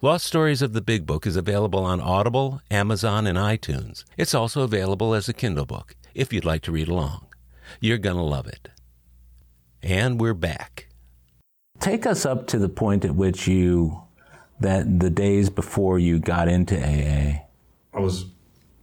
Lost 0.00 0.26
Stories 0.26 0.62
of 0.62 0.72
the 0.72 0.80
Big 0.80 1.06
Book 1.06 1.26
is 1.26 1.36
available 1.36 1.84
on 1.84 2.00
Audible, 2.00 2.62
Amazon, 2.70 3.26
and 3.26 3.36
iTunes. 3.36 4.04
It's 4.16 4.34
also 4.34 4.62
available 4.62 5.14
as 5.14 5.28
a 5.28 5.34
Kindle 5.34 5.66
book 5.66 5.96
if 6.14 6.32
you'd 6.32 6.44
like 6.44 6.62
to 6.62 6.72
read 6.72 6.88
along. 6.88 7.26
You're 7.80 7.98
going 7.98 8.16
to 8.16 8.22
love 8.22 8.46
it. 8.46 8.70
And 9.82 10.20
we're 10.20 10.34
back. 10.34 10.88
Take 11.80 12.06
us 12.06 12.24
up 12.24 12.46
to 12.48 12.58
the 12.58 12.68
point 12.68 13.04
at 13.04 13.14
which 13.14 13.46
you, 13.46 14.02
that 14.60 15.00
the 15.00 15.10
days 15.10 15.50
before 15.50 15.98
you 15.98 16.18
got 16.18 16.48
into 16.48 16.78
AA. 16.78 17.44
I 17.92 18.00
was 18.00 18.26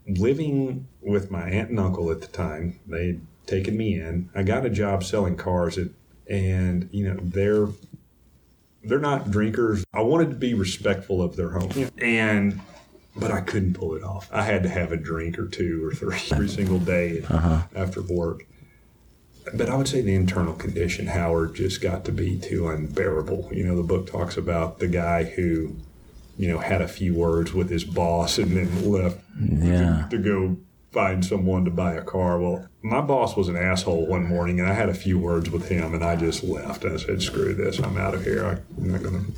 living 0.08 0.88
with 1.02 1.32
my 1.32 1.50
aunt 1.50 1.70
and 1.70 1.80
uncle 1.80 2.12
at 2.12 2.22
the 2.22 2.28
time. 2.28 2.80
They'd 2.86 3.22
taken 3.48 3.78
me 3.78 4.00
in. 4.00 4.30
I 4.36 4.44
got 4.44 4.66
a 4.66 4.70
job 4.70 5.04
selling 5.04 5.36
cars, 5.36 5.78
at, 5.78 5.88
and 6.30 6.90
you 6.92 7.08
know 7.08 7.20
they're 7.22 7.68
they're 8.84 9.00
not 9.00 9.32
drinkers. 9.32 9.84
I 9.94 10.02
wanted 10.02 10.30
to 10.32 10.36
be 10.36 10.54
respectful 10.54 11.22
of 11.22 11.36
their 11.36 11.52
home, 11.52 11.90
and 11.98 12.60
but 13.16 13.32
I 13.32 13.42
couldn't 13.42 13.74
pull 13.74 13.96
it 13.96 14.04
off. 14.04 14.30
I 14.32 14.44
had 14.44 14.64
to 14.64 14.70
have 14.70 14.92
a 14.92 14.98
drink 14.98 15.38
or 15.38 15.48
two 15.48 15.86
or 15.86 15.94
three 15.94 16.20
every 16.32 16.50
single 16.50 16.80
day 16.80 17.24
uh-huh. 17.30 17.64
after 17.76 18.02
work. 18.02 18.46
But 19.54 19.70
I 19.70 19.76
would 19.76 19.88
say 19.88 20.02
the 20.02 20.14
internal 20.14 20.54
condition, 20.54 21.08
Howard, 21.08 21.56
just 21.56 21.82
got 21.82 22.06
to 22.06 22.12
be 22.12 22.38
too 22.38 22.68
unbearable. 22.70 23.50
You 23.52 23.66
know, 23.66 23.76
the 23.76 23.84
book 23.84 24.06
talks 24.06 24.38
about 24.38 24.78
the 24.78 24.88
guy 24.88 25.24
who 25.24 25.76
you 26.42 26.48
know, 26.48 26.58
had 26.58 26.82
a 26.82 26.88
few 26.88 27.14
words 27.14 27.54
with 27.54 27.70
his 27.70 27.84
boss 27.84 28.40
and 28.40 28.58
then 28.58 28.92
left 28.92 29.20
Yeah. 29.40 30.08
to, 30.10 30.18
to 30.18 30.24
go 30.24 30.58
find 30.92 31.24
someone 31.26 31.64
to 31.66 31.72
buy 31.72 31.94
a 31.94 32.02
car. 32.04 32.40
Well, 32.40 32.68
my 32.82 33.02
boss 33.02 33.36
was 33.36 33.48
an 33.48 33.56
asshole 33.56 34.08
one 34.08 34.28
morning 34.28 34.60
and 34.60 34.70
I 34.70 34.74
had 34.74 34.90
a 34.90 34.94
few 34.94 35.18
words 35.18 35.50
with 35.50 35.70
him 35.70 35.94
and 35.94 36.04
I 36.04 36.16
just 36.16 36.44
left. 36.44 36.84
I 36.86 36.98
said, 36.98 37.22
screw 37.22 37.54
this, 37.54 37.80
I'm 37.80 37.98
out 37.98 38.14
of 38.14 38.24
here. 38.24 38.64
I'm 38.78 38.92
not 38.92 39.02
going 39.04 39.26
to 39.26 39.32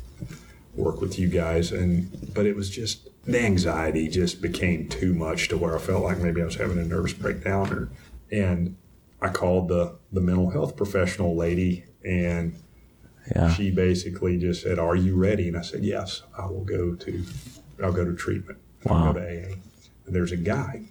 work 0.74 1.00
with 1.00 1.18
you 1.18 1.28
guys. 1.28 1.70
And, 1.70 2.32
but 2.34 2.46
it 2.46 2.56
was 2.56 2.70
just, 2.70 3.08
the 3.24 3.40
anxiety 3.40 4.08
just 4.08 4.42
became 4.42 4.88
too 4.88 5.14
much 5.14 5.48
to 5.48 5.56
where 5.56 5.76
I 5.76 5.80
felt 5.80 6.02
like 6.02 6.18
maybe 6.18 6.42
I 6.42 6.44
was 6.44 6.56
having 6.56 6.78
a 6.78 6.84
nervous 6.84 7.12
breakdown 7.12 7.72
or, 7.72 7.88
and 8.32 8.76
I 9.22 9.28
called 9.28 9.68
the 9.68 9.96
the 10.12 10.20
mental 10.20 10.50
health 10.50 10.76
professional 10.76 11.34
lady, 11.34 11.84
and 12.04 12.54
Yeah. 13.34 13.50
she 13.54 13.70
basically 13.70 14.36
just 14.36 14.62
said, 14.62 14.78
"Are 14.78 14.94
you 14.96 15.16
ready?" 15.16 15.48
And 15.48 15.56
I 15.56 15.62
said, 15.62 15.82
"Yes, 15.82 16.22
I 16.36 16.44
will 16.44 16.64
go 16.64 16.94
to 16.94 17.24
I'll 17.82 17.92
go 17.92 18.04
to 18.04 18.14
treatment. 18.14 18.58
Wow. 18.84 19.06
I'll 19.06 19.12
go 19.14 19.20
to 19.20 19.26
AA." 19.26 19.54
And 20.04 20.14
there's 20.14 20.32
a 20.32 20.36
guy 20.36 20.82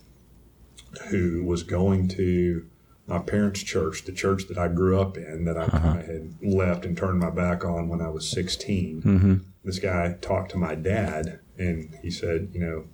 who 1.09 1.43
was 1.43 1.63
going 1.63 2.07
to 2.09 2.65
my 3.07 3.19
parents' 3.19 3.61
church, 3.63 4.05
the 4.05 4.11
church 4.11 4.47
that 4.47 4.57
I 4.57 4.69
grew 4.69 4.99
up 4.99 5.17
in, 5.17 5.45
that 5.45 5.57
I 5.57 5.63
uh-huh. 5.63 5.79
kind 5.79 5.99
of 5.99 6.05
had 6.07 6.35
left 6.41 6.85
and 6.85 6.97
turned 6.97 7.19
my 7.19 7.29
back 7.29 7.65
on 7.65 7.89
when 7.89 8.01
I 8.01 8.09
was 8.09 8.29
16. 8.29 9.01
Mm-hmm. 9.01 9.35
This 9.65 9.79
guy 9.79 10.15
talked 10.21 10.51
to 10.51 10.57
my 10.57 10.75
dad, 10.75 11.39
and 11.57 11.97
he 12.01 12.09
said, 12.09 12.49
"You 12.53 12.59
know, 12.59 12.85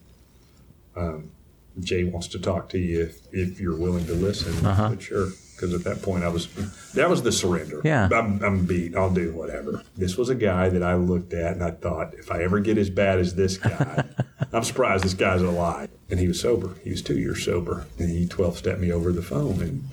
um, 0.95 1.31
Jay 1.79 2.03
wants 2.03 2.27
to 2.29 2.39
talk 2.39 2.69
to 2.69 2.79
you 2.79 3.01
if, 3.01 3.21
if 3.31 3.59
you're 3.59 3.77
willing 3.77 4.05
to 4.07 4.13
listen." 4.13 4.65
Uh-huh. 4.65 4.85
I 4.85 4.89
said, 4.89 5.01
"Sure." 5.01 5.27
Because 5.55 5.73
at 5.73 5.83
that 5.83 6.01
point, 6.01 6.23
I 6.23 6.29
was 6.29 6.47
that 6.93 7.09
was 7.09 7.21
the 7.21 7.33
surrender. 7.33 7.81
Yeah. 7.83 8.07
I'm, 8.13 8.41
I'm 8.41 8.65
beat. 8.65 8.95
I'll 8.95 9.13
do 9.13 9.33
whatever. 9.33 9.83
This 9.97 10.15
was 10.15 10.29
a 10.29 10.35
guy 10.35 10.69
that 10.69 10.81
I 10.81 10.95
looked 10.95 11.33
at 11.33 11.51
and 11.51 11.61
I 11.61 11.71
thought, 11.71 12.13
if 12.13 12.31
I 12.31 12.43
ever 12.43 12.61
get 12.61 12.77
as 12.77 12.89
bad 12.89 13.19
as 13.19 13.35
this 13.35 13.57
guy, 13.57 14.05
I'm 14.51 14.63
surprised 14.63 15.03
this 15.03 15.13
guy's 15.13 15.41
alive. 15.41 15.89
And 16.09 16.19
he 16.19 16.27
was 16.27 16.39
sober. 16.39 16.75
He 16.83 16.89
was 16.89 17.01
two 17.01 17.19
years 17.19 17.43
sober, 17.43 17.85
and 17.97 18.09
he 18.09 18.27
12 18.27 18.57
stepped 18.57 18.79
me 18.79 18.91
over 18.91 19.11
the 19.11 19.21
phone, 19.21 19.61
and 19.61 19.87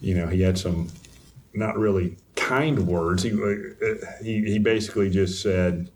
you 0.00 0.14
know 0.14 0.26
he 0.26 0.42
had 0.42 0.58
some 0.58 0.88
not 1.54 1.78
really 1.78 2.16
kind 2.34 2.86
words. 2.86 3.22
He 3.22 3.30
he 4.22 4.42
he 4.44 4.58
basically 4.58 5.10
just 5.10 5.42
said. 5.42 5.90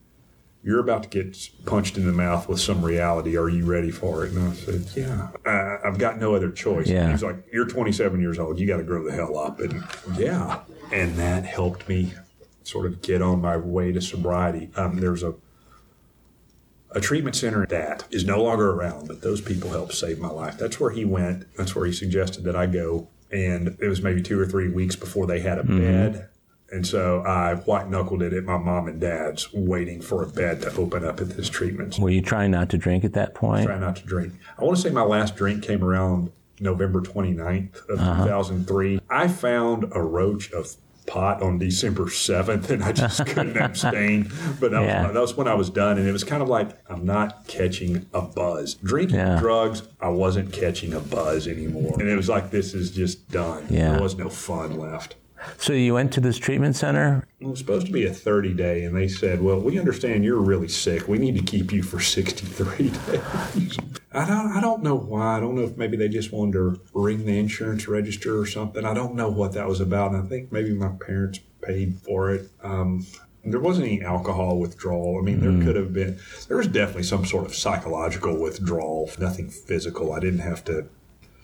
You're 0.66 0.80
about 0.80 1.02
to 1.02 1.10
get 1.10 1.36
punched 1.66 1.98
in 1.98 2.06
the 2.06 2.12
mouth 2.14 2.48
with 2.48 2.58
some 2.58 2.82
reality. 2.82 3.36
Are 3.36 3.50
you 3.50 3.66
ready 3.66 3.90
for 3.90 4.24
it? 4.24 4.32
And 4.32 4.48
I 4.48 4.54
said, 4.54 4.86
Yeah, 4.96 5.28
I, 5.44 5.76
I've 5.86 5.98
got 5.98 6.18
no 6.18 6.34
other 6.34 6.50
choice. 6.50 6.88
Yeah. 6.88 7.04
He 7.04 7.12
was 7.12 7.22
like, 7.22 7.36
You're 7.52 7.66
27 7.66 8.18
years 8.18 8.38
old. 8.38 8.58
You 8.58 8.66
got 8.66 8.78
to 8.78 8.82
grow 8.82 9.04
the 9.04 9.12
hell 9.12 9.36
up. 9.38 9.60
And 9.60 9.84
yeah. 10.16 10.60
And 10.90 11.16
that 11.16 11.44
helped 11.44 11.86
me 11.86 12.14
sort 12.62 12.86
of 12.86 13.02
get 13.02 13.20
on 13.20 13.42
my 13.42 13.58
way 13.58 13.92
to 13.92 14.00
sobriety. 14.00 14.70
Um, 14.74 14.96
there's 14.96 15.22
a 15.22 15.34
a 16.94 17.00
treatment 17.00 17.36
center 17.36 17.66
that 17.66 18.04
is 18.10 18.24
no 18.24 18.42
longer 18.42 18.70
around, 18.70 19.08
but 19.08 19.20
those 19.20 19.40
people 19.40 19.70
helped 19.70 19.94
save 19.94 20.18
my 20.18 20.28
life. 20.28 20.56
That's 20.56 20.78
where 20.78 20.90
he 20.90 21.04
went. 21.04 21.44
That's 21.56 21.74
where 21.74 21.86
he 21.86 21.92
suggested 21.92 22.44
that 22.44 22.56
I 22.56 22.66
go. 22.66 23.08
And 23.30 23.76
it 23.80 23.88
was 23.88 24.00
maybe 24.00 24.22
two 24.22 24.38
or 24.38 24.46
three 24.46 24.68
weeks 24.68 24.94
before 24.94 25.26
they 25.26 25.40
had 25.40 25.58
a 25.58 25.62
mm-hmm. 25.62 25.80
bed. 25.80 26.28
And 26.70 26.86
so 26.86 27.20
I 27.22 27.54
white 27.54 27.88
knuckled 27.88 28.22
it 28.22 28.32
at 28.32 28.44
my 28.44 28.56
mom 28.56 28.88
and 28.88 29.00
dad's, 29.00 29.52
waiting 29.52 30.00
for 30.00 30.22
a 30.22 30.26
bed 30.26 30.62
to 30.62 30.74
open 30.76 31.04
up 31.04 31.20
at 31.20 31.30
this 31.30 31.48
treatment. 31.48 31.98
Were 31.98 32.10
you 32.10 32.22
trying 32.22 32.50
not 32.52 32.70
to 32.70 32.78
drink 32.78 33.04
at 33.04 33.12
that 33.12 33.34
point? 33.34 33.66
Try 33.66 33.78
not 33.78 33.96
to 33.96 34.04
drink. 34.04 34.32
I 34.58 34.64
want 34.64 34.76
to 34.76 34.82
say 34.82 34.90
my 34.90 35.02
last 35.02 35.36
drink 35.36 35.62
came 35.62 35.84
around 35.84 36.32
November 36.60 37.00
29th 37.00 37.88
of 37.88 37.98
uh-huh. 37.98 38.24
2003. 38.24 39.00
I 39.10 39.28
found 39.28 39.92
a 39.92 40.00
roach 40.00 40.52
of 40.52 40.74
pot 41.06 41.42
on 41.42 41.58
December 41.58 42.04
7th 42.04 42.70
and 42.70 42.82
I 42.82 42.92
just 42.92 43.24
couldn't 43.26 43.56
abstain. 43.56 44.30
But 44.60 44.70
that, 44.70 44.82
Yeah. 44.82 45.04
was, 45.04 45.12
that 45.14 45.20
was 45.20 45.36
when 45.36 45.48
I 45.48 45.54
was 45.54 45.70
done. 45.70 45.98
And 45.98 46.08
it 46.08 46.12
was 46.12 46.24
kind 46.24 46.42
of 46.42 46.48
like, 46.48 46.70
I'm 46.90 47.04
not 47.04 47.46
catching 47.46 48.06
a 48.14 48.22
buzz. 48.22 48.74
Drinking 48.74 49.16
Yeah. 49.18 49.38
drugs, 49.38 49.82
I 50.00 50.08
wasn't 50.08 50.52
catching 50.52 50.92
a 50.94 51.00
buzz 51.00 51.46
anymore. 51.46 51.96
And 52.00 52.08
it 52.08 52.16
was 52.16 52.28
like, 52.28 52.50
this 52.50 52.74
is 52.74 52.90
just 52.90 53.30
done. 53.30 53.66
Yeah. 53.68 53.92
There 53.92 54.02
was 54.02 54.16
no 54.16 54.28
fun 54.28 54.78
left. 54.78 55.16
So 55.58 55.72
you 55.72 55.94
went 55.94 56.12
to 56.14 56.20
this 56.20 56.38
treatment 56.38 56.76
center? 56.76 57.26
It 57.40 57.46
was 57.46 57.58
supposed 57.58 57.86
to 57.86 57.92
be 57.92 58.06
a 58.06 58.12
30 58.12 58.54
day, 58.54 58.84
and 58.84 58.96
they 58.96 59.08
said, 59.08 59.42
Well, 59.42 59.60
we 59.60 59.78
understand 59.78 60.24
you're 60.24 60.40
really 60.40 60.68
sick. 60.68 61.08
We 61.08 61.18
need 61.18 61.36
to 61.36 61.42
keep 61.42 61.72
you 61.72 61.82
for 61.82 62.00
63 62.00 62.90
days. 63.06 63.78
I 64.12 64.26
don't, 64.26 64.52
I 64.56 64.60
don't 64.60 64.82
know 64.82 64.96
why. 64.96 65.36
I 65.36 65.40
don't 65.40 65.54
know 65.54 65.62
if 65.62 65.76
maybe 65.76 65.96
they 65.96 66.08
just 66.08 66.32
wanted 66.32 66.52
to 66.52 66.80
ring 66.94 67.26
the 67.26 67.38
insurance 67.38 67.88
register 67.88 68.38
or 68.38 68.46
something. 68.46 68.84
I 68.84 68.94
don't 68.94 69.14
know 69.14 69.28
what 69.28 69.52
that 69.52 69.66
was 69.68 69.80
about. 69.80 70.12
And 70.12 70.24
I 70.24 70.28
think 70.28 70.52
maybe 70.52 70.72
my 70.72 70.92
parents 71.04 71.40
paid 71.62 71.98
for 71.98 72.30
it. 72.30 72.48
Um, 72.62 73.06
there 73.44 73.60
wasn't 73.60 73.86
any 73.86 74.02
alcohol 74.02 74.58
withdrawal. 74.58 75.18
I 75.18 75.22
mean, 75.22 75.40
there 75.40 75.64
could 75.64 75.76
have 75.76 75.92
been, 75.92 76.18
there 76.48 76.56
was 76.56 76.66
definitely 76.66 77.02
some 77.02 77.26
sort 77.26 77.44
of 77.44 77.54
psychological 77.54 78.38
withdrawal, 78.40 79.10
nothing 79.18 79.50
physical. 79.50 80.12
I 80.12 80.20
didn't 80.20 80.40
have 80.40 80.64
to 80.64 80.86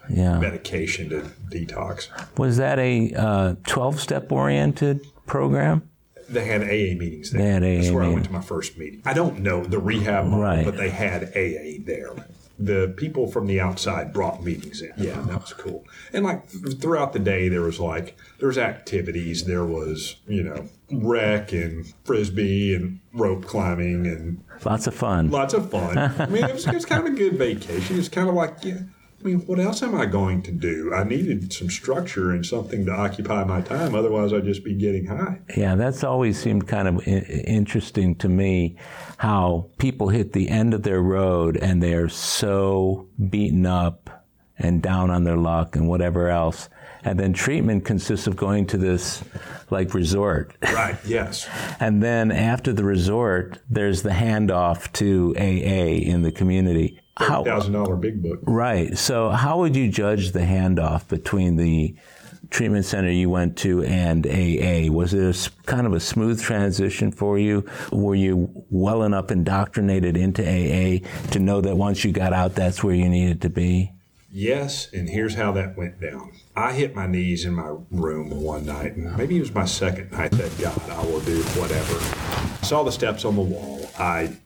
Yeah. 0.09 0.39
medication 0.39 1.09
to 1.11 1.21
detox. 1.51 2.09
Was 2.39 2.57
that 2.57 2.79
a 2.79 3.13
uh, 3.15 3.55
12 3.67 4.01
step 4.01 4.33
oriented 4.33 5.01
program? 5.27 5.89
They 6.29 6.45
had 6.47 6.63
AA 6.63 6.97
meetings 6.99 7.31
there. 7.33 7.43
They 7.43 7.49
had 7.51 7.63
AA 7.63 7.83
That's 7.83 7.91
where 7.95 8.05
I 8.05 8.09
went 8.09 8.25
to 8.27 8.33
my 8.33 8.41
first 8.41 8.79
meeting. 8.79 9.03
I 9.05 9.13
don't 9.15 9.41
know 9.41 9.65
the 9.65 9.79
rehab 9.81 10.27
model, 10.27 10.41
Right. 10.41 10.65
but 10.65 10.77
they 10.77 10.91
had 10.91 11.25
AA 11.37 11.83
there. 11.85 12.11
The 12.59 12.93
people 12.97 13.27
from 13.27 13.47
the 13.47 13.59
outside 13.59 14.13
brought 14.13 14.45
meetings 14.45 14.83
in. 14.83 14.93
Yeah, 14.99 15.19
that 15.23 15.41
was 15.41 15.53
cool. 15.55 15.83
And 16.13 16.25
like 16.25 16.47
throughout 16.79 17.15
the 17.15 17.19
day, 17.19 17.49
there 17.49 17.63
was 17.63 17.81
like 17.81 18.17
there 18.39 18.49
was 18.49 18.59
activities. 18.59 19.45
There 19.45 19.65
was 19.65 20.17
you 20.29 20.43
know 20.43 20.69
rec 20.93 21.53
and 21.53 21.93
frisbee 22.05 22.75
and 22.75 23.01
rope 23.15 23.47
climbing 23.47 24.07
and 24.07 24.45
Lots 24.65 24.87
of 24.87 24.95
fun. 24.95 25.31
lots 25.31 25.55
of 25.55 25.71
fun. 25.71 25.97
I 25.97 26.27
mean, 26.27 26.45
it 26.45 26.53
was, 26.53 26.67
it 26.67 26.75
was 26.75 26.85
kind 26.85 27.07
of 27.07 27.13
a 27.13 27.17
good 27.17 27.39
vacation. 27.39 27.99
It's 27.99 28.09
kind 28.11 28.29
of 28.29 28.35
like 28.35 28.59
yeah. 28.63 28.81
I 29.21 29.23
mean, 29.27 29.41
what 29.41 29.59
else 29.59 29.83
am 29.83 29.95
I 29.95 30.07
going 30.07 30.41
to 30.43 30.51
do? 30.51 30.95
I 30.95 31.05
needed 31.05 31.53
some 31.53 31.69
structure 31.69 32.31
and 32.31 32.45
something 32.45 32.87
to 32.87 32.93
occupy 32.93 33.45
my 33.45 33.61
time. 33.61 33.95
Otherwise, 33.95 34.33
I'd 34.33 34.45
just 34.45 34.65
be 34.65 34.75
getting 34.75 35.07
high. 35.07 35.41
Yeah, 35.57 35.75
that's 35.75 36.03
always 36.03 36.39
seemed 36.39 36.67
kind 36.67 36.89
of 36.89 36.97
I- 37.07 37.11
interesting 37.47 38.15
to 38.17 38.29
me 38.31 38.77
how 39.19 39.69
people 39.77 40.09
hit 40.09 40.33
the 40.33 40.49
end 40.49 40.73
of 40.73 40.85
their 40.85 41.03
road 41.03 41.59
and 41.59 41.83
they're 41.83 42.09
so 42.09 43.09
beaten 43.29 43.67
up 43.67 44.25
and 44.59 44.83
down 44.83 45.11
on 45.11 45.25
their 45.25 45.37
luck 45.37 45.77
and 45.77 45.87
whatever 45.87 46.29
else. 46.29 46.71
And 47.03 47.19
then 47.19 47.33
treatment 47.33 47.85
consists 47.85 48.27
of 48.27 48.37
going 48.37 48.67
to 48.69 48.79
this 48.79 49.23
like 49.71 49.93
resort. 49.95 50.55
Right. 50.63 50.97
Yes. 51.07 51.47
And 51.81 52.03
then 52.03 52.31
after 52.31 52.75
the 52.75 52.85
resort, 52.85 53.59
there's 53.71 54.03
the 54.03 54.11
handoff 54.11 54.93
to 54.95 55.35
AA 55.39 56.11
in 56.11 56.21
the 56.23 56.31
community. 56.33 57.00
Thousand 57.21 57.73
dollar 57.73 57.97
big 57.97 58.23
book. 58.23 58.41
Right. 58.43 58.97
So, 58.97 59.31
how 59.31 59.59
would 59.59 59.77
you 59.77 59.89
judge 59.91 60.33
the 60.33 60.41
handoff 60.41 61.09
between 61.09 61.57
the 61.57 61.95
treatment 62.51 62.85
center 62.85 63.11
you 63.11 63.31
went 63.31 63.57
to 63.59 63.83
and 63.85 64.27
AA? 64.27 64.93
Was 64.93 65.15
it 65.15 65.37
a 65.37 65.67
kind 65.67 65.87
of 65.87 65.93
a 65.93 66.01
smooth 66.01 66.43
transition 66.43 67.13
for 67.13 67.39
you? 67.39 67.65
Were 67.93 68.15
you 68.15 68.65
well 68.71 69.03
enough 69.03 69.31
indoctrinated 69.31 70.17
into 70.17 70.43
AA 70.43 71.07
to 71.31 71.39
know 71.39 71.61
that 71.61 71.77
once 71.77 72.05
you 72.05 72.13
got 72.13 72.33
out, 72.33 72.55
that's 72.55 72.83
where 72.83 72.95
you 72.95 73.09
needed 73.09 73.43
to 73.43 73.51
be? 73.51 73.93
Yes, 74.33 74.93
and 74.93 75.09
here's 75.09 75.35
how 75.35 75.51
that 75.53 75.77
went 75.77 76.01
down. 76.01 76.33
I 76.55 76.73
hit 76.73 76.95
my 76.95 77.09
knees 77.09 77.45
in 77.45 77.53
my 77.53 77.75
room 77.91 78.31
one 78.31 78.65
night, 78.65 78.95
and 78.95 79.17
maybe 79.17 79.37
it 79.37 79.41
was 79.41 79.53
my 79.53 79.65
second 79.65 80.13
night 80.13 80.31
that 80.33 80.57
God, 80.57 80.89
I 80.89 81.05
will 81.05 81.21
do 81.21 81.43
whatever. 81.59 81.95
I 81.99 82.65
saw 82.65 82.85
the 82.85 82.93
steps 82.93 83.25
on 83.25 83.35
the 83.35 83.43
wall. 83.43 83.91
I, 83.99 84.37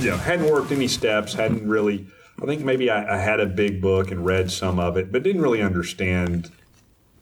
you 0.00 0.10
know, 0.10 0.16
hadn't 0.16 0.50
worked 0.50 0.72
any 0.72 0.88
steps, 0.88 1.34
hadn't 1.34 1.68
really. 1.68 2.06
I 2.42 2.44
think 2.44 2.62
maybe 2.62 2.90
I, 2.90 3.16
I 3.16 3.18
had 3.18 3.40
a 3.40 3.46
big 3.46 3.80
book 3.80 4.10
and 4.10 4.24
read 4.24 4.50
some 4.50 4.78
of 4.78 4.96
it, 4.96 5.10
but 5.10 5.22
didn't 5.22 5.40
really 5.40 5.62
understand, 5.62 6.52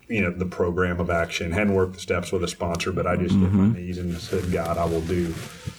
you 0.09 0.21
know, 0.21 0.31
the 0.33 0.47
program 0.47 0.99
of 0.99 1.09
action. 1.09 1.53
Hadn't 1.53 1.75
worked 1.75 1.95
the 1.95 2.01
steps 2.01 2.33
with 2.33 2.43
a 2.43 2.49
sponsor, 2.49 2.91
but 2.91 3.07
I 3.07 3.15
just 3.15 3.37
hit 3.37 3.53
my 3.53 3.65
mm-hmm. 3.67 3.73
knees 3.75 3.99
and 3.99 4.13
said, 4.19 4.51
God, 4.51 4.77
I 4.77 4.85
will 4.85 5.03
do 5.03 5.33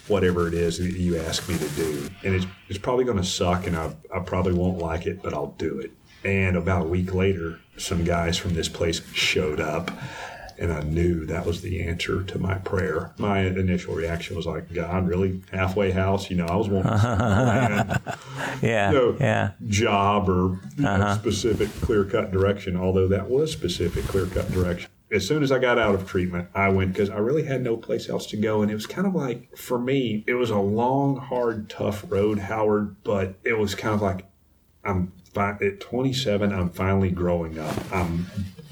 whatever 0.08 0.48
it 0.48 0.54
is 0.54 0.78
that 0.78 0.92
you 0.94 1.18
ask 1.18 1.50
me 1.50 1.58
to 1.58 1.70
do. 1.70 2.10
And 2.24 2.36
it's, 2.36 2.46
it's 2.70 2.80
probably 2.80 3.04
going 3.04 3.18
to 3.18 3.26
suck, 3.26 3.68
and 3.68 3.76
I, 3.76 3.94
I 4.14 4.20
probably 4.20 4.54
won't 4.54 4.78
like 4.78 5.06
it, 5.06 5.22
but 5.22 5.34
I'll 5.34 5.56
do 5.58 5.80
it. 5.80 5.92
And 6.24 6.56
about 6.56 6.84
a 6.84 6.88
week 6.88 7.14
later, 7.14 7.60
some 7.78 8.04
guys 8.04 8.38
from 8.38 8.54
this 8.54 8.70
place 8.70 9.02
showed 9.14 9.60
up, 9.60 9.92
and 10.58 10.72
I 10.72 10.82
knew 10.82 11.26
that 11.26 11.46
was 11.46 11.62
the 11.62 11.82
answer 11.84 12.24
to 12.24 12.40
my 12.40 12.56
prayer. 12.56 13.12
My 13.18 13.40
initial 13.42 13.94
reaction 13.96 14.36
was 14.36 14.46
like, 14.46 14.74
God, 14.74 15.08
really? 15.08 15.42
Halfway 15.52 15.92
house? 15.92 16.30
You 16.30 16.38
know, 16.38 16.46
I 16.46 16.56
was 16.56 16.70
wanting 16.70 16.92
land, 16.92 18.00
Yeah. 18.62 18.92
no 18.92 19.18
Yeah. 19.20 19.52
job 19.68 20.30
or 20.30 20.60
know, 20.78 20.90
uh-huh. 20.90 21.16
specific 21.16 21.70
clear 21.82 22.06
cut 22.06 22.32
direction, 22.32 22.76
although 22.76 23.08
that 23.08 23.30
was 23.30 23.52
specific 23.52 24.06
clear 24.06 24.26
cut 24.28 24.52
direction. 24.52 24.90
As 25.12 25.28
soon 25.28 25.44
as 25.44 25.52
I 25.52 25.60
got 25.60 25.78
out 25.78 25.94
of 25.96 26.08
treatment, 26.10 26.50
I 26.56 26.70
went 26.70 26.92
because 26.94 27.10
I 27.12 27.18
really 27.18 27.44
had 27.44 27.62
no 27.62 27.78
place 27.78 28.10
else 28.10 28.26
to 28.28 28.38
go. 28.38 28.62
And 28.64 28.72
it 28.72 28.74
was 28.74 28.88
kind 28.88 29.06
of 29.08 29.14
like, 29.14 29.56
for 29.56 29.78
me, 29.78 30.24
it 30.28 30.34
was 30.34 30.50
a 30.50 30.58
long, 30.58 31.18
hard, 31.18 31.70
tough 31.70 32.04
road, 32.10 32.40
Howard, 32.40 32.96
but 33.04 33.36
it 33.44 33.58
was 33.58 33.76
kind 33.76 33.94
of 33.94 34.02
like, 34.02 34.26
I'm 34.84 35.12
fi- 35.32 35.58
at 35.62 35.80
27, 35.80 36.52
I'm 36.52 36.70
finally 36.70 37.12
growing 37.12 37.60
up. 37.60 37.76
I'm 37.94 38.26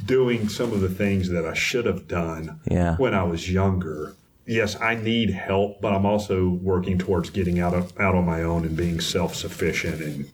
doing 0.05 0.49
some 0.49 0.71
of 0.73 0.81
the 0.81 0.89
things 0.89 1.29
that 1.29 1.45
I 1.45 1.53
should 1.53 1.85
have 1.85 2.07
done 2.07 2.59
Yeah. 2.69 2.95
when 2.97 3.13
I 3.13 3.23
was 3.23 3.51
younger. 3.51 4.13
Yes, 4.45 4.79
I 4.81 4.95
need 4.95 5.29
help, 5.29 5.79
but 5.81 5.93
I'm 5.93 6.05
also 6.05 6.49
working 6.49 6.97
towards 6.97 7.29
getting 7.29 7.59
out 7.59 7.73
of 7.73 7.93
out 7.99 8.13
on 8.15 8.25
my 8.25 8.43
own 8.43 8.65
and 8.65 8.75
being 8.75 8.99
self 8.99 9.35
sufficient 9.35 10.01
and 10.01 10.29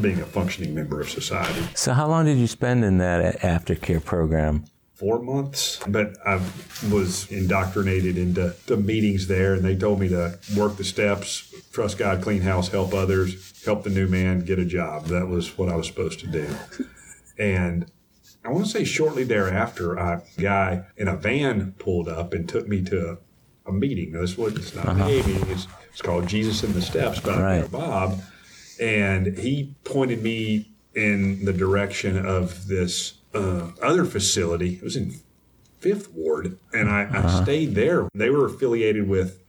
being 0.00 0.20
a 0.20 0.24
functioning 0.24 0.74
member 0.74 1.00
of 1.00 1.10
society. 1.10 1.60
So, 1.74 1.92
how 1.92 2.06
long 2.06 2.24
did 2.26 2.38
you 2.38 2.46
spend 2.46 2.84
in 2.84 2.98
that 2.98 3.40
aftercare 3.40 4.02
program? 4.04 4.64
Four 4.94 5.18
months, 5.20 5.80
but 5.88 6.16
I 6.24 6.40
was 6.88 7.28
indoctrinated 7.32 8.16
into 8.16 8.54
the 8.66 8.76
meetings 8.76 9.26
there, 9.26 9.54
and 9.54 9.64
they 9.64 9.74
told 9.74 9.98
me 9.98 10.08
to 10.10 10.38
work 10.56 10.76
the 10.76 10.84
steps, 10.84 11.52
trust 11.72 11.98
God, 11.98 12.22
clean 12.22 12.42
house, 12.42 12.68
help 12.68 12.94
others, 12.94 13.60
help 13.64 13.82
the 13.82 13.90
new 13.90 14.06
man 14.06 14.44
get 14.44 14.60
a 14.60 14.64
job. 14.64 15.06
That 15.06 15.26
was 15.26 15.58
what 15.58 15.68
I 15.68 15.74
was 15.74 15.88
supposed 15.88 16.20
to 16.20 16.28
do, 16.28 16.46
and 17.36 17.86
I 18.44 18.48
want 18.50 18.64
to 18.64 18.70
say 18.70 18.84
shortly 18.84 19.24
thereafter, 19.24 19.94
a 19.94 20.22
guy 20.38 20.84
in 20.96 21.08
a 21.08 21.16
van 21.16 21.72
pulled 21.78 22.08
up 22.08 22.32
and 22.34 22.48
took 22.48 22.66
me 22.66 22.82
to 22.84 23.18
a, 23.66 23.70
a 23.70 23.72
meeting. 23.72 24.12
This 24.12 24.36
was 24.36 24.56
it's 24.56 24.74
not 24.74 24.88
uh-huh. 24.88 25.04
a 25.04 25.08
meeting. 25.08 25.48
It's, 25.48 25.68
it's 25.90 26.02
called 26.02 26.26
Jesus 26.26 26.64
in 26.64 26.72
the 26.72 26.82
Steps 26.82 27.20
by 27.20 27.40
right. 27.60 27.70
Bob, 27.70 28.20
and 28.80 29.38
he 29.38 29.74
pointed 29.84 30.22
me 30.22 30.70
in 30.94 31.44
the 31.44 31.52
direction 31.52 32.24
of 32.24 32.66
this 32.66 33.14
uh, 33.34 33.70
other 33.80 34.04
facility. 34.04 34.74
It 34.74 34.82
was 34.82 34.96
in 34.96 35.14
Fifth 35.78 36.12
Ward, 36.12 36.58
and 36.72 36.88
I, 36.88 37.04
uh-huh. 37.04 37.28
I 37.40 37.42
stayed 37.42 37.74
there. 37.74 38.08
They 38.14 38.30
were 38.30 38.46
affiliated 38.46 39.08
with 39.08 39.42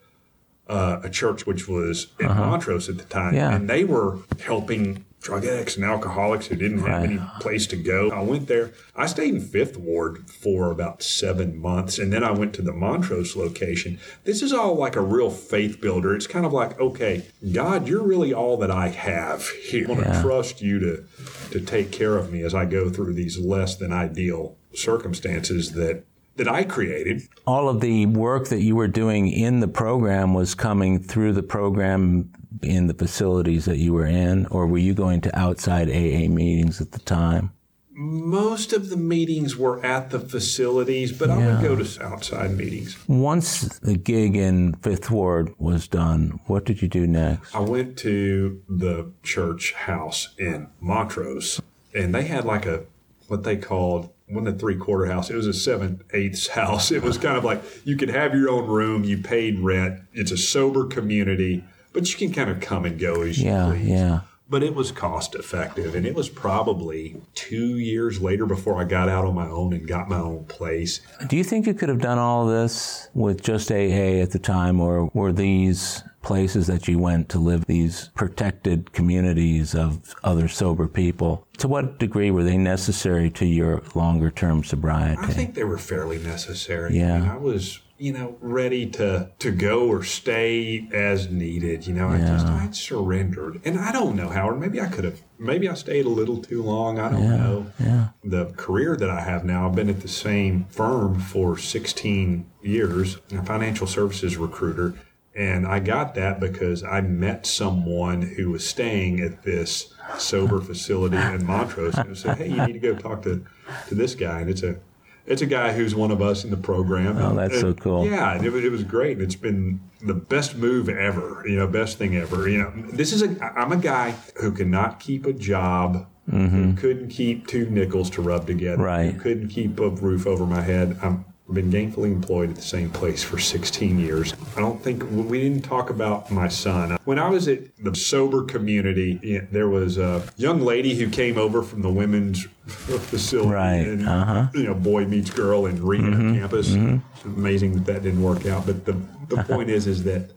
uh, 0.68 1.00
a 1.04 1.10
church 1.10 1.46
which 1.46 1.68
was 1.68 2.08
in 2.20 2.28
uh-huh. 2.28 2.46
Montrose 2.46 2.90
at 2.90 2.98
the 2.98 3.04
time, 3.06 3.34
yeah. 3.34 3.56
and 3.56 3.70
they 3.70 3.84
were 3.84 4.20
helping 4.40 5.06
drug 5.24 5.46
addicts 5.46 5.78
and 5.78 5.86
alcoholics 5.86 6.48
who 6.48 6.56
didn't 6.56 6.80
have 6.80 6.88
right. 6.88 7.10
any 7.10 7.20
place 7.40 7.66
to 7.68 7.78
go. 7.78 8.12
I 8.12 8.22
went 8.22 8.48
there. 8.48 8.74
I 8.94 9.08
stayed 9.08 9.34
in 9.34 9.42
Fifth 9.42 9.78
Ward 9.78 10.30
for 10.30 10.70
about 10.70 11.02
seven 11.02 11.58
months, 11.58 11.98
and 11.98 12.12
then 12.12 12.24
I 12.24 12.32
went 12.32 12.54
to 12.56 12.62
the 12.62 12.74
Montrose 12.74 13.36
location. 13.36 14.00
This 14.26 14.42
is 14.42 14.52
all 14.52 14.76
like 14.76 14.98
a 14.98 15.02
real 15.02 15.30
faith 15.32 15.80
builder. 15.80 16.14
It's 16.14 16.28
kind 16.28 16.46
of 16.46 16.52
like, 16.52 16.78
okay, 16.80 17.26
God, 17.54 17.88
you're 17.88 18.04
really 18.04 18.34
all 18.34 18.58
that 18.58 18.70
I 18.70 18.90
have 18.90 19.48
here. 19.48 19.86
I 19.90 19.94
want 19.94 20.04
to 20.04 20.22
trust 20.22 20.62
you 20.62 20.80
to 20.80 21.04
to 21.52 21.62
take 21.62 21.92
care 21.92 22.18
of 22.18 22.32
me 22.32 22.42
as 22.42 22.54
I 22.54 22.66
go 22.66 22.90
through 22.90 23.14
these 23.14 23.40
less 23.40 23.78
than 23.78 23.94
ideal 23.94 24.58
circumstances 24.74 25.72
that 25.74 26.04
that 26.36 26.48
I 26.48 26.64
created. 26.64 27.22
All 27.46 27.70
of 27.70 27.80
the 27.80 28.08
work 28.08 28.50
that 28.50 28.62
you 28.62 28.76
were 28.76 28.88
doing 28.88 29.30
in 29.30 29.60
the 29.60 29.68
program 29.68 30.34
was 30.34 30.56
coming 30.56 31.00
through 31.00 31.34
the 31.34 31.44
program 31.44 32.32
in 32.64 32.88
the 32.88 32.94
facilities 32.94 33.66
that 33.66 33.78
you 33.78 33.94
were 33.94 34.06
in, 34.06 34.46
or 34.48 34.68
were 34.68 34.78
you 34.78 34.94
going 34.94 35.22
to 35.22 35.38
outside 35.38 35.90
AA 35.90 36.30
meetings 36.30 36.82
at 36.82 36.92
the 36.92 37.00
time? 37.00 37.52
Most 37.96 38.74
of 38.74 38.90
the 38.90 38.98
meetings 38.98 39.56
were 39.56 39.84
at 39.86 40.10
the 40.10 40.20
facilities, 40.20 41.12
but 41.12 41.30
yeah. 41.30 41.36
I 41.36 41.38
would 41.38 41.62
go 41.62 41.76
to 41.76 42.04
outside 42.04 42.58
meetings. 42.58 42.98
Once 43.08 43.80
the 43.80 43.96
gig 43.96 44.36
in 44.36 44.74
Fifth 44.76 45.12
Ward 45.12 45.54
was 45.60 45.88
done, 45.88 46.40
what 46.48 46.66
did 46.66 46.82
you 46.82 46.88
do 46.88 47.06
next? 47.06 47.56
I 47.56 47.60
went 47.60 47.96
to 48.00 48.64
the 48.68 49.12
church 49.22 49.74
house 49.74 50.34
in 50.40 50.70
Montrose, 50.80 51.62
and 51.94 52.16
they 52.16 52.24
had 52.24 52.46
like 52.46 52.66
a 52.66 52.86
what 53.28 53.44
they 53.44 53.58
called 53.58 54.10
one 54.28 54.48
and 54.48 54.60
three 54.60 54.76
quarter 54.76 55.06
house. 55.06 55.30
It 55.30 55.36
was 55.36 55.48
a 55.48 55.54
seven 55.54 56.04
eighths 56.14 56.48
house. 56.60 56.92
It 56.92 57.04
was 57.04 57.18
kind 57.18 57.38
of 57.38 57.44
like 57.44 57.62
you 57.86 57.96
could 57.96 58.10
have 58.10 58.34
your 58.34 58.50
own 58.50 58.68
room, 58.68 59.04
you 59.04 59.20
paid 59.20 59.60
rent. 59.60 60.02
It's 60.14 60.32
a 60.32 60.38
sober 60.38 60.86
community 60.86 61.64
but 61.94 62.12
you 62.12 62.18
can 62.18 62.34
kind 62.34 62.50
of 62.50 62.60
come 62.60 62.86
and 62.86 63.00
go 63.00 63.22
as 63.22 63.42
yeah, 63.42 63.68
you 63.68 63.74
please. 63.74 63.90
Yeah. 63.90 64.22
But 64.50 64.62
it 64.62 64.76
was 64.76 64.92
cost 64.92 65.36
effective, 65.36 65.96
and 65.96 66.06
it 66.06 66.14
was 66.14 66.30
probably 66.30 67.16
two 67.34 67.78
years 67.78 68.22
later 68.22 68.46
before 68.46 68.80
I 68.80 68.84
got 68.84 69.10
out 69.10 69.26
on 69.26 69.34
my 69.34 69.48
own 69.48 69.74
and 69.74 69.88
got 69.88 70.10
my 70.10 70.20
own 70.20 70.46
place. 70.46 71.00
Do 71.28 71.38
you 71.38 71.44
think 71.44 71.66
you 71.66 71.74
could 71.74 71.90
have 71.90 72.02
done 72.02 72.20
all 72.20 72.46
this 72.46 73.08
with 73.14 73.42
just 73.42 73.72
AA 73.72 74.22
at 74.22 74.32
the 74.32 74.40
time, 74.40 74.82
or 74.82 75.10
were 75.14 75.32
these 75.32 76.04
places 76.24 76.68
that 76.68 76.88
you 76.88 76.98
went 76.98 77.30
to 77.30 77.38
live 77.38 77.66
these 77.66 78.10
protected 78.16 78.92
communities 78.94 79.76
of 79.76 80.16
other 80.24 80.48
sober 80.48 80.88
people. 80.88 81.46
To 81.60 81.68
what 81.68 82.00
degree 82.00 82.32
were 82.32 82.44
they 82.44 82.58
necessary 82.58 83.30
to 83.32 83.46
your 83.46 83.84
longer 83.94 84.32
term 84.32 84.64
sobriety? 84.64 85.22
I 85.22 85.28
think 85.28 85.54
they 85.54 85.66
were 85.66 85.78
fairly 85.78 86.18
necessary. 86.18 86.98
Yeah. 86.98 87.16
I, 87.16 87.20
mean, 87.20 87.30
I 87.30 87.38
was 87.38 87.80
you 88.04 88.12
know, 88.12 88.36
ready 88.42 88.86
to 88.86 89.32
to 89.40 89.50
go 89.50 89.88
or 89.88 90.04
stay 90.04 90.90
as 90.92 91.30
needed. 91.30 91.88
You 91.88 91.94
know, 91.94 92.12
yeah. 92.12 92.16
I 92.16 92.28
just 92.28 92.48
I 92.48 92.72
surrendered, 92.72 93.62
and 93.64 93.80
I 93.80 93.94
don't 93.94 94.18
know, 94.18 94.28
Howard. 94.28 94.60
Maybe 94.60 94.82
I 94.82 94.88
could 94.88 95.06
have. 95.06 95.22
Maybe 95.40 95.70
I 95.70 95.74
stayed 95.74 96.06
a 96.06 96.10
little 96.10 96.42
too 96.42 96.62
long. 96.62 97.00
I 97.00 97.10
don't 97.10 97.24
yeah. 97.24 97.38
know. 97.38 97.72
Yeah. 97.80 98.08
The 98.22 98.46
career 98.58 98.98
that 98.98 99.10
I 99.10 99.22
have 99.22 99.46
now, 99.46 99.70
I've 99.70 99.76
been 99.76 99.90
at 99.90 100.02
the 100.02 100.10
same 100.10 100.66
firm 100.66 101.18
for 101.18 101.58
16 101.58 102.46
years, 102.62 103.20
a 103.32 103.42
financial 103.46 103.88
services 103.88 104.36
recruiter. 104.36 104.96
And 105.34 105.66
I 105.66 105.80
got 105.80 106.14
that 106.16 106.40
because 106.42 106.84
I 106.84 107.02
met 107.02 107.46
someone 107.46 108.22
who 108.22 108.52
was 108.52 108.68
staying 108.68 109.22
at 109.22 109.44
this 109.44 109.94
sober 110.18 110.60
facility 110.60 111.18
in 111.18 111.46
Montrose 111.46 111.98
and 111.98 112.18
said, 112.18 112.38
Hey, 112.38 112.50
you 112.50 112.68
need 112.68 112.74
to 112.74 112.80
go 112.80 112.96
talk 112.96 113.24
to, 113.24 113.44
to 113.88 113.96
this 113.96 114.14
guy. 114.14 114.42
And 114.42 114.50
it's 114.50 114.62
a 114.62 114.78
it's 115.26 115.42
a 115.42 115.46
guy 115.46 115.74
who's 115.74 115.96
one 115.96 116.12
of 116.12 116.22
us 116.22 116.44
in 116.44 116.50
the 116.50 116.58
program. 116.58 117.18
Oh, 117.18 117.36
that's 117.36 117.54
and, 117.54 117.62
so 117.62 117.74
cool. 117.74 118.06
Yeah, 118.06 118.36
it, 118.36 118.46
it 118.46 118.70
was 118.70 118.84
great. 118.84 119.22
It's 119.22 119.36
been 119.36 119.80
the 120.02 120.14
best 120.14 120.56
move 120.56 120.90
ever. 120.90 121.44
You 121.48 121.58
know, 121.58 121.68
best 121.68 121.98
thing 121.98 122.16
ever. 122.16 122.50
You 122.50 122.60
know, 122.60 122.74
this 122.92 123.14
is 123.14 123.22
a. 123.22 123.44
I'm 123.58 123.72
a 123.72 123.78
guy 123.78 124.16
who 124.42 124.52
cannot 124.52 125.00
keep 125.00 125.26
a 125.26 125.34
job. 125.34 126.08
Mm-hmm. 126.30 126.72
Who 126.72 126.74
couldn't 126.76 127.10
keep 127.10 127.48
two 127.48 127.70
nickels 127.70 128.10
to 128.12 128.22
rub 128.22 128.48
together. 128.48 128.82
Right. 128.82 129.14
Who 129.14 129.20
couldn't 129.20 129.50
keep 129.50 129.78
a 129.80 129.90
roof 129.90 130.26
over 130.26 130.46
my 130.46 130.62
head. 130.62 130.98
I'm 131.02 131.26
been 131.52 131.72
gainfully 131.72 132.12
employed 132.12 132.52
at 132.52 132.56
the 132.56 132.62
same 132.62 132.90
place 132.90 133.22
for 133.22 133.38
16 133.38 134.00
years. 134.00 134.34
I 134.56 134.62
don't 134.62 134.82
think 134.82 135.04
we 135.12 135.42
didn't 135.42 135.64
talk 135.64 135.90
about 135.90 136.32
my 136.32 136.48
son. 136.48 136.98
When 137.04 137.20
I 137.20 137.30
was 137.30 137.48
at 137.48 137.76
the 137.84 137.94
sober 137.94 138.44
community, 138.44 139.40
there 139.52 139.68
was 139.68 139.98
a 139.98 140.24
young 140.38 140.62
lady 140.62 140.96
who 140.96 141.10
came 141.10 141.38
over 141.38 141.62
from 141.62 141.82
the 141.82 141.92
women's 141.92 142.44
facility. 142.66 143.50
Right. 143.50 143.88
And, 143.88 144.08
uh-huh. 144.08 144.48
You 144.54 144.64
know, 144.64 144.74
boy 144.74 145.06
meets 145.06 145.30
girl 145.30 145.66
in 145.66 145.84
Reno 145.86 146.12
mm-hmm. 146.12 146.40
campus. 146.40 146.70
Mm-hmm. 146.70 146.98
It's 147.16 147.26
amazing 147.26 147.74
that 147.74 147.86
that 147.86 148.04
didn't 148.04 148.24
work 148.24 148.46
out. 148.46 148.66
But 148.66 148.86
the, 148.86 148.94
the 149.28 149.44
point 149.48 149.70
is, 149.70 149.86
is 149.86 150.04
that 150.06 150.32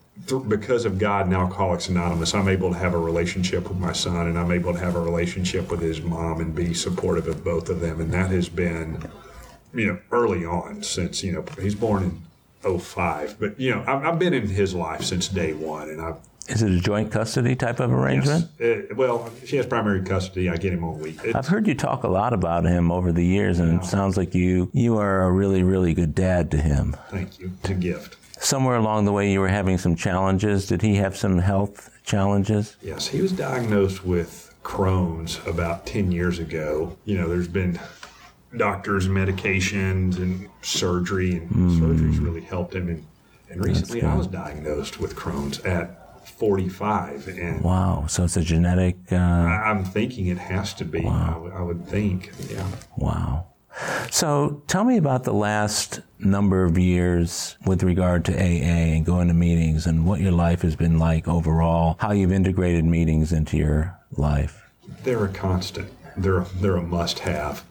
because 0.49 0.83
of 0.83 0.99
God 0.99 1.27
and 1.27 1.35
Alcoholics 1.35 1.87
Anonymous, 1.87 2.33
I'm 2.33 2.49
able 2.49 2.73
to 2.73 2.77
have 2.77 2.93
a 2.93 2.97
relationship 2.97 3.69
with 3.69 3.77
my 3.77 3.93
son 3.93 4.27
and 4.27 4.37
I'm 4.37 4.51
able 4.51 4.73
to 4.73 4.79
have 4.79 4.95
a 4.95 4.99
relationship 4.99 5.71
with 5.71 5.79
his 5.79 6.01
mom 6.01 6.41
and 6.41 6.53
be 6.53 6.73
supportive 6.73 7.27
of 7.27 7.45
both 7.45 7.69
of 7.69 7.79
them. 7.79 8.01
And 8.01 8.11
that 8.11 8.29
has 8.31 8.49
been 8.49 9.01
you 9.77 9.87
know, 9.87 9.99
early 10.11 10.45
on 10.45 10.83
since, 10.83 11.23
you 11.23 11.31
know, 11.31 11.45
he's 11.61 11.75
born 11.75 12.21
in 12.63 12.79
05. 12.79 13.39
But, 13.39 13.59
you 13.59 13.71
know, 13.71 13.83
I've, 13.87 14.05
I've 14.05 14.19
been 14.19 14.33
in 14.33 14.47
his 14.47 14.73
life 14.73 15.03
since 15.03 15.27
day 15.27 15.53
one. 15.53 15.89
And 15.89 16.01
I've, 16.01 16.17
is 16.47 16.63
it 16.63 16.71
a 16.71 16.79
joint 16.79 17.11
custody 17.11 17.55
type 17.55 17.79
of 17.79 17.91
arrangement? 17.91 18.49
Yes. 18.59 18.85
Uh, 18.91 18.95
well, 18.95 19.29
she 19.45 19.57
has 19.57 19.65
primary 19.65 20.01
custody. 20.01 20.49
I 20.49 20.55
get 20.55 20.73
him 20.73 20.83
on 20.83 20.99
week. 20.99 21.19
I've 21.35 21.47
heard 21.47 21.67
you 21.67 21.75
talk 21.75 22.03
a 22.03 22.07
lot 22.07 22.33
about 22.33 22.63
him 22.63 22.91
over 22.91 23.11
the 23.11 23.25
years, 23.25 23.59
and 23.59 23.73
yeah. 23.73 23.79
it 23.79 23.85
sounds 23.85 24.15
like 24.15 24.33
you 24.33 24.69
you 24.73 24.97
are 24.97 25.23
a 25.23 25.31
really 25.31 25.61
really 25.63 25.93
good 25.93 26.15
dad 26.15 26.49
to 26.51 26.57
him. 26.57 26.95
Thank 27.09 27.39
you. 27.39 27.51
It's 27.59 27.69
a 27.69 27.73
gift. 27.73 28.15
Somewhere 28.39 28.77
along 28.77 29.05
the 29.05 29.11
way, 29.11 29.29
you 29.29 29.41
were 29.41 29.49
having 29.49 29.77
some 29.77 29.95
challenges. 29.95 30.67
Did 30.67 30.81
he 30.81 30.95
have 30.95 31.17
some 31.17 31.39
health 31.39 31.89
challenges? 32.05 32.77
Yes, 32.81 33.07
he 33.07 33.21
was 33.21 33.33
diagnosed 33.33 34.05
with 34.05 34.53
Crohn's 34.63 35.45
about 35.45 35.85
ten 35.85 36.13
years 36.13 36.39
ago. 36.39 36.95
You 37.03 37.17
know, 37.17 37.27
there's 37.27 37.49
been 37.49 37.77
doctors, 38.55 39.07
medications, 39.07 40.17
and 40.17 40.49
surgery, 40.61 41.37
and 41.37 41.49
mm. 41.49 41.79
surgery's 41.79 42.19
really 42.19 42.41
helped 42.41 42.75
him. 42.75 42.87
And, 42.89 43.05
and 43.49 43.63
recently, 43.63 44.03
I 44.03 44.15
was 44.15 44.27
diagnosed 44.27 44.99
with 44.99 45.15
Crohn's 45.15 45.59
at 45.59 46.27
45. 46.27 47.27
And 47.27 47.61
wow, 47.61 48.05
so 48.07 48.23
it's 48.23 48.37
a 48.37 48.41
genetic. 48.41 48.97
Uh, 49.11 49.15
I, 49.15 49.71
am 49.71 49.83
thinking 49.85 50.27
it 50.27 50.37
has 50.37 50.73
to 50.75 50.85
be. 50.85 51.01
Wow. 51.01 51.27
I, 51.27 51.33
w- 51.33 51.53
I 51.53 51.61
would 51.61 51.87
think, 51.87 52.31
yeah. 52.49 52.67
Wow. 52.97 53.47
So 54.09 54.63
tell 54.67 54.83
me 54.83 54.97
about 54.97 55.23
the 55.23 55.33
last 55.33 56.01
number 56.19 56.63
of 56.63 56.77
years 56.77 57.57
with 57.65 57.83
regard 57.83 58.25
to 58.25 58.33
AA 58.33 58.95
and 58.95 59.05
going 59.05 59.27
to 59.27 59.33
meetings 59.35 59.85
and 59.85 60.05
what 60.05 60.19
your 60.19 60.31
life 60.31 60.63
has 60.63 60.75
been 60.75 60.97
like 60.97 61.27
overall, 61.27 61.95
how 61.99 62.11
you've 62.11 62.31
integrated 62.31 62.85
meetings 62.85 63.31
into 63.31 63.55
your 63.55 63.97
life. 64.11 64.71
They're 65.03 65.25
a 65.25 65.29
constant. 65.29 65.91
They're, 66.17 66.45
they're 66.55 66.77
a 66.77 66.81
must 66.81 67.19
have 67.19 67.63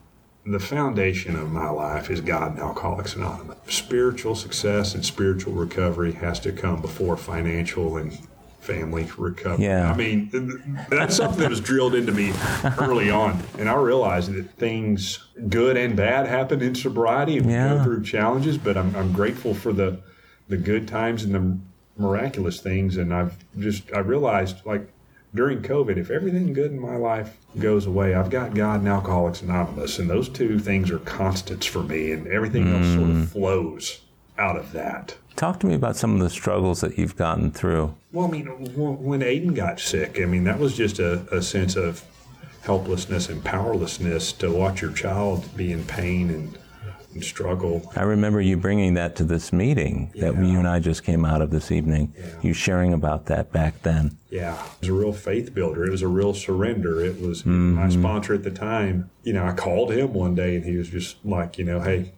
the 0.47 0.59
foundation 0.59 1.35
of 1.35 1.51
my 1.51 1.69
life 1.69 2.09
is 2.09 2.21
God 2.21 2.53
and 2.53 2.59
Alcoholics 2.59 3.15
Anonymous. 3.15 3.57
Spiritual 3.67 4.35
success 4.35 4.95
and 4.95 5.05
spiritual 5.05 5.53
recovery 5.53 6.13
has 6.13 6.39
to 6.41 6.51
come 6.51 6.81
before 6.81 7.17
financial 7.17 7.97
and 7.97 8.17
family 8.61 9.09
recovery. 9.17 9.65
Yeah. 9.65 9.91
I 9.91 9.95
mean, 9.95 10.29
that's 10.89 11.15
something 11.15 11.39
that 11.39 11.49
was 11.49 11.61
drilled 11.61 11.95
into 11.95 12.11
me 12.11 12.33
early 12.79 13.09
on. 13.09 13.41
And 13.57 13.69
I 13.69 13.75
realized 13.75 14.31
that 14.33 14.49
things 14.51 15.27
good 15.49 15.77
and 15.77 15.95
bad 15.95 16.27
happen 16.27 16.61
in 16.61 16.75
sobriety 16.75 17.37
and 17.37 17.45
we 17.45 17.53
yeah. 17.53 17.75
go 17.75 17.83
through 17.83 18.03
challenges, 18.03 18.57
but 18.57 18.77
I'm, 18.77 18.95
I'm 18.95 19.11
grateful 19.11 19.53
for 19.53 19.73
the, 19.73 19.99
the 20.47 20.57
good 20.57 20.87
times 20.87 21.23
and 21.23 21.35
the 21.35 21.57
miraculous 22.01 22.61
things. 22.61 22.97
And 22.97 23.13
I've 23.13 23.37
just, 23.57 23.91
I 23.93 23.99
realized 23.99 24.65
like 24.65 24.89
during 25.33 25.61
COVID, 25.61 25.97
if 25.97 26.09
everything 26.09 26.53
good 26.53 26.71
in 26.71 26.79
my 26.79 26.95
life 26.95 27.37
goes 27.59 27.85
away, 27.85 28.15
I've 28.15 28.29
got 28.29 28.55
God 28.55 28.79
and 28.79 28.89
Alcoholics 28.89 29.41
Anonymous, 29.41 29.99
and 29.99 30.09
those 30.09 30.29
two 30.29 30.59
things 30.59 30.89
are 30.89 30.99
constants 30.99 31.65
for 31.65 31.83
me, 31.83 32.11
and 32.11 32.27
everything 32.27 32.65
mm. 32.65 32.77
else 32.77 32.87
sort 32.95 33.09
of 33.09 33.15
mm. 33.15 33.27
flows 33.27 34.01
out 34.37 34.57
of 34.57 34.71
that. 34.71 35.15
Talk 35.35 35.59
to 35.59 35.67
me 35.67 35.75
about 35.75 35.95
some 35.95 36.15
of 36.15 36.19
the 36.19 36.29
struggles 36.29 36.81
that 36.81 36.97
you've 36.97 37.15
gotten 37.15 37.51
through. 37.51 37.93
Well, 38.11 38.27
I 38.27 38.31
mean, 38.31 38.47
when 38.75 39.19
Aiden 39.21 39.53
got 39.53 39.79
sick, 39.79 40.19
I 40.19 40.25
mean, 40.25 40.43
that 40.45 40.57
was 40.57 40.75
just 40.75 40.99
a, 40.99 41.27
a 41.35 41.41
sense 41.41 41.75
of 41.75 42.03
helplessness 42.63 43.29
and 43.29 43.43
powerlessness 43.43 44.33
to 44.33 44.51
watch 44.51 44.81
your 44.81 44.91
child 44.91 45.55
be 45.55 45.71
in 45.71 45.85
pain 45.85 46.29
and 46.29 46.57
and 47.17 47.25
struggle. 47.25 47.91
I 47.95 48.03
remember 48.03 48.39
you 48.39 48.57
bringing 48.57 48.93
that 48.93 49.15
to 49.17 49.23
this 49.23 49.51
meeting 49.51 50.11
that 50.15 50.35
Yeah. 50.35 50.41
you 50.41 50.59
and 50.59 50.67
I 50.67 50.79
just 50.79 51.03
came 51.03 51.25
out 51.25 51.41
of 51.41 51.49
this 51.49 51.71
evening. 51.71 52.13
Yeah. 52.17 52.25
You 52.41 52.53
sharing 52.53 52.93
about 52.93 53.25
that 53.25 53.51
back 53.51 53.81
then. 53.83 54.17
Yeah, 54.29 54.53
it 54.53 54.81
was 54.81 54.89
a 54.89 54.93
real 54.93 55.13
faith 55.13 55.53
builder. 55.53 55.85
It 55.85 55.91
was 55.91 56.01
a 56.01 56.07
real 56.07 56.33
surrender. 56.33 57.03
It 57.03 57.19
was 57.19 57.45
my 57.45 57.87
mm-hmm. 57.87 57.99
sponsor 57.99 58.33
at 58.33 58.43
the 58.43 58.51
time. 58.51 59.09
You 59.23 59.33
know, 59.33 59.45
I 59.45 59.53
called 59.53 59.91
him 59.91 60.13
one 60.13 60.35
day 60.35 60.55
and 60.55 60.63
he 60.63 60.77
was 60.77 60.89
just 60.89 61.17
like, 61.25 61.57
you 61.57 61.65
know, 61.65 61.81
hey, 61.81 62.11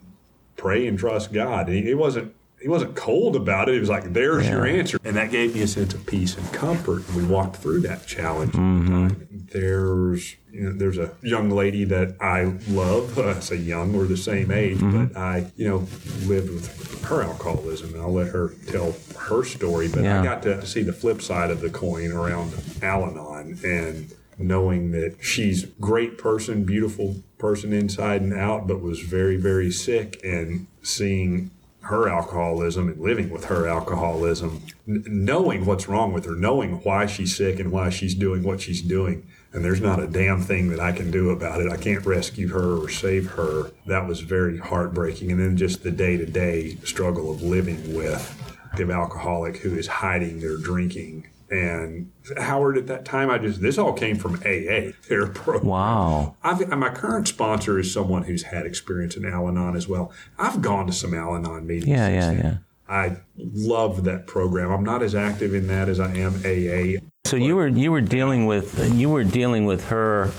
pray 0.57 0.85
and 0.85 0.99
trust 0.99 1.31
God. 1.31 1.67
And 1.67 1.77
he, 1.77 1.83
he 1.83 1.93
wasn't 1.93 2.33
he 2.61 2.67
wasn't 2.67 2.95
cold 2.95 3.35
about 3.35 3.69
it. 3.69 3.73
He 3.73 3.79
was 3.79 3.89
like, 3.89 4.13
there's 4.13 4.47
your 4.47 4.65
answer. 4.65 4.99
And 5.03 5.15
that 5.15 5.31
gave 5.31 5.55
me 5.55 5.61
a 5.61 5.67
sense 5.67 5.93
of 5.93 6.05
peace 6.05 6.37
and 6.37 6.51
comfort. 6.51 7.07
And 7.07 7.17
we 7.17 7.25
walked 7.25 7.57
through 7.57 7.81
that 7.81 8.05
challenge. 8.05 8.53
Mm-hmm. 8.53 9.47
There's 9.51 10.35
you 10.51 10.61
know, 10.61 10.73
there's 10.73 10.97
a 10.97 11.11
young 11.21 11.49
lady 11.49 11.83
that 11.85 12.15
I 12.19 12.55
love. 12.69 13.17
I 13.19 13.39
say 13.39 13.55
young, 13.55 13.93
we're 13.93 14.05
the 14.05 14.17
same 14.17 14.51
age, 14.51 14.77
mm-hmm. 14.77 15.05
but 15.05 15.17
I, 15.17 15.51
you 15.55 15.67
know, 15.67 15.77
lived 16.25 16.49
with 16.49 17.03
her 17.05 17.21
alcoholism, 17.21 17.93
and 17.93 18.01
I'll 18.01 18.13
let 18.13 18.29
her 18.29 18.53
tell 18.67 18.95
her 19.17 19.43
story. 19.43 19.87
But 19.87 20.03
Yeah. 20.03 20.21
I 20.21 20.23
got 20.23 20.43
to 20.43 20.65
see 20.65 20.81
the 20.81 20.93
flip 20.93 21.21
side 21.21 21.51
of 21.51 21.61
the 21.61 21.69
coin 21.69 22.11
around 22.11 22.53
Al-Anon 22.81 23.59
and 23.63 24.13
knowing 24.37 24.91
that 24.91 25.17
she's 25.21 25.65
great 25.79 26.17
person, 26.17 26.63
beautiful 26.63 27.17
person 27.37 27.73
inside 27.73 28.21
and 28.21 28.33
out, 28.33 28.67
but 28.67 28.81
was 28.81 29.01
very, 29.01 29.37
very 29.37 29.69
sick, 29.69 30.19
and 30.23 30.67
seeing 30.81 31.51
her 31.89 32.07
alcoholism 32.07 32.87
and 32.87 33.01
living 33.01 33.31
with 33.31 33.45
her 33.45 33.67
alcoholism, 33.67 34.61
n- 34.87 35.03
knowing 35.07 35.65
what's 35.65 35.89
wrong 35.89 36.13
with 36.13 36.25
her, 36.25 36.35
knowing 36.35 36.75
why 36.83 37.07
she's 37.07 37.35
sick 37.35 37.59
and 37.59 37.71
why 37.71 37.89
she's 37.89 38.13
doing 38.13 38.43
what 38.43 38.61
she's 38.61 38.81
doing. 38.81 39.27
And 39.51 39.65
there's 39.65 39.81
not 39.81 39.99
a 39.99 40.05
damn 40.05 40.41
thing 40.41 40.69
that 40.69 40.79
I 40.79 40.91
can 40.91 41.09
do 41.09 41.31
about 41.31 41.61
it. 41.61 41.71
I 41.71 41.77
can't 41.77 42.05
rescue 42.05 42.49
her 42.49 42.83
or 42.83 42.89
save 42.89 43.31
her. 43.31 43.71
That 43.87 44.07
was 44.07 44.19
very 44.21 44.59
heartbreaking. 44.59 45.31
And 45.31 45.39
then 45.39 45.57
just 45.57 45.81
the 45.81 45.89
day 45.89 46.17
to 46.17 46.25
day 46.27 46.75
struggle 46.83 47.31
of 47.31 47.41
living 47.41 47.95
with 47.95 48.35
the 48.77 48.91
alcoholic 48.91 49.57
who 49.57 49.75
is 49.75 49.87
hiding 49.87 50.39
their 50.39 50.57
drinking. 50.57 51.25
And 51.51 52.11
Howard, 52.37 52.77
at 52.77 52.87
that 52.87 53.05
time, 53.05 53.29
I 53.31 53.39
just, 53.39 53.59
this 53.61 53.77
all 53.77 53.93
came 53.93 54.17
from 54.17 54.35
AA, 54.35 54.91
their 55.07 55.27
program. 55.27 55.65
Wow. 55.67 56.35
I've, 56.43 56.67
my 56.69 56.89
current 56.89 57.27
sponsor 57.27 57.79
is 57.79 57.91
someone 57.91 58.23
who's 58.23 58.43
had 58.43 58.65
experience 58.65 59.17
in 59.17 59.25
Al 59.25 59.47
Anon 59.47 59.75
as 59.75 59.87
well. 59.87 60.11
I've 60.37 60.61
gone 60.61 60.85
to 60.87 60.93
some 60.93 61.13
Al 61.13 61.35
Anon 61.35 61.65
meetings. 61.65 61.87
Yeah, 61.87 62.07
yeah, 62.07 62.31
then. 62.31 62.37
yeah. 62.37 62.57
I 62.87 63.17
love 63.37 64.03
that 64.05 64.27
program. 64.27 64.71
I'm 64.71 64.83
not 64.83 65.03
as 65.03 65.13
active 65.13 65.53
in 65.53 65.67
that 65.67 65.89
as 65.89 65.99
I 65.99 66.13
am 66.15 66.35
AA. 66.43 66.99
So 67.25 67.35
you 67.35 67.55
were 67.55 67.67
you 67.67 67.91
were 67.91 68.01
dealing 68.01 68.47
with 68.47 68.95
you 68.95 69.09
were 69.11 69.23
dealing 69.23 69.65
with 69.65 69.89
her 69.89 70.31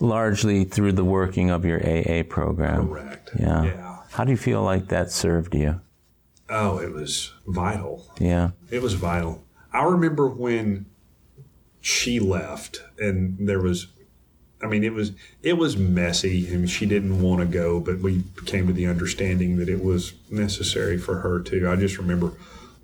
largely 0.00 0.64
through 0.64 0.92
the 0.92 1.04
working 1.04 1.50
of 1.50 1.66
your 1.66 1.78
AA 1.86 2.22
program. 2.22 2.88
Correct. 2.88 3.30
Yeah. 3.38 3.64
Yeah. 3.64 3.96
How 4.12 4.24
do 4.24 4.30
you 4.30 4.38
feel 4.38 4.62
like 4.62 4.88
that 4.88 5.10
served 5.10 5.54
you? 5.54 5.80
Oh, 6.48 6.78
it 6.78 6.92
was 6.92 7.34
vital. 7.46 8.06
Yeah. 8.18 8.50
It 8.70 8.80
was 8.80 8.94
vital. 8.94 9.44
I 9.72 9.84
remember 9.84 10.28
when 10.28 10.86
she 11.80 12.20
left, 12.20 12.82
and 12.98 13.36
there 13.48 13.60
was, 13.60 13.88
I 14.62 14.66
mean, 14.66 14.82
it 14.82 14.92
was 14.92 15.12
it 15.42 15.58
was 15.58 15.76
messy, 15.76 16.52
and 16.52 16.68
she 16.68 16.86
didn't 16.86 17.22
want 17.22 17.40
to 17.40 17.46
go, 17.46 17.80
but 17.80 17.98
we 18.00 18.24
came 18.46 18.66
to 18.66 18.72
the 18.72 18.86
understanding 18.86 19.56
that 19.58 19.68
it 19.68 19.82
was 19.82 20.14
necessary 20.30 20.98
for 20.98 21.20
her 21.20 21.40
to. 21.40 21.68
I 21.68 21.76
just 21.76 21.98
remember 21.98 22.32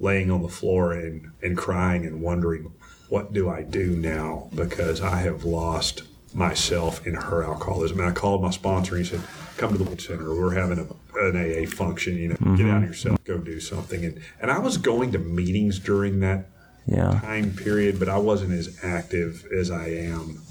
laying 0.01 0.31
on 0.31 0.43
the 0.43 0.49
floor 0.49 0.93
and 0.93 1.31
and 1.43 1.57
crying 1.57 2.05
and 2.05 2.21
wondering, 2.21 2.73
what 3.09 3.33
do 3.33 3.49
I 3.49 3.63
do 3.63 3.97
now? 3.97 4.49
Because 4.55 5.01
I 5.01 5.19
have 5.19 5.45
lost 5.45 6.03
myself 6.35 7.07
in 7.07 7.15
her 7.15 7.45
alcoholism. 7.45 8.01
And 8.01 8.09
I 8.09 8.13
called 8.13 8.43
my 8.43 8.51
sponsor 8.51 8.97
and 8.97 9.05
he 9.05 9.11
said, 9.11 9.21
come 9.57 9.77
to 9.77 9.85
the 9.85 10.01
center. 10.01 10.35
We're 10.35 10.55
having 10.55 10.79
a, 10.79 11.21
an 11.21 11.37
AA 11.37 11.69
function, 11.69 12.17
you 12.17 12.29
know, 12.29 12.35
get 12.35 12.43
out 12.43 12.57
mm-hmm. 12.57 12.77
of 12.77 12.83
yourself, 12.83 13.25
go 13.25 13.39
do 13.39 13.61
something. 13.61 14.05
And, 14.05 14.21
and 14.41 14.51
I 14.51 14.59
was 14.59 14.77
going 14.77 15.13
to 15.13 15.19
meetings 15.19 15.79
during 15.79 16.21
that 16.21 16.49
Yeah. 16.87 17.19
time 17.21 17.53
period, 17.55 17.99
but 17.99 18.09
I 18.09 18.19
wasn't 18.19 18.53
as 18.53 18.79
active 18.83 19.47
as 19.53 19.71
I 19.71 19.89
am 19.89 20.43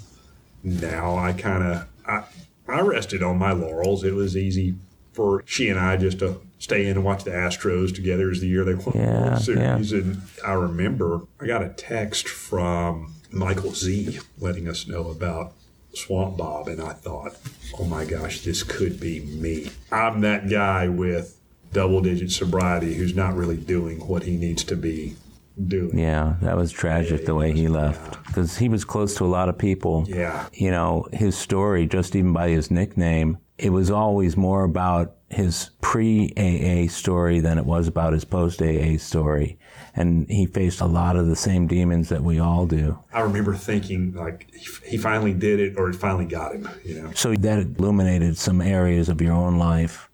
now. 0.63 1.15
I 1.15 1.33
kind 1.33 1.63
of 1.63 1.87
I, 2.07 2.23
I 2.67 2.81
rested 2.81 3.21
on 3.21 3.37
my 3.37 3.51
laurels. 3.51 4.03
It 4.03 4.13
was 4.13 4.35
easy 4.35 4.75
for 5.13 5.43
she 5.45 5.69
and 5.69 5.79
I 5.79 5.97
just 5.97 6.19
to 6.19 6.41
stay 6.57 6.85
in 6.87 6.97
and 6.97 7.03
watch 7.03 7.23
the 7.23 7.31
Astros 7.31 7.93
together 7.93 8.31
as 8.31 8.39
the 8.39 8.47
year 8.47 8.63
they 8.63 8.73
won 8.73 8.91
the 8.93 8.99
Yeah, 8.99 9.29
World 9.29 9.41
Series. 9.41 9.91
And 9.91 10.21
I 10.45 10.53
remember 10.53 11.21
I 11.39 11.45
got 11.45 11.61
a 11.61 11.69
text 11.69 12.27
from 12.27 13.13
Michael 13.31 13.73
Z 13.73 14.19
letting 14.39 14.67
us 14.67 14.87
know 14.87 15.09
about 15.09 15.53
Swamp 15.93 16.37
Bob, 16.37 16.67
and 16.67 16.81
I 16.81 16.93
thought, 16.93 17.35
oh 17.77 17.83
my 17.85 18.05
gosh, 18.05 18.41
this 18.41 18.63
could 18.63 18.99
be 18.99 19.19
me. 19.19 19.69
I'm 19.91 20.21
that 20.21 20.49
guy 20.49 20.87
with 20.87 21.39
double 21.71 22.01
digit 22.01 22.31
sobriety 22.31 22.95
who's 22.95 23.15
not 23.15 23.35
really 23.35 23.57
doing 23.57 24.07
what 24.07 24.23
he 24.23 24.35
needs 24.37 24.63
to 24.63 24.75
be 24.75 25.15
Yeah, 25.57 26.35
that 26.41 26.55
was 26.55 26.71
tragic 26.71 27.25
the 27.25 27.35
way 27.35 27.51
he 27.53 27.67
left 27.67 28.23
because 28.25 28.57
he 28.57 28.69
was 28.69 28.83
close 28.83 29.15
to 29.15 29.25
a 29.25 29.27
lot 29.27 29.49
of 29.49 29.57
people. 29.57 30.05
Yeah. 30.07 30.47
You 30.53 30.71
know, 30.71 31.07
his 31.13 31.37
story, 31.37 31.85
just 31.87 32.15
even 32.15 32.33
by 32.33 32.49
his 32.49 32.71
nickname, 32.71 33.37
it 33.57 33.69
was 33.69 33.91
always 33.91 34.35
more 34.35 34.63
about 34.63 35.15
his 35.29 35.71
pre 35.81 36.33
AA 36.37 36.89
story 36.89 37.39
than 37.39 37.57
it 37.57 37.65
was 37.65 37.87
about 37.87 38.13
his 38.13 38.25
post 38.25 38.61
AA 38.61 38.97
story. 38.97 39.57
And 39.95 40.27
he 40.27 40.47
faced 40.47 40.81
a 40.81 40.87
lot 40.87 41.15
of 41.15 41.27
the 41.27 41.35
same 41.35 41.67
demons 41.67 42.09
that 42.09 42.23
we 42.23 42.39
all 42.39 42.65
do. 42.65 42.97
I 43.13 43.21
remember 43.21 43.53
thinking 43.53 44.13
like 44.13 44.51
he, 44.51 44.91
he 44.91 44.97
finally 44.97 45.33
did 45.33 45.59
it 45.59 45.77
or 45.77 45.89
it 45.89 45.95
finally 45.95 46.25
got 46.25 46.55
him, 46.55 46.67
you 46.83 47.01
know. 47.01 47.11
So 47.13 47.35
that 47.35 47.59
illuminated 47.59 48.37
some 48.37 48.59
areas 48.59 49.07
of 49.07 49.21
your 49.21 49.33
own 49.33 49.59
life 49.59 50.09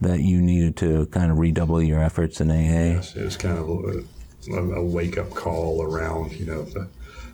that 0.00 0.20
you 0.20 0.40
needed 0.40 0.76
to 0.78 1.06
kind 1.06 1.30
of 1.30 1.38
redouble 1.38 1.82
your 1.82 2.02
efforts 2.02 2.40
in 2.40 2.50
AA. 2.50 2.94
Yes, 2.94 3.14
it 3.14 3.24
was 3.24 3.36
kind 3.36 3.58
of 3.58 3.68
uh, 3.68 4.00
a, 4.48 4.60
a 4.74 4.84
wake 4.84 5.18
up 5.18 5.30
call 5.30 5.82
around, 5.82 6.32
you 6.32 6.46
know, 6.46 6.62
the, 6.62 6.88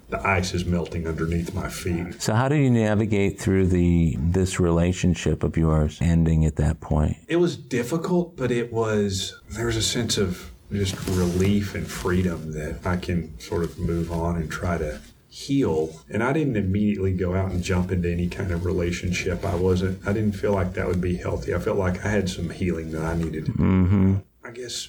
the 0.09 0.26
ice 0.26 0.54
is 0.54 0.64
melting 0.64 1.06
underneath 1.06 1.54
my 1.54 1.68
feet. 1.68 2.20
So 2.22 2.34
how 2.34 2.48
did 2.48 2.59
you 2.59 2.70
navigate 2.70 3.38
through 3.38 3.66
the 3.66 4.16
this 4.18 4.59
relationship 4.59 5.42
of 5.42 5.56
yours 5.56 5.98
ending 6.00 6.44
at 6.44 6.56
that 6.56 6.80
point? 6.80 7.16
It 7.28 7.36
was 7.36 7.56
difficult, 7.56 8.36
but 8.36 8.50
it 8.50 8.72
was 8.72 9.38
there 9.50 9.66
was 9.66 9.76
a 9.76 9.82
sense 9.82 10.16
of 10.16 10.50
just 10.72 10.94
relief 11.09 11.74
and 11.74 11.86
freedom 11.86 12.52
that 12.52 12.86
I 12.86 12.96
can 12.96 13.38
sort 13.38 13.64
of 13.64 13.78
move 13.78 14.12
on 14.12 14.36
and 14.36 14.50
try 14.50 14.78
to 14.78 15.00
heal. 15.28 16.00
And 16.09 16.22
I 16.22 16.32
didn't 16.32 16.56
immediately 16.56 17.12
go 17.12 17.34
out 17.34 17.50
and 17.50 17.62
jump 17.62 17.92
into 17.92 18.11
any 18.11 18.28
kind 18.28 18.50
of 18.50 18.64
relationship. 18.64 19.44
I 19.44 19.54
wasn't. 19.54 20.06
I 20.06 20.12
didn't 20.12 20.32
feel 20.32 20.52
like 20.52 20.74
that 20.74 20.88
would 20.88 21.00
be 21.00 21.16
healthy. 21.16 21.54
I 21.54 21.59
felt 21.59 21.78
like 21.78 22.04
I 22.04 22.11
had 22.11 22.28
some 22.28 22.50
healing 22.50 22.92
that 22.92 23.02
I 23.02 23.16
needed. 23.16 23.46
Mm-hmm. 23.46 24.16
I 24.49 24.51
guess 24.51 24.88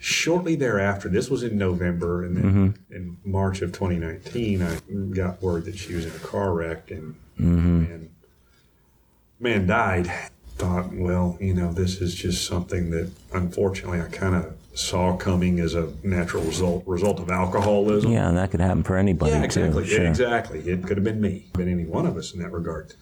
shortly 0.00 0.56
thereafter, 0.56 1.08
this 1.08 1.30
was 1.30 1.44
in 1.44 1.56
November, 1.56 2.24
and 2.24 2.36
then 2.36 2.74
in 2.90 3.16
March 3.24 3.62
of 3.62 3.70
2019, 3.70 4.62
I 4.62 4.78
got 5.14 5.40
word 5.40 5.64
that 5.66 5.78
she 5.78 5.94
was 5.94 6.06
in 6.06 6.10
a 6.10 6.18
car 6.18 6.52
wreck 6.52 6.90
and 6.90 7.14
man, 7.38 8.10
man 9.38 9.66
died. 9.66 10.10
Thought, 10.56 10.92
well, 10.92 11.36
you 11.40 11.54
know, 11.54 11.72
this 11.72 12.00
is 12.00 12.14
just 12.16 12.46
something 12.46 12.90
that 12.90 13.12
unfortunately 13.32 14.00
I 14.00 14.06
kind 14.08 14.34
of 14.34 14.54
saw 14.74 15.16
coming 15.16 15.60
as 15.60 15.74
a 15.74 15.92
natural 16.02 16.42
result 16.42 16.82
result 16.86 17.20
of 17.20 17.30
alcoholism. 17.30 18.10
Yeah, 18.10 18.28
and 18.28 18.36
that 18.38 18.50
could 18.50 18.60
happen 18.60 18.82
for 18.82 18.96
anybody 18.96 19.32
Yeah, 19.32 19.44
exactly. 19.44 19.84
too. 19.86 19.92
Yeah, 20.02 20.08
exactly. 20.08 20.60
It 20.60 20.82
could 20.84 20.96
have 20.96 21.04
been 21.04 21.20
me, 21.20 21.46
been 21.52 21.68
any 21.68 21.84
one 21.84 22.06
of 22.06 22.16
us 22.16 22.32
in 22.34 22.40
that 22.40 22.50
regard. 22.52 22.94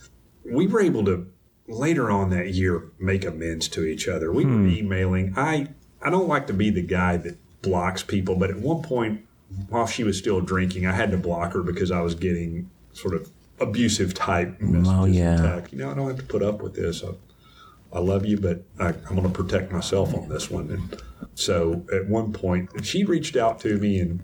We 0.45 0.67
were 0.67 0.81
able 0.81 1.05
to 1.07 1.29
later 1.69 2.11
on 2.11 2.29
that 2.31 2.53
year 2.53 2.91
make 2.99 3.25
amends 3.25 3.69
to 3.69 3.85
each 3.85 4.07
other. 4.09 4.31
We 4.33 4.43
Hmm. 4.43 4.63
were 4.65 4.69
emailing. 4.69 5.33
I 5.37 5.69
I 6.05 6.11
don't 6.11 6.29
like 6.29 6.47
to 6.49 6.53
be 6.53 6.71
the 6.71 6.83
guy 6.83 7.17
that 7.19 7.37
blocks 7.63 8.03
people, 8.03 8.37
but 8.37 8.51
at 8.51 8.57
one 8.59 8.83
point 8.83 9.25
while 9.69 9.87
she 9.87 10.05
was 10.05 10.19
still 10.19 10.41
drinking, 10.41 10.87
I 10.87 10.93
had 10.93 11.11
to 11.13 11.17
block 11.17 11.53
her 11.53 11.63
because 11.63 11.91
I 11.91 12.01
was 12.01 12.15
getting 12.15 12.71
sort 12.93 13.15
of 13.15 13.31
abusive 13.61 14.15
type 14.15 14.57
oh, 14.61 14.67
messages 14.67 14.89
Oh, 14.93 15.05
yeah. 15.05 15.37
text. 15.37 15.73
You 15.73 15.79
know, 15.79 15.91
I 15.91 15.95
don't 15.95 16.09
have 16.09 16.19
to 16.19 16.25
put 16.25 16.43
up 16.43 16.61
with 16.61 16.75
this. 16.75 17.03
I, 17.03 17.09
I 17.97 18.01
love 18.01 18.27
you, 18.27 18.39
but 18.39 18.63
I, 18.79 18.89
I'm 18.89 19.17
going 19.17 19.23
to 19.23 19.29
protect 19.29 19.73
myself 19.73 20.15
on 20.15 20.29
this 20.29 20.51
one. 20.51 20.71
And 20.71 21.03
so 21.35 21.85
at 21.93 22.07
one 22.09 22.33
point, 22.33 22.71
she 22.85 23.05
reached 23.05 23.37
out 23.37 23.61
to 23.61 23.79
me 23.79 24.01
and 24.01 24.21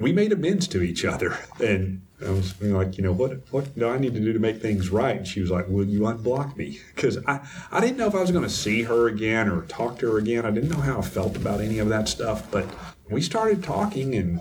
we 0.00 0.12
made 0.12 0.32
amends 0.32 0.68
to 0.68 0.82
each 0.82 1.04
other. 1.04 1.38
And 1.60 2.02
I 2.24 2.30
was 2.30 2.60
like, 2.62 2.96
you 2.96 3.04
know, 3.04 3.12
what 3.12 3.40
what 3.50 3.76
do 3.78 3.88
I 3.88 3.98
need 3.98 4.14
to 4.14 4.20
do 4.20 4.32
to 4.32 4.38
make 4.38 4.62
things 4.62 4.90
right? 4.90 5.16
And 5.16 5.26
she 5.26 5.40
was 5.40 5.50
like, 5.50 5.68
will 5.68 5.84
you 5.84 6.00
unblock 6.00 6.56
me? 6.56 6.80
Because 6.94 7.18
I, 7.26 7.46
I 7.70 7.80
didn't 7.80 7.98
know 7.98 8.06
if 8.06 8.14
I 8.14 8.20
was 8.20 8.30
going 8.30 8.44
to 8.44 8.50
see 8.50 8.82
her 8.84 9.06
again 9.06 9.50
or 9.50 9.62
talk 9.62 9.98
to 9.98 10.12
her 10.12 10.18
again. 10.18 10.46
I 10.46 10.50
didn't 10.50 10.70
know 10.70 10.80
how 10.80 10.98
I 10.98 11.02
felt 11.02 11.36
about 11.36 11.60
any 11.60 11.78
of 11.78 11.88
that 11.90 12.08
stuff. 12.08 12.50
But 12.50 12.66
we 13.10 13.20
started 13.20 13.62
talking 13.62 14.14
and 14.14 14.40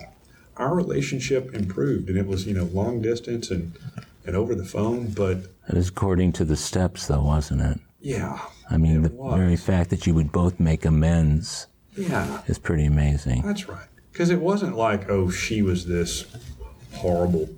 our 0.55 0.73
relationship 0.73 1.53
improved. 1.53 2.09
And 2.09 2.17
it 2.17 2.28
was, 2.28 2.47
you 2.47 2.53
know, 2.53 2.63
long 2.63 3.01
distance 3.01 3.51
and, 3.51 3.78
and 4.26 4.38
over 4.38 4.55
the 4.55 4.63
phone. 4.63 5.07
But 5.07 5.38
It 5.67 5.76
was 5.76 5.89
according 5.89 6.32
to 6.34 6.45
the 6.45 6.55
steps, 6.55 7.07
though, 7.07 7.23
wasn't 7.23 7.61
it? 7.61 7.80
yeah, 7.99 8.39
I 8.69 8.78
mean, 8.78 9.01
the 9.01 9.09
was. 9.09 9.36
very 9.36 9.55
fact 9.55 9.89
that 9.89 10.05
you 10.05 10.13
would 10.13 10.32
both 10.32 10.59
make 10.59 10.86
amends 10.86 11.67
yeah. 11.97 12.41
is 12.45 12.59
pretty 12.59 12.86
amazing. 12.86 13.41
That's 13.41 13.67
right. 13.67 13.88
Because 14.11 14.30
it 14.30 14.39
wasn't 14.39 14.78
like, 14.78 15.09
oh, 15.09 15.30
she 15.30 15.63
was 15.63 15.88
this 15.88 16.26
horrible 16.93 17.49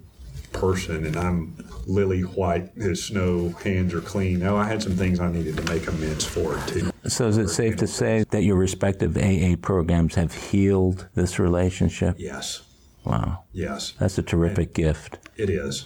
person 0.54 1.06
and 1.06 1.16
I'm 1.16 1.56
lily 1.86 2.22
white 2.22 2.72
as 2.78 3.04
snow, 3.04 3.50
hands 3.64 3.94
are 3.94 4.02
clean. 4.02 4.40
No, 4.40 4.58
I 4.58 4.66
had 4.68 4.82
some 4.82 4.94
things 4.94 5.20
I 5.20 5.32
needed 5.32 5.58
to 5.58 5.64
make 5.64 5.88
amends 5.88 6.26
for 6.26 6.60
too. 6.68 6.92
So 7.08 7.28
is 7.28 7.38
it 7.38 7.50
safe 7.50 7.76
to 7.78 7.88
say 7.88 8.26
that 8.32 8.44
your 8.44 8.56
respective 8.56 9.18
AA 9.18 9.56
programs 9.62 10.16
have 10.16 10.34
healed 10.34 11.08
this 11.16 11.40
relationship? 11.40 12.16
Yes. 12.18 12.62
Wow. 13.06 13.44
Yes. 13.54 13.94
That's 14.00 14.18
a 14.18 14.24
terrific 14.24 14.74
gift. 14.74 15.18
It 15.38 15.50
is. 15.50 15.86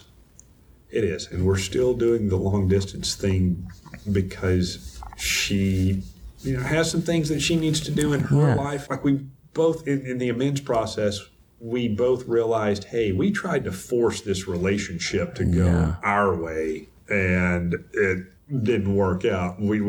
It 0.90 1.04
is. 1.04 1.28
And 1.32 1.46
we're 1.46 1.58
still 1.60 1.94
doing 1.94 2.30
the 2.30 2.36
long 2.38 2.68
distance 2.68 3.14
thing 3.16 3.68
because 4.12 5.00
she, 5.18 6.02
you 6.42 6.58
know, 6.58 6.64
has 6.64 6.90
some 6.90 7.02
things 7.02 7.30
that 7.30 7.40
she 7.42 7.56
needs 7.56 7.80
to 7.82 7.92
do 7.92 8.14
in 8.14 8.22
her 8.22 8.50
Yeah. 8.50 8.56
life. 8.56 8.90
Like 8.90 9.04
we 9.04 9.26
both, 9.54 9.88
in, 9.88 10.06
in 10.06 10.18
the 10.18 10.30
amends 10.30 10.62
process, 10.62 11.20
we 11.62 11.88
both 11.88 12.28
realized, 12.28 12.86
hey, 12.86 13.12
we 13.12 13.32
tried 13.32 13.64
to 13.66 13.72
force 13.72 14.22
this 14.22 14.48
relationship 14.48 15.36
to 15.36 15.46
go 15.46 15.66
Yeah. 15.66 15.96
our 16.04 16.36
way 16.36 16.88
and 17.08 17.76
it 17.94 18.26
didn't 18.64 18.96
work 18.96 19.26
out. 19.26 19.62
We, 19.62 19.80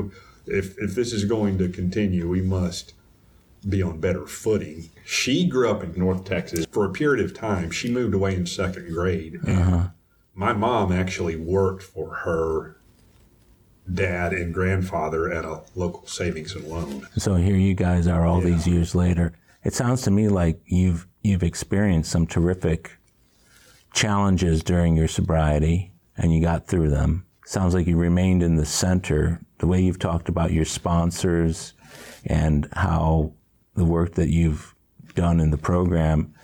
if, 0.47 0.77
if 0.79 0.95
this 0.95 1.13
is 1.13 1.25
going 1.25 1.57
to 1.59 1.69
continue, 1.69 2.29
we 2.29 2.43
must 2.43 2.93
be 3.69 3.83
on 3.83 4.01
better 4.01 4.27
footing. 4.27 4.91
She 5.05 5.47
grew 5.47 5.71
up 5.71 5.83
in 5.83 5.93
North 5.97 6.25
Texas 6.25 6.67
for 6.73 6.85
a 6.85 6.91
period 6.91 7.25
of 7.25 7.33
time. 7.33 7.71
She 7.71 7.91
moved 7.91 8.13
away 8.13 8.35
in 8.35 8.45
second 8.47 8.93
grade. 8.93 9.39
And 9.47 9.91
my 10.35 10.53
mom 10.53 10.93
actually 10.93 11.37
worked 11.37 11.83
for 11.83 12.13
her 12.17 12.77
dad 13.93 14.33
and 14.33 14.53
grandfather 14.53 15.33
at 15.33 15.45
a 15.45 15.61
local 15.75 16.07
savings 16.07 16.55
and 16.55 16.67
loan. 16.69 17.07
So 17.17 17.37
here 17.37 17.57
you 17.57 17.75
guys 17.75 18.07
are 18.07 18.27
all 18.27 18.41
these 18.41 18.67
years 18.67 18.95
later. 18.95 19.33
It 19.65 19.75
sounds 19.75 20.03
to 20.03 20.11
me 20.11 20.29
like 20.29 20.61
you've 20.67 21.07
you've 21.23 21.43
experienced 21.43 22.11
some 22.11 22.27
terrific 22.27 22.99
challenges 23.93 24.63
during 24.63 24.97
your 24.97 25.09
sobriety 25.09 25.93
and 26.17 26.35
you 26.35 26.41
got 26.41 26.67
through 26.67 26.91
them. 26.91 27.27
Sounds 27.45 27.75
like 27.75 27.87
you 27.87 27.97
remained 27.97 28.43
in 28.43 28.57
the 28.57 28.67
center. 28.67 29.41
The 29.59 29.67
way 29.67 29.81
you've 29.81 29.99
talked 29.99 30.29
about 30.29 30.53
your 30.53 30.65
sponsors 30.65 31.75
and 32.25 32.69
how 32.73 33.33
the 33.75 33.85
work 33.85 34.15
that 34.15 34.29
you've 34.29 34.75
done 35.15 35.41
in 35.41 35.51
the 35.51 35.59
program 35.59 36.35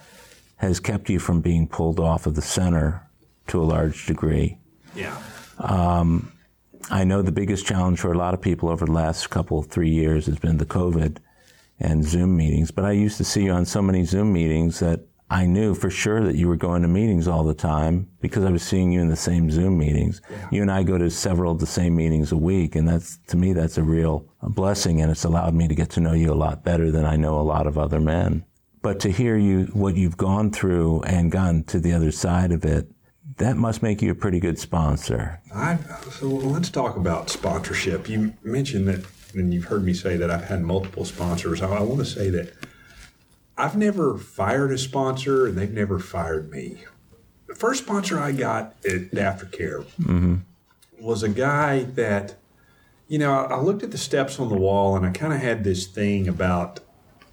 has 0.56 0.80
kept 0.80 1.08
you 1.08 1.18
from 1.18 1.40
being 1.40 1.68
pulled 1.68 2.00
off 2.00 2.26
of 2.26 2.34
the 2.34 2.42
center 2.42 3.08
to 3.46 3.62
a 3.62 3.64
large 3.64 4.06
degree. 4.06 4.58
Yeah. 4.94 5.16
Um, 5.58 6.32
I 6.90 7.04
know 7.04 7.22
the 7.22 7.32
biggest 7.32 7.66
challenge 7.66 8.00
for 8.00 8.12
a 8.12 8.18
lot 8.18 8.34
of 8.34 8.40
people 8.40 8.68
over 8.68 8.86
the 8.86 8.92
last 8.92 9.30
couple, 9.30 9.62
three 9.62 9.90
years 9.90 10.26
has 10.26 10.38
been 10.38 10.58
the 10.58 10.66
COVID 10.66 11.18
and 11.80 12.04
Zoom 12.04 12.36
meetings. 12.36 12.70
But 12.70 12.84
I 12.84 12.92
used 12.92 13.16
to 13.18 13.24
see 13.24 13.44
you 13.44 13.52
on 13.52 13.64
so 13.64 13.82
many 13.82 14.04
Zoom 14.04 14.32
meetings 14.32 14.80
that 14.80 15.00
I 15.30 15.44
knew 15.44 15.74
for 15.74 15.90
sure 15.90 16.24
that 16.24 16.36
you 16.36 16.48
were 16.48 16.56
going 16.56 16.82
to 16.82 16.88
meetings 16.88 17.28
all 17.28 17.44
the 17.44 17.54
time 17.54 18.08
because 18.20 18.44
I 18.44 18.50
was 18.50 18.62
seeing 18.62 18.92
you 18.92 19.00
in 19.02 19.08
the 19.08 19.16
same 19.16 19.50
Zoom 19.50 19.76
meetings. 19.76 20.22
You 20.50 20.62
and 20.62 20.70
I 20.70 20.82
go 20.82 20.96
to 20.96 21.10
several 21.10 21.52
of 21.52 21.60
the 21.60 21.66
same 21.66 21.94
meetings 21.94 22.32
a 22.32 22.36
week, 22.36 22.74
and 22.74 22.88
that's 22.88 23.18
to 23.28 23.36
me 23.36 23.52
that's 23.52 23.76
a 23.76 23.82
real 23.82 24.26
blessing, 24.42 25.02
and 25.02 25.10
it's 25.10 25.24
allowed 25.24 25.54
me 25.54 25.68
to 25.68 25.74
get 25.74 25.90
to 25.90 26.00
know 26.00 26.14
you 26.14 26.32
a 26.32 26.34
lot 26.34 26.64
better 26.64 26.90
than 26.90 27.04
I 27.04 27.16
know 27.16 27.38
a 27.38 27.42
lot 27.42 27.66
of 27.66 27.76
other 27.76 28.00
men. 28.00 28.44
But 28.80 29.00
to 29.00 29.10
hear 29.10 29.36
you 29.36 29.64
what 29.74 29.96
you've 29.96 30.16
gone 30.16 30.50
through 30.50 31.02
and 31.02 31.30
gone 31.30 31.64
to 31.64 31.78
the 31.78 31.92
other 31.92 32.12
side 32.12 32.52
of 32.52 32.64
it, 32.64 32.88
that 33.36 33.56
must 33.56 33.82
make 33.82 34.00
you 34.00 34.10
a 34.10 34.14
pretty 34.14 34.40
good 34.40 34.58
sponsor. 34.58 35.40
I, 35.54 35.78
so 36.12 36.26
let's 36.26 36.70
talk 36.70 36.96
about 36.96 37.28
sponsorship. 37.28 38.08
You 38.08 38.34
mentioned 38.42 38.88
that, 38.88 39.04
and 39.34 39.52
you've 39.52 39.64
heard 39.64 39.84
me 39.84 39.94
say 39.94 40.16
that 40.16 40.30
I've 40.30 40.44
had 40.44 40.62
multiple 40.62 41.04
sponsors. 41.04 41.62
I, 41.62 41.68
I 41.68 41.80
want 41.82 42.00
to 42.00 42.06
say 42.06 42.30
that 42.30 42.54
I've 43.56 43.76
never 43.76 44.16
fired 44.16 44.72
a 44.72 44.78
sponsor, 44.78 45.46
and 45.46 45.58
they've 45.58 45.72
never 45.72 45.98
fired 45.98 46.50
me. 46.50 46.84
The 47.46 47.54
first 47.54 47.82
sponsor 47.82 48.18
I 48.18 48.32
got 48.32 48.76
at 48.84 49.10
Aftercare 49.10 49.84
mm-hmm. 50.00 50.36
was 51.00 51.22
a 51.22 51.28
guy 51.28 51.82
that, 51.82 52.36
you 53.08 53.18
know, 53.18 53.32
I, 53.32 53.54
I 53.54 53.60
looked 53.60 53.82
at 53.82 53.90
the 53.90 53.98
steps 53.98 54.38
on 54.38 54.48
the 54.48 54.56
wall, 54.56 54.96
and 54.96 55.04
I 55.04 55.10
kind 55.10 55.32
of 55.32 55.40
had 55.40 55.64
this 55.64 55.86
thing 55.86 56.28
about 56.28 56.80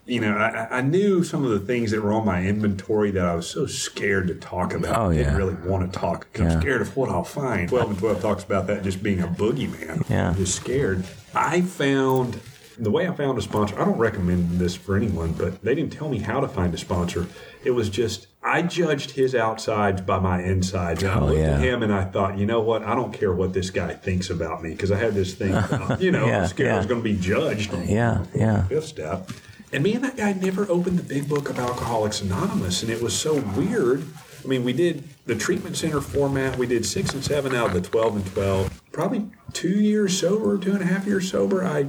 you 0.05 0.19
know, 0.21 0.35
I, 0.37 0.77
I 0.77 0.81
knew 0.81 1.23
some 1.23 1.43
of 1.43 1.51
the 1.51 1.59
things 1.59 1.91
that 1.91 2.01
were 2.01 2.13
on 2.13 2.25
my 2.25 2.43
inventory 2.43 3.11
that 3.11 3.25
I 3.25 3.35
was 3.35 3.47
so 3.49 3.65
scared 3.65 4.27
to 4.27 4.35
talk 4.35 4.73
about. 4.73 4.97
Oh, 4.97 5.09
I 5.09 5.13
yeah. 5.13 5.17
didn't 5.23 5.37
really 5.37 5.55
want 5.55 5.91
to 5.91 5.99
talk. 5.99 6.27
I'm 6.35 6.43
Yeah. 6.45 6.59
scared 6.59 6.81
of 6.81 6.95
what 6.95 7.09
I'll 7.09 7.23
find. 7.23 7.67
12 7.69 7.89
and 7.91 7.99
12 7.99 8.21
talks 8.21 8.43
about 8.43 8.67
that 8.67 8.83
just 8.83 9.01
being 9.01 9.19
a 9.21 9.27
boogeyman. 9.27 10.07
Yeah. 10.09 10.29
I'm 10.29 10.35
just 10.35 10.55
scared. 10.55 11.05
I 11.33 11.61
found 11.61 12.39
the 12.77 12.91
way 12.91 13.07
I 13.07 13.13
found 13.13 13.37
a 13.37 13.41
sponsor, 13.41 13.79
I 13.79 13.85
don't 13.85 13.97
recommend 13.97 14.59
this 14.59 14.75
for 14.75 14.97
anyone, 14.97 15.31
but 15.31 15.63
they 15.63 15.73
didn't 15.75 15.93
tell 15.93 16.09
me 16.09 16.19
how 16.19 16.41
to 16.41 16.47
find 16.47 16.73
a 16.73 16.77
sponsor. 16.77 17.25
It 17.63 17.71
was 17.71 17.87
just, 17.89 18.27
I 18.43 18.63
judged 18.63 19.11
his 19.11 19.33
outsides 19.33 20.01
by 20.01 20.19
my 20.19 20.43
insides. 20.43 21.01
And 21.01 21.11
I 21.13 21.19
Oh, 21.19 21.25
looked 21.27 21.37
yeah. 21.39 21.53
at 21.55 21.61
him 21.61 21.83
and 21.83 21.93
I 21.93 22.03
thought, 22.03 22.37
you 22.37 22.45
know 22.45 22.59
what? 22.59 22.83
I 22.83 22.93
don't 22.93 23.13
care 23.13 23.31
what 23.31 23.53
this 23.53 23.69
guy 23.69 23.93
thinks 23.93 24.29
about 24.29 24.61
me 24.61 24.71
because 24.71 24.91
I 24.91 24.97
had 24.97 25.13
this 25.13 25.33
thing, 25.35 25.53
about, 25.53 26.01
you 26.01 26.11
know, 26.15 26.25
I 26.27 26.41
was 26.41 26.49
scared 26.49 26.73
I 26.73 26.77
was 26.77 26.85
going 26.85 27.01
to 27.01 27.03
be 27.09 27.15
judged. 27.17 27.73
on 27.73 27.87
Yeah, 27.87 28.25
yeah. 28.35 28.67
fifth 28.67 28.85
step. 28.87 29.31
And 29.75 29.83
me 29.83 29.93
and 29.93 30.05
that 30.05 30.15
guy 30.15 30.31
never 30.31 30.65
opened 30.71 30.97
the 30.97 31.03
big 31.03 31.27
book 31.27 31.49
of 31.49 31.59
Alcoholics 31.59 32.21
Anonymous, 32.21 32.81
and 32.81 32.89
it 32.89 33.01
was 33.01 33.13
so 33.13 33.41
weird. 33.57 34.07
I 34.41 34.47
mean, 34.47 34.63
we 34.63 34.71
did 34.71 35.03
the 35.25 35.35
treatment 35.35 35.75
center 35.75 35.99
format. 35.99 36.57
We 36.57 36.65
did 36.65 36.85
six 36.85 37.13
and 37.13 37.21
seven 37.21 37.53
out 37.53 37.67
of 37.67 37.73
the 37.73 37.81
twelve 37.81 38.15
and 38.15 38.25
twelve. 38.27 38.81
Probably 38.93 39.29
two 39.51 39.81
years 39.81 40.17
sober, 40.17 40.57
two 40.57 40.71
and 40.71 40.81
a 40.81 40.85
half 40.85 41.05
years 41.05 41.29
sober. 41.29 41.65
I 41.65 41.87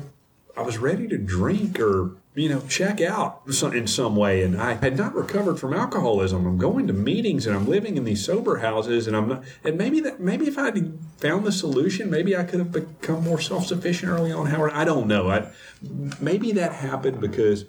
I 0.57 0.63
was 0.63 0.79
ready 0.79 1.07
to 1.07 1.17
drink 1.17 1.79
or 1.79 2.17
you 2.35 2.49
know 2.49 2.61
check 2.63 3.01
out 3.01 3.43
in 3.47 3.87
some 3.87 4.17
way, 4.17 4.43
and 4.43 4.61
I 4.61 4.75
had 4.75 4.97
not 4.97 5.15
recovered 5.15 5.61
from 5.61 5.73
alcoholism. 5.73 6.45
I'm 6.45 6.59
going 6.59 6.89
to 6.89 6.93
meetings 6.93 7.47
and 7.47 7.55
I'm 7.55 7.69
living 7.69 7.97
in 7.97 8.03
these 8.03 8.25
sober 8.25 8.59
houses, 8.59 9.07
and 9.07 9.17
I'm 9.17 9.29
not. 9.29 9.45
And 9.63 9.79
maybe 9.79 10.01
that 10.01 10.19
maybe 10.19 10.49
if 10.49 10.59
I 10.59 10.65
had 10.65 10.99
found 11.19 11.47
the 11.47 11.53
solution, 11.53 12.11
maybe 12.11 12.37
I 12.37 12.43
could 12.43 12.59
have 12.59 12.73
become 12.73 13.23
more 13.23 13.41
self 13.41 13.67
sufficient 13.67 14.11
early 14.11 14.33
on. 14.33 14.47
Howard, 14.47 14.73
I 14.73 14.85
don't 14.85 15.07
know. 15.07 15.31
I 15.31 15.53
maybe 16.19 16.51
that 16.51 16.73
happened 16.73 17.21
because 17.21 17.65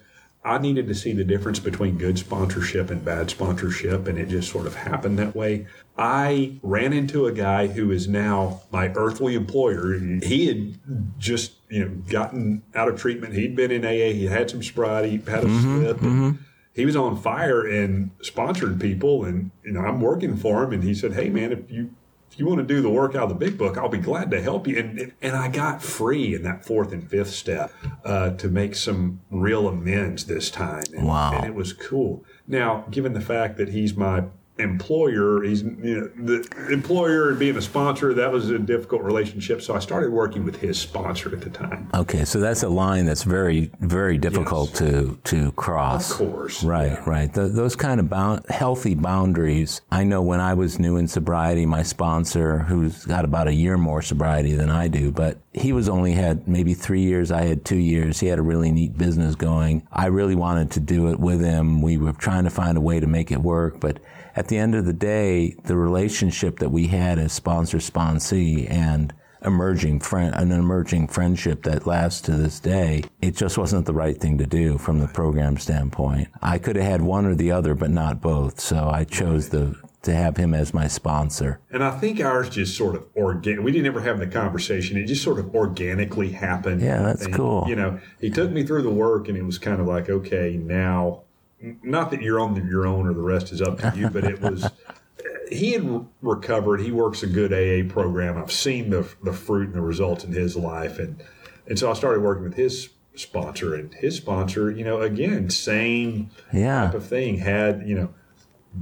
I 0.48 0.60
needed 0.60 0.88
to 0.88 0.96
see 0.96 1.12
the 1.12 1.26
difference 1.26 1.60
between 1.60 1.98
good 1.98 2.18
sponsorship 2.18 2.90
and 2.90 3.04
bad 3.04 3.30
sponsorship, 3.30 4.08
and 4.08 4.18
it 4.18 4.30
just 4.30 4.50
sort 4.50 4.66
of 4.66 4.76
happened 4.76 5.20
that 5.20 5.36
way. 5.36 5.68
I 5.98 6.58
ran 6.62 6.94
into 6.94 7.26
a 7.26 7.34
guy 7.34 7.68
who 7.68 7.92
is 7.92 8.08
now 8.08 8.62
my 8.72 8.94
earthly 8.96 9.36
employer. 9.36 10.00
He 10.24 10.48
had 10.48 10.80
just, 11.20 11.54
you 11.70 11.84
know, 11.84 11.92
gotten 12.10 12.64
out 12.74 12.88
of 12.88 12.98
treatment. 13.00 13.34
He'd 13.34 13.58
been 13.58 13.72
in 13.72 13.84
AA. 13.84 14.14
He 14.14 14.28
had 14.28 14.50
some 14.50 14.64
sobriety, 14.64 15.10
He 15.10 15.18
had 15.30 15.44
a 15.44 15.48
mm-hmm, 15.48 15.82
slip. 15.82 16.02
and 16.02 16.12
mm-hmm. 16.12 16.44
He 16.74 16.86
was 16.86 16.96
on 16.96 17.18
fire 17.18 17.68
and 17.68 18.12
sponsored 18.22 18.80
people, 18.80 19.26
and 19.26 19.52
you 19.66 19.74
know, 19.74 19.82
I'm 19.82 20.00
working 20.00 20.38
for 20.38 20.64
him. 20.64 20.72
And 20.72 20.84
he 20.84 20.94
said, 20.94 21.14
"Hey, 21.14 21.30
man, 21.30 21.52
if 21.52 21.70
you 21.72 21.90
if 22.32 22.40
you 22.40 22.46
want 22.46 22.60
to 22.60 22.66
do 22.66 22.82
the 22.82 22.90
work 22.90 23.16
out 23.16 23.24
of 23.24 23.30
the 23.30 23.36
big 23.36 23.58
book, 23.58 23.78
I'll 23.78 23.90
be 23.90 23.98
glad 23.98 24.32
to 24.32 24.42
help 24.42 24.68
you. 24.68 24.78
And, 24.78 25.14
and 25.22 25.36
I 25.36 25.48
got 25.48 25.82
free 25.82 26.36
in 26.36 26.44
that 26.44 26.66
fourth 26.66 26.92
and 26.92 27.10
fifth 27.10 27.32
step 27.32 27.72
uh, 28.04 28.32
to 28.32 28.48
make 28.50 28.76
some 28.76 29.22
real 29.32 29.68
amends 29.68 30.26
this 30.26 30.52
time. 30.52 30.84
And, 30.94 31.08
Wow. 31.08 31.32
And 31.34 31.46
it 31.46 31.56
was 31.56 31.74
cool. 31.74 32.26
Now, 32.48 32.86
given 32.92 33.14
the 33.14 33.22
fact 33.22 33.58
that 33.58 33.70
he's 33.70 33.96
my 33.96 34.26
employer, 34.60 35.44
he's 35.44 35.64
you 35.64 36.02
know 36.02 36.08
the 36.26 36.48
employer 36.72 37.30
and 37.30 37.40
being 37.40 37.58
a 37.58 37.62
sponsor, 37.62 38.14
that 38.14 38.32
was 38.32 38.50
a 38.50 38.60
difficult 38.60 39.02
relationship. 39.04 39.62
So 39.62 39.76
I 39.76 39.80
started 39.80 40.12
working 40.12 40.44
with 40.46 40.58
his 40.58 40.80
sponsor 40.80 41.34
at 41.34 41.42
the 41.42 41.50
time. 41.50 41.90
Okay, 41.94 42.26
so 42.26 42.40
that's 42.40 42.64
a 42.64 42.70
line 42.70 43.06
that's 43.06 43.24
very, 43.24 43.72
very 43.80 44.18
difficult 44.18 44.74
to 44.76 45.18
to 45.26 45.52
cross. 45.54 46.12
Of 46.12 46.18
course. 46.18 46.64
Right, 46.64 46.92
Yeah. 46.92 47.04
right. 47.10 47.34
Th 47.34 47.52
those 47.52 47.76
kind 47.76 48.00
of 48.00 48.10
bound, 48.10 48.46
healthy 48.50 48.96
boundaries. 48.96 49.82
I 49.92 50.04
know 50.04 50.22
when 50.22 50.40
I 50.40 50.54
was 50.54 50.80
new 50.80 50.98
in 50.98 51.08
sobriety, 51.08 51.66
my 51.66 51.84
sponsor, 51.84 52.60
who's 52.60 53.06
got 53.06 53.26
about 53.26 53.48
a 53.48 53.54
year 53.54 53.78
more 53.78 54.02
sobriety 54.02 54.54
than 54.54 54.70
I 54.70 54.88
do, 54.88 55.12
but 55.12 55.38
he 55.54 55.74
was 55.74 55.90
only 55.90 56.12
had 56.14 56.48
maybe 56.48 56.74
three 56.74 57.02
years. 57.02 57.32
I 57.32 57.44
had 57.44 57.66
two 57.66 57.78
years. 57.78 58.20
He 58.20 58.28
had 58.28 58.40
a 58.40 58.44
really 58.44 58.72
neat 58.72 58.98
business 58.98 59.36
going. 59.36 59.88
I 59.92 60.08
really 60.08 60.36
wanted 60.36 60.72
to 60.72 60.80
do 60.80 61.08
it 61.12 61.20
with 61.20 61.42
him. 61.42 61.82
We 61.82 61.98
were 61.98 62.14
trying 62.14 62.44
to 62.44 62.50
find 62.52 62.78
a 62.78 62.82
way 62.82 63.00
to 63.00 63.08
make 63.08 63.32
it 63.32 63.40
work, 63.42 63.80
but 63.80 63.98
at 64.38 64.50
the 64.50 64.58
end 64.58 64.76
of 64.76 64.86
the 64.86 64.94
day, 64.94 65.56
the 65.64 65.76
relationship 65.76 66.60
that 66.60 66.70
we 66.70 66.86
had 66.88 67.18
as 67.18 67.34
sponsor 67.34 67.80
sponsee 67.80 68.70
and 68.70 69.12
emerging 69.44 70.00
friend, 70.00 70.36
an 70.36 70.52
emerging 70.52 71.08
friendship 71.08 71.64
that 71.64 71.88
lasts 71.88 72.22
to 72.22 72.34
this 72.34 72.60
day, 72.60 73.04
it 73.20 73.36
just 73.36 73.58
wasn't 73.58 73.88
the 73.88 73.94
right 73.94 74.22
thing 74.22 74.38
to 74.38 74.46
do 74.46 74.78
from 74.78 75.00
the 75.00 75.08
program 75.08 75.58
standpoint. 75.58 76.28
I 76.40 76.60
could 76.60 76.76
have 76.76 76.86
had 76.86 77.02
one 77.02 77.26
or 77.26 77.34
the 77.34 77.52
other, 77.52 77.74
but 77.74 77.90
not 77.90 78.22
both. 78.22 78.60
So 78.60 78.88
I 78.88 79.06
chose 79.06 79.50
the, 79.50 79.76
to 80.04 80.14
have 80.14 80.38
him 80.38 80.54
as 80.54 80.72
my 80.72 80.88
sponsor. 80.88 81.60
And 81.72 81.84
I 81.84 81.98
think 81.98 82.22
ours 82.22 82.48
just 82.48 82.78
sort 82.78 82.96
of 82.96 83.08
organic. 83.16 83.66
We 83.66 83.72
didn't 83.72 83.88
ever 83.88 84.02
have 84.02 84.20
the 84.20 84.28
conversation. 84.28 84.98
It 84.98 85.06
just 85.06 85.24
sort 85.24 85.40
of 85.40 85.56
organically 85.56 86.30
happened. 86.30 86.82
Yeah, 86.82 87.02
that's 87.02 87.26
And, 87.26 87.34
cool. 87.34 87.66
You 87.68 87.76
know, 87.76 88.00
he 88.22 88.30
took 88.30 88.52
me 88.52 88.64
through 88.64 88.84
the 88.84 88.92
work, 88.92 89.30
and 89.30 89.36
it 89.36 89.44
was 89.44 89.58
kind 89.58 89.82
of 89.82 89.88
like, 89.88 90.10
okay, 90.10 90.58
now, 90.62 91.24
not 91.62 92.12
that 92.12 92.22
you're 92.22 92.40
on 92.40 92.56
your 92.68 92.86
own 92.86 93.08
or 93.08 93.14
the 93.14 93.22
rest 93.22 93.52
is 93.52 93.62
up 93.62 93.80
to 93.80 93.94
you, 93.96 94.10
but 94.10 94.24
it 94.24 94.42
was. 94.42 94.70
He 95.50 95.72
had 95.72 96.06
recovered. 96.22 96.82
He 96.82 96.92
works 96.92 97.24
a 97.24 97.28
good 97.28 97.54
AA 97.54 97.90
program. 97.90 98.38
I've 98.38 98.52
seen 98.52 98.90
the 98.90 99.08
the 99.24 99.32
fruit 99.32 99.68
and 99.68 99.76
the 99.76 99.82
results 99.82 100.26
in 100.26 100.34
his 100.34 100.58
life, 100.58 101.00
and 101.00 101.24
and 101.68 101.80
so 101.80 101.90
I 101.90 101.94
started 101.94 102.22
working 102.22 102.44
with 102.44 102.56
his 102.56 102.90
sponsor 103.16 103.74
and 103.74 103.94
his 103.94 104.18
sponsor. 104.18 104.70
You 104.70 104.84
know, 104.84 105.00
again, 105.02 105.50
same 105.50 106.32
Yeah. 106.52 106.88
type 106.88 106.96
of 106.96 107.06
thing. 107.06 107.38
Had 107.38 107.88
you 107.88 107.96
know 107.96 108.10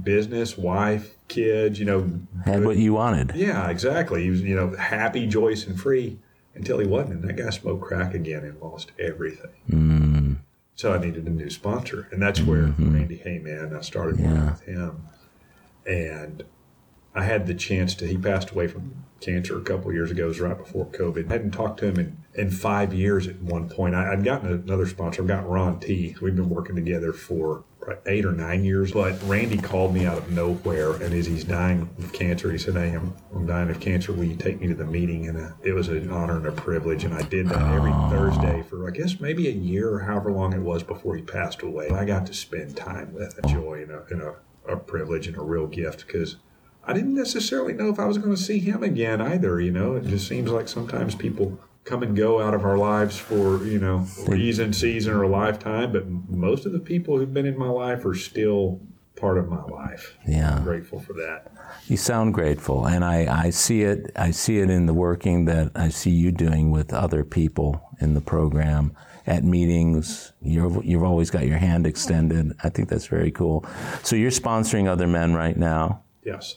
business, 0.02 0.58
wife, 0.58 1.14
kids, 1.28 1.78
you 1.78 1.84
know. 1.84 2.10
Had 2.44 2.64
what 2.64 2.78
you 2.78 2.94
wanted. 2.94 3.32
Yeah, 3.36 3.70
exactly. 3.70 4.24
He 4.24 4.30
was, 4.30 4.42
you 4.42 4.56
know, 4.56 4.74
happy, 4.76 5.26
joyous, 5.28 5.68
and 5.68 5.78
free 5.80 6.18
until 6.56 6.78
he 6.80 6.86
wasn't. 6.86 7.20
And 7.20 7.28
that 7.28 7.36
guy 7.36 7.50
smoked 7.50 7.84
crack 7.84 8.12
again 8.12 8.42
and 8.42 8.60
lost 8.60 8.90
everything. 8.98 9.50
Mm. 9.70 10.05
So 10.76 10.92
I 10.92 10.98
needed 10.98 11.26
a 11.26 11.30
new 11.30 11.50
sponsor. 11.50 12.08
And 12.12 12.22
that's 12.22 12.40
where 12.40 12.66
Mm-hmm. 12.66 12.94
Randy 12.94 13.22
Heyman, 13.24 13.76
I 13.76 13.80
started 13.80 14.20
working 14.20 14.46
with 14.46 14.60
him. 14.62 15.08
And 15.86 16.44
I 17.14 17.24
had 17.24 17.46
the 17.46 17.54
chance 17.54 17.94
to, 17.96 18.06
he 18.06 18.18
passed 18.18 18.50
away 18.50 18.66
from 18.68 19.04
cancer 19.20 19.56
a 19.58 19.62
couple 19.62 19.88
of 19.88 19.94
years 19.94 20.10
ago. 20.10 20.24
It 20.24 20.28
was 20.28 20.40
right 20.40 20.56
before 20.58 20.86
COVID. 20.86 21.28
I 21.30 21.32
hadn't 21.32 21.52
talked 21.52 21.80
to 21.80 21.86
him 21.86 21.98
in, 21.98 22.18
in 22.34 22.50
five 22.50 22.92
years 22.92 23.26
at 23.26 23.40
one 23.40 23.68
point. 23.70 23.94
I, 23.94 24.12
I'd 24.12 24.24
gotten 24.24 24.52
another 24.52 24.86
sponsor. 24.86 25.22
I've 25.22 25.28
got 25.28 25.48
Ron 25.48 25.80
T. 25.80 26.14
We've 26.20 26.36
been 26.36 26.50
working 26.50 26.76
together 26.76 27.12
for 27.12 27.64
eight 28.06 28.24
or 28.24 28.32
nine 28.32 28.64
years. 28.64 28.92
But 28.92 29.20
Randy 29.24 29.58
called 29.58 29.94
me 29.94 30.06
out 30.06 30.18
of 30.18 30.30
nowhere. 30.30 30.92
And 30.94 31.14
as 31.14 31.26
he's 31.26 31.44
dying 31.44 31.88
of 31.98 32.12
cancer, 32.12 32.50
he 32.50 32.58
said, 32.58 32.74
Hey, 32.74 32.92
I'm, 32.92 33.14
I'm 33.34 33.46
dying 33.46 33.70
of 33.70 33.80
cancer. 33.80 34.12
Will 34.12 34.24
you 34.24 34.36
take 34.36 34.60
me 34.60 34.68
to 34.68 34.74
the 34.74 34.84
meeting? 34.84 35.28
And 35.28 35.38
uh, 35.38 35.50
it 35.62 35.72
was 35.72 35.88
an 35.88 36.10
honor 36.10 36.36
and 36.36 36.46
a 36.46 36.52
privilege. 36.52 37.04
And 37.04 37.14
I 37.14 37.22
did 37.22 37.48
that 37.48 37.74
every 37.74 37.92
Thursday 38.10 38.62
for, 38.62 38.88
I 38.88 38.90
guess, 38.90 39.20
maybe 39.20 39.48
a 39.48 39.52
year 39.52 39.92
or 39.92 40.00
however 40.00 40.32
long 40.32 40.52
it 40.52 40.60
was 40.60 40.82
before 40.82 41.16
he 41.16 41.22
passed 41.22 41.62
away. 41.62 41.90
I 41.90 42.04
got 42.04 42.26
to 42.26 42.34
spend 42.34 42.76
time 42.76 43.12
with 43.12 43.38
him. 43.38 43.50
Joy 43.50 43.82
and 43.82 43.90
a, 43.90 44.04
and 44.10 44.22
a, 44.22 44.34
a 44.68 44.76
privilege 44.76 45.26
and 45.26 45.36
a 45.36 45.42
real 45.42 45.66
gift 45.66 46.06
because 46.06 46.36
I 46.84 46.92
didn't 46.92 47.14
necessarily 47.14 47.72
know 47.72 47.88
if 47.88 47.98
I 47.98 48.04
was 48.04 48.18
going 48.18 48.34
to 48.34 48.40
see 48.40 48.60
him 48.60 48.82
again 48.82 49.20
either. 49.20 49.60
You 49.60 49.72
know, 49.72 49.96
it 49.96 50.04
just 50.06 50.28
seems 50.28 50.50
like 50.50 50.68
sometimes 50.68 51.14
people 51.14 51.58
come 51.86 52.02
and 52.02 52.16
go 52.16 52.42
out 52.42 52.52
of 52.52 52.64
our 52.64 52.76
lives 52.76 53.16
for 53.16 53.64
you 53.64 53.78
know 53.78 54.06
reason, 54.26 54.72
season, 54.74 55.14
or 55.14 55.22
a 55.22 55.28
lifetime. 55.28 55.92
But 55.92 56.06
most 56.06 56.66
of 56.66 56.72
the 56.72 56.80
people 56.80 57.18
who've 57.18 57.32
been 57.32 57.46
in 57.46 57.56
my 57.56 57.68
life 57.68 58.04
are 58.04 58.14
still 58.14 58.80
part 59.14 59.38
of 59.38 59.48
my 59.48 59.62
life. 59.62 60.18
Yeah. 60.28 60.56
I'm 60.56 60.64
grateful 60.64 61.00
for 61.00 61.14
that. 61.14 61.52
You 61.86 61.96
sound 61.96 62.34
grateful, 62.34 62.86
and 62.86 63.04
I, 63.04 63.44
I 63.46 63.50
see 63.50 63.82
it. 63.82 64.10
I 64.16 64.30
see 64.30 64.58
it 64.58 64.68
in 64.68 64.86
the 64.86 64.94
working 64.94 65.46
that 65.46 65.72
I 65.74 65.88
see 65.88 66.10
you 66.10 66.30
doing 66.32 66.70
with 66.70 66.92
other 66.92 67.24
people 67.24 67.80
in 68.00 68.14
the 68.14 68.20
program 68.20 68.94
at 69.26 69.42
meetings. 69.44 70.32
You're, 70.42 70.82
you've 70.84 71.02
always 71.02 71.30
got 71.30 71.46
your 71.46 71.58
hand 71.58 71.86
extended. 71.86 72.52
I 72.62 72.68
think 72.68 72.88
that's 72.88 73.06
very 73.06 73.30
cool. 73.30 73.64
So 74.02 74.16
you're 74.16 74.30
sponsoring 74.30 74.86
other 74.86 75.06
men 75.06 75.34
right 75.34 75.56
now. 75.56 76.02
Yes, 76.26 76.56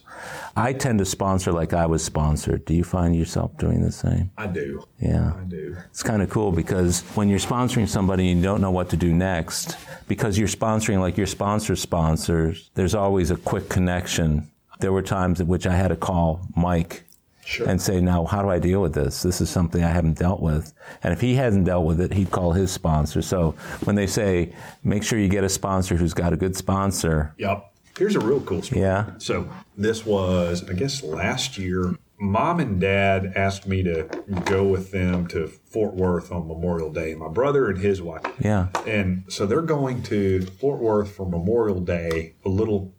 I 0.55 0.73
tend 0.73 0.99
to 0.99 1.05
sponsor 1.05 1.51
like 1.51 1.73
I 1.73 1.85
was 1.85 2.03
sponsored. 2.03 2.65
Do 2.65 2.73
you 2.73 2.83
find 2.83 3.15
yourself 3.15 3.55
doing 3.57 3.81
the 3.83 3.91
same? 3.91 4.31
I 4.37 4.47
do. 4.47 4.83
Yeah. 4.99 5.33
I 5.39 5.43
do. 5.43 5.77
It's 5.91 6.01
kind 6.03 6.21
of 6.23 6.29
cool 6.29 6.51
because 6.51 7.01
when 7.13 7.29
you're 7.29 7.39
sponsoring 7.39 7.87
somebody 7.87 8.29
and 8.31 8.39
you 8.39 8.43
don't 8.43 8.61
know 8.61 8.71
what 8.71 8.89
to 8.89 8.97
do 8.97 9.13
next, 9.13 9.77
because 10.07 10.37
you're 10.39 10.47
sponsoring 10.47 10.99
like 10.99 11.17
your 11.17 11.27
sponsor 11.27 11.75
sponsors, 11.75 12.71
there's 12.73 12.95
always 12.95 13.29
a 13.31 13.37
quick 13.37 13.69
connection. 13.69 14.49
There 14.79 14.91
were 14.91 15.03
times 15.03 15.39
at 15.39 15.47
which 15.47 15.67
I 15.67 15.75
had 15.75 15.89
to 15.89 15.95
call 15.95 16.41
Mike 16.55 17.03
Sure. 17.45 17.67
and 17.67 17.81
say, 17.81 17.99
now, 17.99 18.25
how 18.25 18.41
do 18.43 18.49
I 18.49 18.59
deal 18.59 18.79
with 18.81 18.93
this? 18.93 19.23
This 19.23 19.41
is 19.41 19.49
something 19.49 19.83
I 19.83 19.89
haven't 19.89 20.19
dealt 20.19 20.39
with. 20.39 20.71
And 21.03 21.11
if 21.13 21.19
he 21.21 21.33
hasn't 21.35 21.65
dealt 21.65 21.83
with 21.85 21.99
it, 21.99 22.13
he'd 22.13 22.29
call 22.29 22.51
his 22.53 22.71
sponsor. 22.71 23.21
So 23.23 23.55
when 23.85 23.95
they 23.95 24.05
say, 24.07 24.53
make 24.83 25.03
sure 25.03 25.17
you 25.17 25.27
get 25.27 25.43
a 25.43 25.49
sponsor 25.49 25.95
who's 25.95 26.13
got 26.13 26.31
a 26.31 26.37
good 26.37 26.55
sponsor. 26.55 27.33
Yep. 27.39 27.65
Here's 27.99 28.15
a 28.15 28.21
real 28.21 28.39
cool 28.39 28.61
story. 28.61 28.81
Yeah. 28.81 29.11
So 29.17 29.49
this 29.77 30.05
was, 30.05 30.67
I 30.69 30.73
guess, 30.73 31.03
last 31.03 31.57
year. 31.57 31.95
Mom 32.17 32.61
and 32.61 32.79
Dad 32.79 33.33
asked 33.35 33.67
me 33.67 33.83
to 33.83 34.09
go 34.45 34.65
with 34.65 34.91
them 34.91 35.27
to 35.27 35.47
Fort 35.47 35.95
Worth 35.95 36.31
on 36.31 36.47
Memorial 36.47 36.91
Day. 36.91 37.13
My 37.13 37.27
brother 37.27 37.69
and 37.69 37.77
his 37.77 38.01
wife. 38.01 38.23
Yeah. 38.39 38.67
And 38.87 39.25
so 39.27 39.45
they're 39.45 39.61
going 39.61 40.01
to 40.03 40.45
Fort 40.45 40.79
Worth 40.79 41.11
for 41.11 41.25
Memorial 41.25 41.81
Day, 41.81 42.35
a 42.45 42.49
little 42.49 42.93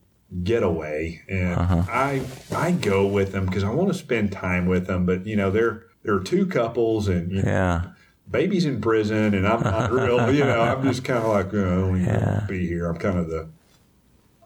getaway, 0.44 1.22
and 1.28 1.54
uh-huh. 1.54 1.84
I 1.88 2.22
I 2.54 2.72
go 2.72 3.06
with 3.06 3.32
them 3.32 3.46
because 3.46 3.64
I 3.64 3.70
want 3.70 3.88
to 3.88 3.94
spend 3.94 4.32
time 4.32 4.66
with 4.66 4.86
them. 4.86 5.06
But 5.06 5.26
you 5.26 5.34
know, 5.34 5.50
they're 5.50 5.84
there 6.02 6.14
are 6.14 6.22
two 6.22 6.46
couples, 6.46 7.08
and 7.08 7.32
you 7.32 7.42
know, 7.42 7.50
Yeah. 7.50 7.84
baby's 8.30 8.64
in 8.64 8.80
prison, 8.80 9.34
and 9.34 9.46
I'm 9.46 9.62
not 9.62 9.90
real. 9.90 10.32
You 10.32 10.44
know, 10.44 10.60
I'm 10.60 10.82
just 10.82 11.04
kind 11.04 11.24
of 11.24 11.30
like, 11.30 11.52
oh, 11.54 11.58
I 11.58 11.80
don't 11.80 12.00
even 12.00 12.14
to 12.14 12.44
be 12.48 12.66
here. 12.66 12.86
I'm 12.86 12.96
kind 12.96 13.18
of 13.18 13.28
the 13.28 13.48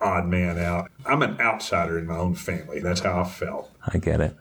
odd 0.05 0.27
man 0.27 0.59
out. 0.59 0.91
I'm 1.07 1.23
an 1.23 1.41
outsider 1.41 1.99
in 1.99 2.07
my 2.07 2.17
own 2.17 2.35
family. 2.35 2.81
That's 2.81 3.01
how 3.01 3.21
I 3.21 3.25
felt. 3.25 3.71
I 3.87 3.99
get 3.99 4.21
it. 4.21 4.37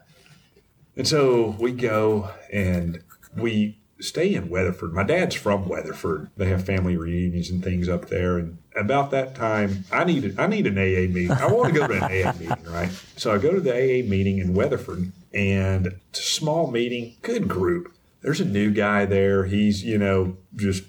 And 0.95 1.07
so 1.07 1.55
we 1.59 1.71
go 1.71 2.29
and 2.51 3.01
we 3.35 3.79
stay 3.99 4.35
in 4.35 4.49
Weatherford. 4.49 4.93
My 4.93 5.03
dad's 5.03 5.35
from 5.35 5.67
Weatherford. 5.67 6.29
They 6.37 6.49
have 6.49 6.65
family 6.65 6.97
reunions 6.97 7.49
and 7.49 7.63
things 7.63 7.87
up 7.87 8.09
there. 8.09 8.37
And 8.37 8.57
about 8.75 9.11
that 9.11 9.33
time, 9.35 9.85
I 9.91 10.03
need 10.03 10.37
I 10.39 10.47
need 10.47 10.67
an 10.67 10.77
AA 10.77 11.11
meeting. 11.11 11.31
I 11.31 11.47
want 11.47 11.73
to 11.73 11.79
go 11.79 11.87
to 11.87 11.93
an 11.93 12.03
AA 12.03 12.33
meeting, 12.33 12.71
right? 12.71 12.91
So 13.15 13.33
I 13.33 13.37
go 13.37 13.53
to 13.53 13.61
the 13.61 13.71
AA 13.71 14.07
meeting 14.07 14.39
in 14.39 14.53
Weatherford, 14.53 15.11
and 15.33 15.87
it's 16.09 16.19
a 16.19 16.23
small 16.23 16.69
meeting, 16.69 17.15
good 17.21 17.47
group. 17.47 17.93
There's 18.21 18.39
a 18.39 18.45
new 18.45 18.71
guy 18.71 19.05
there. 19.05 19.45
He's 19.45 19.83
you 19.83 19.97
know 19.97 20.37
just 20.55 20.83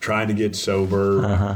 trying 0.00 0.28
to 0.28 0.34
get 0.34 0.56
sober. 0.56 1.24
Uh-huh. 1.24 1.54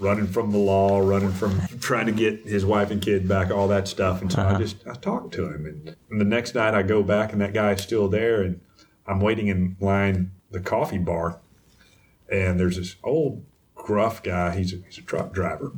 Running 0.00 0.28
from 0.28 0.52
the 0.52 0.58
law, 0.58 1.00
running 1.00 1.32
from 1.32 1.60
trying 1.80 2.06
to 2.06 2.12
get 2.12 2.46
his 2.46 2.64
wife 2.64 2.90
and 2.90 3.02
kid 3.02 3.26
back, 3.26 3.50
all 3.50 3.66
that 3.68 3.88
stuff. 3.88 4.22
And 4.22 4.30
so 4.30 4.42
I 4.42 4.44
uh-huh. 4.44 4.58
just 4.58 4.86
I 4.86 4.94
talked 4.94 5.34
to 5.34 5.46
him, 5.46 5.66
and, 5.66 5.96
and 6.10 6.20
the 6.20 6.24
next 6.24 6.54
night 6.54 6.74
I 6.74 6.82
go 6.82 7.02
back, 7.02 7.32
and 7.32 7.40
that 7.40 7.52
guy's 7.52 7.82
still 7.82 8.08
there, 8.08 8.42
and 8.42 8.60
I'm 9.06 9.20
waiting 9.20 9.48
in 9.48 9.76
line 9.80 10.32
the 10.50 10.60
coffee 10.60 10.98
bar, 10.98 11.40
and 12.30 12.60
there's 12.60 12.76
this 12.76 12.96
old 13.02 13.44
gruff 13.74 14.22
guy. 14.22 14.56
He's 14.56 14.72
a, 14.72 14.76
he's 14.86 14.98
a 14.98 15.02
truck 15.02 15.32
driver, 15.32 15.72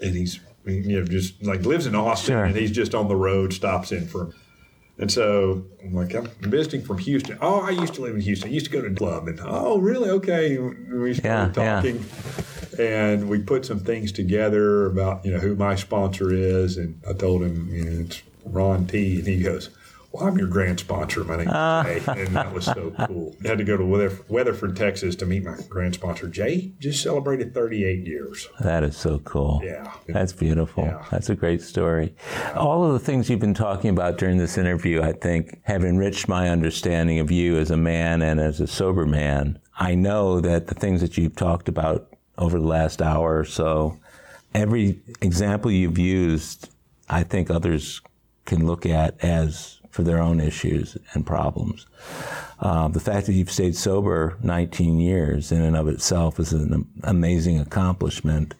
and 0.00 0.14
he's 0.14 0.40
you 0.64 1.00
know 1.00 1.04
just 1.04 1.42
like 1.44 1.60
lives 1.62 1.86
in 1.86 1.94
Austin, 1.94 2.34
Sure. 2.34 2.44
and 2.44 2.56
he's 2.56 2.72
just 2.72 2.94
on 2.94 3.08
the 3.08 3.16
road, 3.16 3.52
stops 3.52 3.92
in 3.92 4.06
for. 4.06 4.32
And 5.00 5.12
so 5.12 5.64
I'm 5.80 5.94
like, 5.94 6.12
I'm 6.12 6.26
visiting 6.40 6.82
from 6.82 6.98
Houston. 6.98 7.38
Oh, 7.40 7.60
I 7.60 7.70
used 7.70 7.94
to 7.94 8.00
live 8.00 8.16
in 8.16 8.20
Houston. 8.20 8.50
I 8.50 8.52
used 8.52 8.66
to 8.66 8.72
go 8.72 8.82
to 8.82 8.88
the 8.88 8.96
club. 8.96 9.28
And 9.28 9.38
oh, 9.44 9.78
really? 9.78 10.10
Okay. 10.10 10.58
We 10.58 11.14
started 11.14 11.56
Yeah, 11.56 11.82
yeah. 11.82 11.92
And 12.78 13.28
we 13.28 13.38
put 13.40 13.64
some 13.66 13.80
things 13.80 14.12
together 14.12 14.86
about 14.86 15.24
you 15.24 15.32
know 15.32 15.38
who 15.38 15.54
my 15.56 15.74
sponsor 15.74 16.32
is. 16.32 16.76
And 16.76 17.00
I 17.08 17.12
told 17.12 17.42
him 17.42 17.68
you 17.72 17.84
know, 17.84 18.00
it's 18.02 18.22
Ron 18.44 18.86
T. 18.86 19.18
And 19.18 19.26
he 19.26 19.42
goes, 19.42 19.70
"Well, 20.12 20.26
I'm 20.26 20.38
your 20.38 20.48
grand 20.48 20.80
sponsor. 20.80 21.22
My 21.24 21.36
name's 21.36 21.50
Ah. 21.52 21.82
Jay." 21.84 22.00
And 22.06 22.34
that 22.36 22.52
was 22.52 22.64
so 22.64 22.92
cool. 23.06 23.34
I 23.44 23.48
had 23.48 23.58
to 23.58 23.64
go 23.64 23.76
to 23.76 23.84
Weatherford, 23.84 24.28
Weatherford, 24.28 24.76
Texas, 24.76 25.14
to 25.16 25.26
meet 25.26 25.44
my 25.44 25.56
grand 25.68 25.94
sponsor. 25.94 26.28
Jay 26.28 26.72
just 26.78 27.02
celebrated 27.02 27.52
38 27.54 28.06
years. 28.06 28.48
That 28.60 28.84
is 28.84 28.96
so 28.96 29.18
cool. 29.20 29.60
Yeah. 29.64 29.92
That's 30.06 30.32
beautiful. 30.32 30.84
Yeah. 30.84 31.04
That's 31.10 31.28
a 31.28 31.34
great 31.34 31.60
story. 31.62 32.14
All 32.56 32.84
of 32.84 32.92
the 32.92 32.98
things 33.00 33.28
you've 33.28 33.40
been 33.40 33.54
talking 33.54 33.90
about 33.90 34.16
during 34.18 34.38
this 34.38 34.56
interview, 34.56 35.02
I 35.02 35.12
think, 35.12 35.60
have 35.64 35.84
enriched 35.84 36.28
my 36.28 36.48
understanding 36.48 37.18
of 37.18 37.30
you 37.30 37.58
as 37.58 37.70
a 37.70 37.76
man 37.76 38.22
and 38.22 38.40
as 38.40 38.60
a 38.60 38.66
sober 38.66 39.04
man. 39.06 39.58
I 39.80 39.94
know 39.94 40.40
that 40.40 40.66
the 40.66 40.74
things 40.74 41.00
that 41.02 41.16
you've 41.16 41.36
talked 41.36 41.68
about 41.68 42.07
over 42.38 42.58
the 42.58 42.66
last 42.66 43.02
hour 43.02 43.38
or 43.38 43.44
so, 43.44 43.98
every 44.54 45.00
example 45.20 45.70
you've 45.70 45.98
used, 45.98 46.70
I 47.08 47.24
think 47.24 47.50
others 47.50 48.00
can 48.46 48.66
look 48.66 48.86
at 48.86 49.22
as 49.22 49.80
for 49.90 50.02
their 50.02 50.20
own 50.20 50.40
issues 50.40 50.96
and 51.12 51.26
problems. 51.26 51.86
Uh, 52.60 52.88
the 52.88 53.00
fact 53.00 53.26
that 53.26 53.32
you've 53.32 53.50
stayed 53.50 53.76
sober 53.76 54.36
19 54.42 55.00
years 55.00 55.52
in 55.52 55.62
and 55.62 55.76
of 55.76 55.88
itself 55.88 56.38
is 56.38 56.52
an 56.52 56.86
amazing 57.02 57.58
accomplishment. 57.58 58.54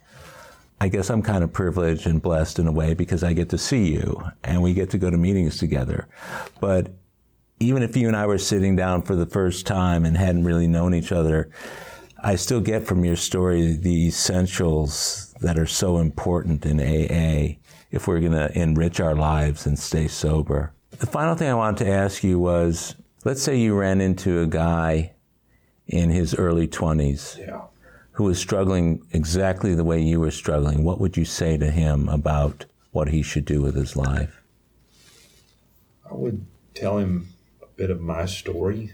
I 0.80 0.88
guess 0.88 1.10
I'm 1.10 1.22
kind 1.22 1.42
of 1.42 1.52
privileged 1.52 2.06
and 2.06 2.22
blessed 2.22 2.58
in 2.58 2.66
a 2.66 2.72
way 2.72 2.94
because 2.94 3.24
I 3.24 3.32
get 3.32 3.50
to 3.50 3.58
see 3.58 3.92
you 3.92 4.22
and 4.44 4.62
we 4.62 4.74
get 4.74 4.90
to 4.90 4.98
go 4.98 5.10
to 5.10 5.16
meetings 5.16 5.58
together. 5.58 6.06
But 6.60 6.92
even 7.60 7.82
if 7.82 7.96
you 7.96 8.06
and 8.06 8.16
I 8.16 8.26
were 8.26 8.38
sitting 8.38 8.76
down 8.76 9.02
for 9.02 9.16
the 9.16 9.26
first 9.26 9.66
time 9.66 10.04
and 10.04 10.16
hadn't 10.16 10.44
really 10.44 10.68
known 10.68 10.94
each 10.94 11.10
other, 11.10 11.50
I 12.22 12.36
still 12.36 12.60
get 12.60 12.86
from 12.86 13.04
your 13.04 13.16
story 13.16 13.74
the 13.76 14.08
essentials 14.08 15.34
that 15.40 15.58
are 15.58 15.66
so 15.66 15.98
important 15.98 16.66
in 16.66 16.80
AA 16.80 17.58
if 17.90 18.06
we're 18.08 18.20
going 18.20 18.32
to 18.32 18.56
enrich 18.58 19.00
our 19.00 19.14
lives 19.14 19.66
and 19.66 19.78
stay 19.78 20.08
sober. 20.08 20.72
The 20.98 21.06
final 21.06 21.36
thing 21.36 21.48
I 21.48 21.54
wanted 21.54 21.84
to 21.84 21.90
ask 21.90 22.24
you 22.24 22.38
was 22.38 22.96
let's 23.24 23.42
say 23.42 23.56
you 23.56 23.74
ran 23.76 24.00
into 24.00 24.40
a 24.40 24.46
guy 24.46 25.12
in 25.86 26.10
his 26.10 26.34
early 26.34 26.66
20s 26.66 27.38
Yeah. 27.38 27.62
who 28.12 28.24
was 28.24 28.38
struggling 28.38 29.06
exactly 29.12 29.74
the 29.74 29.84
way 29.84 30.00
you 30.02 30.18
were 30.20 30.30
struggling, 30.32 30.82
what 30.84 31.00
would 31.00 31.16
you 31.16 31.24
say 31.24 31.56
to 31.56 31.70
him 31.70 32.08
about 32.08 32.64
what 32.90 33.08
he 33.08 33.22
should 33.22 33.44
do 33.44 33.62
with 33.62 33.76
his 33.76 33.96
life? 33.96 34.42
I 36.10 36.14
would 36.14 36.44
tell 36.74 36.98
him 36.98 37.28
a 37.62 37.66
bit 37.76 37.90
of 37.90 38.00
my 38.00 38.26
story 38.26 38.90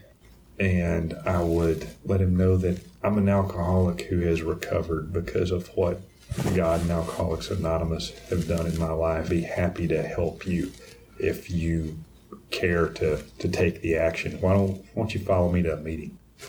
and 0.59 1.14
I 1.25 1.43
would 1.43 1.89
let 2.05 2.20
him 2.20 2.37
know 2.37 2.57
that 2.59 2.81
I'm 3.05 3.19
an 3.19 3.29
alcoholic 3.29 4.01
who 4.03 4.21
has 4.21 4.41
recovered 4.41 5.13
because 5.13 5.51
of 5.51 5.69
what 5.77 6.01
God 6.55 6.81
and 6.81 6.91
Alcoholics 6.91 7.51
Anonymous 7.51 8.19
have 8.31 8.49
done 8.49 8.67
in 8.67 8.79
my 8.79 8.91
life. 8.93 9.29
Be 9.29 9.43
happy 9.43 9.87
to 9.89 10.03
help 10.03 10.47
you 10.47 10.73
if 11.19 11.51
you 11.51 11.99
care 12.51 12.89
to, 12.89 13.23
to 13.41 13.49
take 13.49 13.83
the 13.83 13.97
action. 13.97 14.41
Why 14.41 14.55
don't, 14.55 14.77
why 14.95 15.03
don't 15.03 15.13
you 15.15 15.21
follow 15.21 15.53
me 15.53 15.63
to 15.63 15.75
a 15.75 15.77
meeting? 15.77 16.17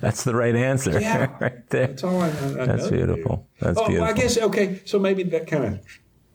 That's 0.00 0.24
the 0.24 0.34
right 0.34 0.56
answer, 0.56 0.98
Yeah. 0.98 1.30
right 1.40 1.68
there. 1.68 1.88
That's 1.88 2.02
all 2.04 2.22
I, 2.22 2.28
I 2.28 2.30
That's 2.30 2.88
beautiful. 2.88 3.46
That's 3.60 3.78
oh, 3.78 3.90
well, 3.92 4.04
I 4.04 4.14
guess, 4.14 4.38
okay, 4.38 4.80
so 4.86 4.98
maybe 4.98 5.22
that 5.24 5.46
kind 5.46 5.64
of 5.66 5.80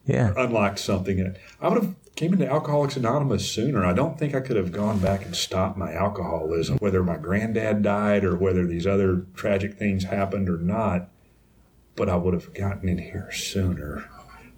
Yeah. 0.06 0.32
unlocked 0.36 0.78
something. 0.78 1.18
In. 1.18 1.26
it. 1.26 1.40
I 1.60 1.66
would 1.68 1.82
have 1.82 1.94
came 2.20 2.34
into 2.34 2.46
Alcoholics 2.46 2.98
Anonymous 2.98 3.50
sooner. 3.50 3.82
I 3.82 3.94
don't 3.94 4.18
think 4.18 4.34
I 4.34 4.40
could 4.40 4.56
have 4.56 4.72
gone 4.72 4.98
back 4.98 5.24
and 5.24 5.34
stopped 5.34 5.78
my 5.78 5.94
alcoholism, 5.94 6.76
whether 6.76 7.02
my 7.02 7.16
granddad 7.16 7.82
died 7.82 8.24
or 8.24 8.36
whether 8.36 8.66
these 8.66 8.86
other 8.86 9.24
tragic 9.34 9.78
things 9.78 10.04
happened 10.04 10.50
or 10.50 10.58
not. 10.58 11.08
But 11.96 12.10
I 12.10 12.16
would 12.16 12.34
have 12.34 12.52
gotten 12.52 12.90
in 12.90 12.98
here 12.98 13.32
sooner. 13.32 14.04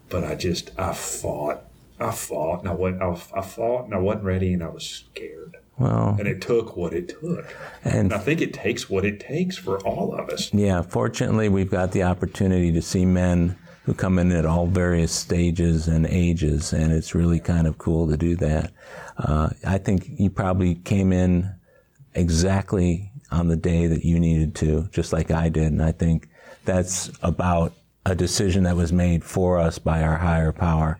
But 0.08 0.24
I 0.24 0.34
just 0.34 0.72
I 0.76 0.92
fought. 0.92 1.62
I 2.00 2.10
fought 2.10 2.60
and 2.62 2.68
I 2.68 2.74
went 2.74 3.00
I, 3.00 3.10
I 3.32 3.42
fought 3.42 3.84
and 3.84 3.94
I 3.94 3.98
wasn't 3.98 4.24
ready 4.24 4.52
and 4.52 4.64
I 4.64 4.68
was 4.68 4.84
scared. 4.84 5.56
Well, 5.78 6.16
And 6.18 6.26
it 6.26 6.40
took 6.40 6.76
what 6.76 6.92
it 6.92 7.10
took. 7.10 7.56
and 7.84 7.94
And 7.94 8.12
I 8.12 8.18
think 8.18 8.40
it 8.40 8.52
takes 8.52 8.90
what 8.90 9.04
it 9.04 9.20
takes 9.20 9.56
for 9.56 9.78
all 9.86 10.12
of 10.18 10.30
us. 10.30 10.52
Yeah, 10.52 10.82
fortunately, 10.82 11.48
we've 11.48 11.70
got 11.70 11.92
the 11.92 12.02
opportunity 12.02 12.72
to 12.72 12.82
see 12.82 13.06
men 13.06 13.56
who 13.84 13.94
come 13.94 14.18
in 14.18 14.30
at 14.32 14.46
all 14.46 14.66
various 14.66 15.12
stages 15.12 15.88
and 15.88 16.06
ages, 16.06 16.72
and 16.72 16.92
it's 16.92 17.14
really 17.14 17.40
kind 17.40 17.66
of 17.66 17.78
cool 17.78 18.08
to 18.08 18.16
do 18.16 18.36
that. 18.36 18.72
Uh, 19.18 19.50
I 19.66 19.78
think 19.78 20.08
you 20.18 20.30
probably 20.30 20.76
came 20.76 21.12
in 21.12 21.52
exactly 22.14 23.10
on 23.30 23.48
the 23.48 23.56
day 23.56 23.86
that 23.86 24.04
you 24.04 24.20
needed 24.20 24.54
to, 24.56 24.88
just 24.92 25.12
like 25.12 25.30
I 25.30 25.48
did, 25.48 25.72
and 25.72 25.82
I 25.82 25.92
think 25.92 26.28
that's 26.64 27.10
about 27.22 27.72
a 28.06 28.14
decision 28.14 28.64
that 28.64 28.76
was 28.76 28.92
made 28.92 29.24
for 29.24 29.58
us 29.58 29.78
by 29.78 30.02
our 30.02 30.18
higher 30.18 30.52
power. 30.52 30.98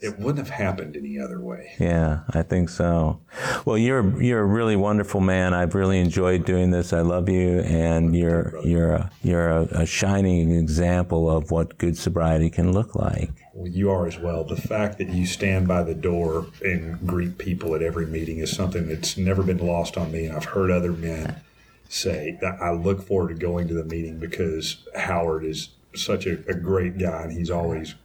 It 0.00 0.16
wouldn't 0.18 0.38
have 0.38 0.56
happened 0.56 0.96
any 0.96 1.18
other 1.18 1.40
way. 1.40 1.72
Yeah, 1.80 2.20
I 2.30 2.42
think 2.42 2.68
so. 2.68 3.20
Well, 3.64 3.76
you're 3.76 4.22
you're 4.22 4.42
a 4.42 4.46
really 4.46 4.76
wonderful 4.76 5.20
man. 5.20 5.54
I've 5.54 5.74
really 5.74 5.98
enjoyed 5.98 6.44
doing 6.44 6.70
this. 6.70 6.92
I 6.92 7.00
love 7.00 7.28
you, 7.28 7.60
and 7.60 8.14
you're 8.14 8.54
you're 8.64 8.92
a, 8.92 9.10
you're 9.22 9.48
a, 9.48 9.62
a 9.72 9.86
shining 9.86 10.52
example 10.52 11.28
of 11.28 11.50
what 11.50 11.78
good 11.78 11.98
sobriety 11.98 12.48
can 12.48 12.72
look 12.72 12.94
like. 12.94 13.30
Well, 13.54 13.66
you 13.66 13.90
are 13.90 14.06
as 14.06 14.16
well. 14.20 14.44
The 14.44 14.54
fact 14.54 14.98
that 14.98 15.08
you 15.08 15.26
stand 15.26 15.66
by 15.66 15.82
the 15.82 15.94
door 15.94 16.46
and 16.64 17.04
greet 17.04 17.38
people 17.38 17.74
at 17.74 17.82
every 17.82 18.06
meeting 18.06 18.38
is 18.38 18.54
something 18.54 18.86
that's 18.86 19.16
never 19.16 19.42
been 19.42 19.58
lost 19.58 19.96
on 19.96 20.12
me. 20.12 20.26
And 20.26 20.36
I've 20.36 20.44
heard 20.44 20.70
other 20.70 20.92
men 20.92 21.40
say 21.88 22.38
that 22.40 22.62
I 22.62 22.70
look 22.70 23.02
forward 23.02 23.30
to 23.30 23.34
going 23.34 23.66
to 23.66 23.74
the 23.74 23.84
meeting 23.84 24.20
because 24.20 24.86
Howard 24.94 25.44
is 25.44 25.70
such 25.96 26.26
a, 26.26 26.34
a 26.48 26.54
great 26.54 26.98
guy 26.98 27.22
and 27.22 27.32
he's 27.32 27.50
always 27.50 27.96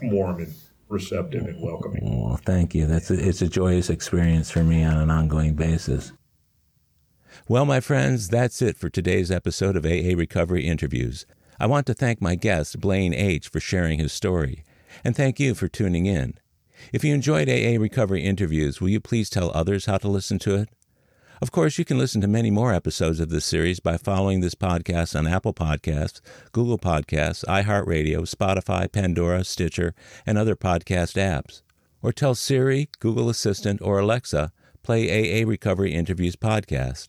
warm 0.00 0.38
and 0.38 0.54
receptive 0.90 1.46
and 1.46 1.60
welcoming. 1.62 2.22
Well, 2.22 2.36
thank 2.36 2.74
you. 2.74 2.86
That's 2.86 3.10
a, 3.10 3.28
it's 3.28 3.42
a 3.42 3.48
joyous 3.48 3.88
experience 3.88 4.50
for 4.50 4.62
me 4.62 4.84
on 4.84 4.96
an 4.96 5.10
ongoing 5.10 5.54
basis. 5.54 6.12
Well, 7.48 7.64
my 7.64 7.80
friends, 7.80 8.28
that's 8.28 8.60
it 8.60 8.76
for 8.76 8.90
today's 8.90 9.30
episode 9.30 9.76
of 9.76 9.86
AA 9.86 10.16
Recovery 10.16 10.66
Interviews. 10.66 11.26
I 11.58 11.66
want 11.66 11.86
to 11.86 11.94
thank 11.94 12.20
my 12.20 12.34
guest, 12.34 12.80
Blaine 12.80 13.14
H., 13.14 13.48
for 13.48 13.60
sharing 13.60 13.98
his 13.98 14.12
story, 14.12 14.64
and 15.04 15.14
thank 15.14 15.38
you 15.38 15.54
for 15.54 15.68
tuning 15.68 16.06
in. 16.06 16.34
If 16.92 17.04
you 17.04 17.14
enjoyed 17.14 17.48
AA 17.48 17.80
Recovery 17.80 18.22
Interviews, 18.22 18.80
will 18.80 18.88
you 18.88 19.00
please 19.00 19.30
tell 19.30 19.52
others 19.54 19.86
how 19.86 19.98
to 19.98 20.08
listen 20.08 20.38
to 20.40 20.56
it? 20.56 20.68
Of 21.42 21.52
course, 21.52 21.78
you 21.78 21.86
can 21.86 21.96
listen 21.96 22.20
to 22.20 22.28
many 22.28 22.50
more 22.50 22.74
episodes 22.74 23.18
of 23.18 23.30
this 23.30 23.46
series 23.46 23.80
by 23.80 23.96
following 23.96 24.40
this 24.40 24.54
podcast 24.54 25.18
on 25.18 25.26
Apple 25.26 25.54
Podcasts, 25.54 26.20
Google 26.52 26.78
Podcasts, 26.78 27.46
iHeartRadio, 27.46 28.28
Spotify, 28.28 28.92
Pandora, 28.92 29.42
Stitcher, 29.44 29.94
and 30.26 30.36
other 30.36 30.54
podcast 30.54 31.16
apps. 31.16 31.62
Or 32.02 32.12
tell 32.12 32.34
Siri, 32.34 32.90
Google 32.98 33.30
Assistant, 33.30 33.80
or 33.80 33.98
Alexa, 33.98 34.52
play 34.82 35.08
AA 35.08 35.48
Recovery 35.48 35.94
Interviews 35.94 36.36
podcast. 36.36 37.08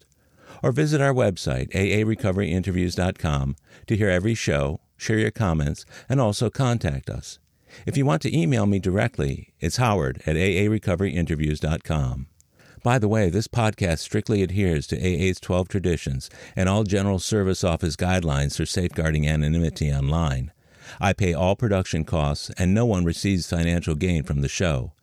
Or 0.63 0.71
visit 0.71 1.01
our 1.01 1.13
website, 1.13 1.69
aarecoveryinterviews.com, 1.73 3.55
to 3.87 3.97
hear 3.97 4.09
every 4.09 4.35
show, 4.35 4.79
share 4.95 5.19
your 5.19 5.31
comments, 5.31 5.85
and 6.07 6.21
also 6.21 6.49
contact 6.49 7.09
us. 7.09 7.39
If 7.85 7.97
you 7.97 8.05
want 8.05 8.21
to 8.21 8.37
email 8.37 8.65
me 8.65 8.79
directly, 8.79 9.53
it's 9.59 9.75
howard 9.75 10.21
at 10.25 10.37
aarecoveryinterviews.com. 10.37 12.27
By 12.83 12.97
the 12.97 13.07
way, 13.07 13.29
this 13.29 13.47
podcast 13.47 13.99
strictly 13.99 14.41
adheres 14.41 14.87
to 14.87 14.97
AA's 14.97 15.39
12 15.39 15.67
traditions 15.67 16.31
and 16.55 16.67
all 16.67 16.83
General 16.83 17.19
Service 17.19 17.63
Office 17.63 17.95
guidelines 17.95 18.57
for 18.57 18.65
safeguarding 18.65 19.27
anonymity 19.27 19.91
online. 19.91 20.51
I 20.99 21.13
pay 21.13 21.33
all 21.33 21.55
production 21.55 22.05
costs, 22.05 22.49
and 22.57 22.73
no 22.73 22.87
one 22.87 23.05
receives 23.05 23.47
financial 23.47 23.93
gain 23.93 24.23
from 24.23 24.41
the 24.41 24.49
show. 24.49 24.93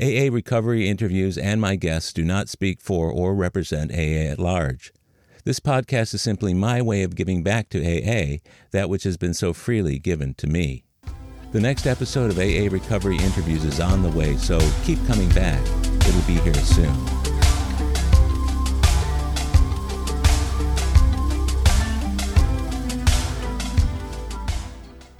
AA 0.00 0.32
Recovery 0.32 0.88
Interviews 0.88 1.36
and 1.36 1.60
my 1.60 1.76
guests 1.76 2.14
do 2.14 2.24
not 2.24 2.48
speak 2.48 2.80
for 2.80 3.10
or 3.10 3.34
represent 3.34 3.92
AA 3.92 4.30
at 4.30 4.38
large. 4.38 4.92
This 5.44 5.60
podcast 5.60 6.14
is 6.14 6.22
simply 6.22 6.54
my 6.54 6.80
way 6.80 7.02
of 7.02 7.16
giving 7.16 7.42
back 7.42 7.68
to 7.70 7.80
AA 7.80 8.38
that 8.70 8.88
which 8.88 9.04
has 9.04 9.18
been 9.18 9.34
so 9.34 9.52
freely 9.52 9.98
given 9.98 10.32
to 10.34 10.46
me. 10.46 10.84
The 11.52 11.60
next 11.60 11.86
episode 11.86 12.30
of 12.30 12.38
AA 12.38 12.72
Recovery 12.72 13.18
Interviews 13.18 13.64
is 13.64 13.78
on 13.78 14.02
the 14.02 14.10
way, 14.10 14.36
so 14.36 14.58
keep 14.84 15.04
coming 15.06 15.28
back. 15.30 15.60
It'll 16.10 16.22
be 16.22 16.40
here 16.40 16.52
soon. 16.54 17.19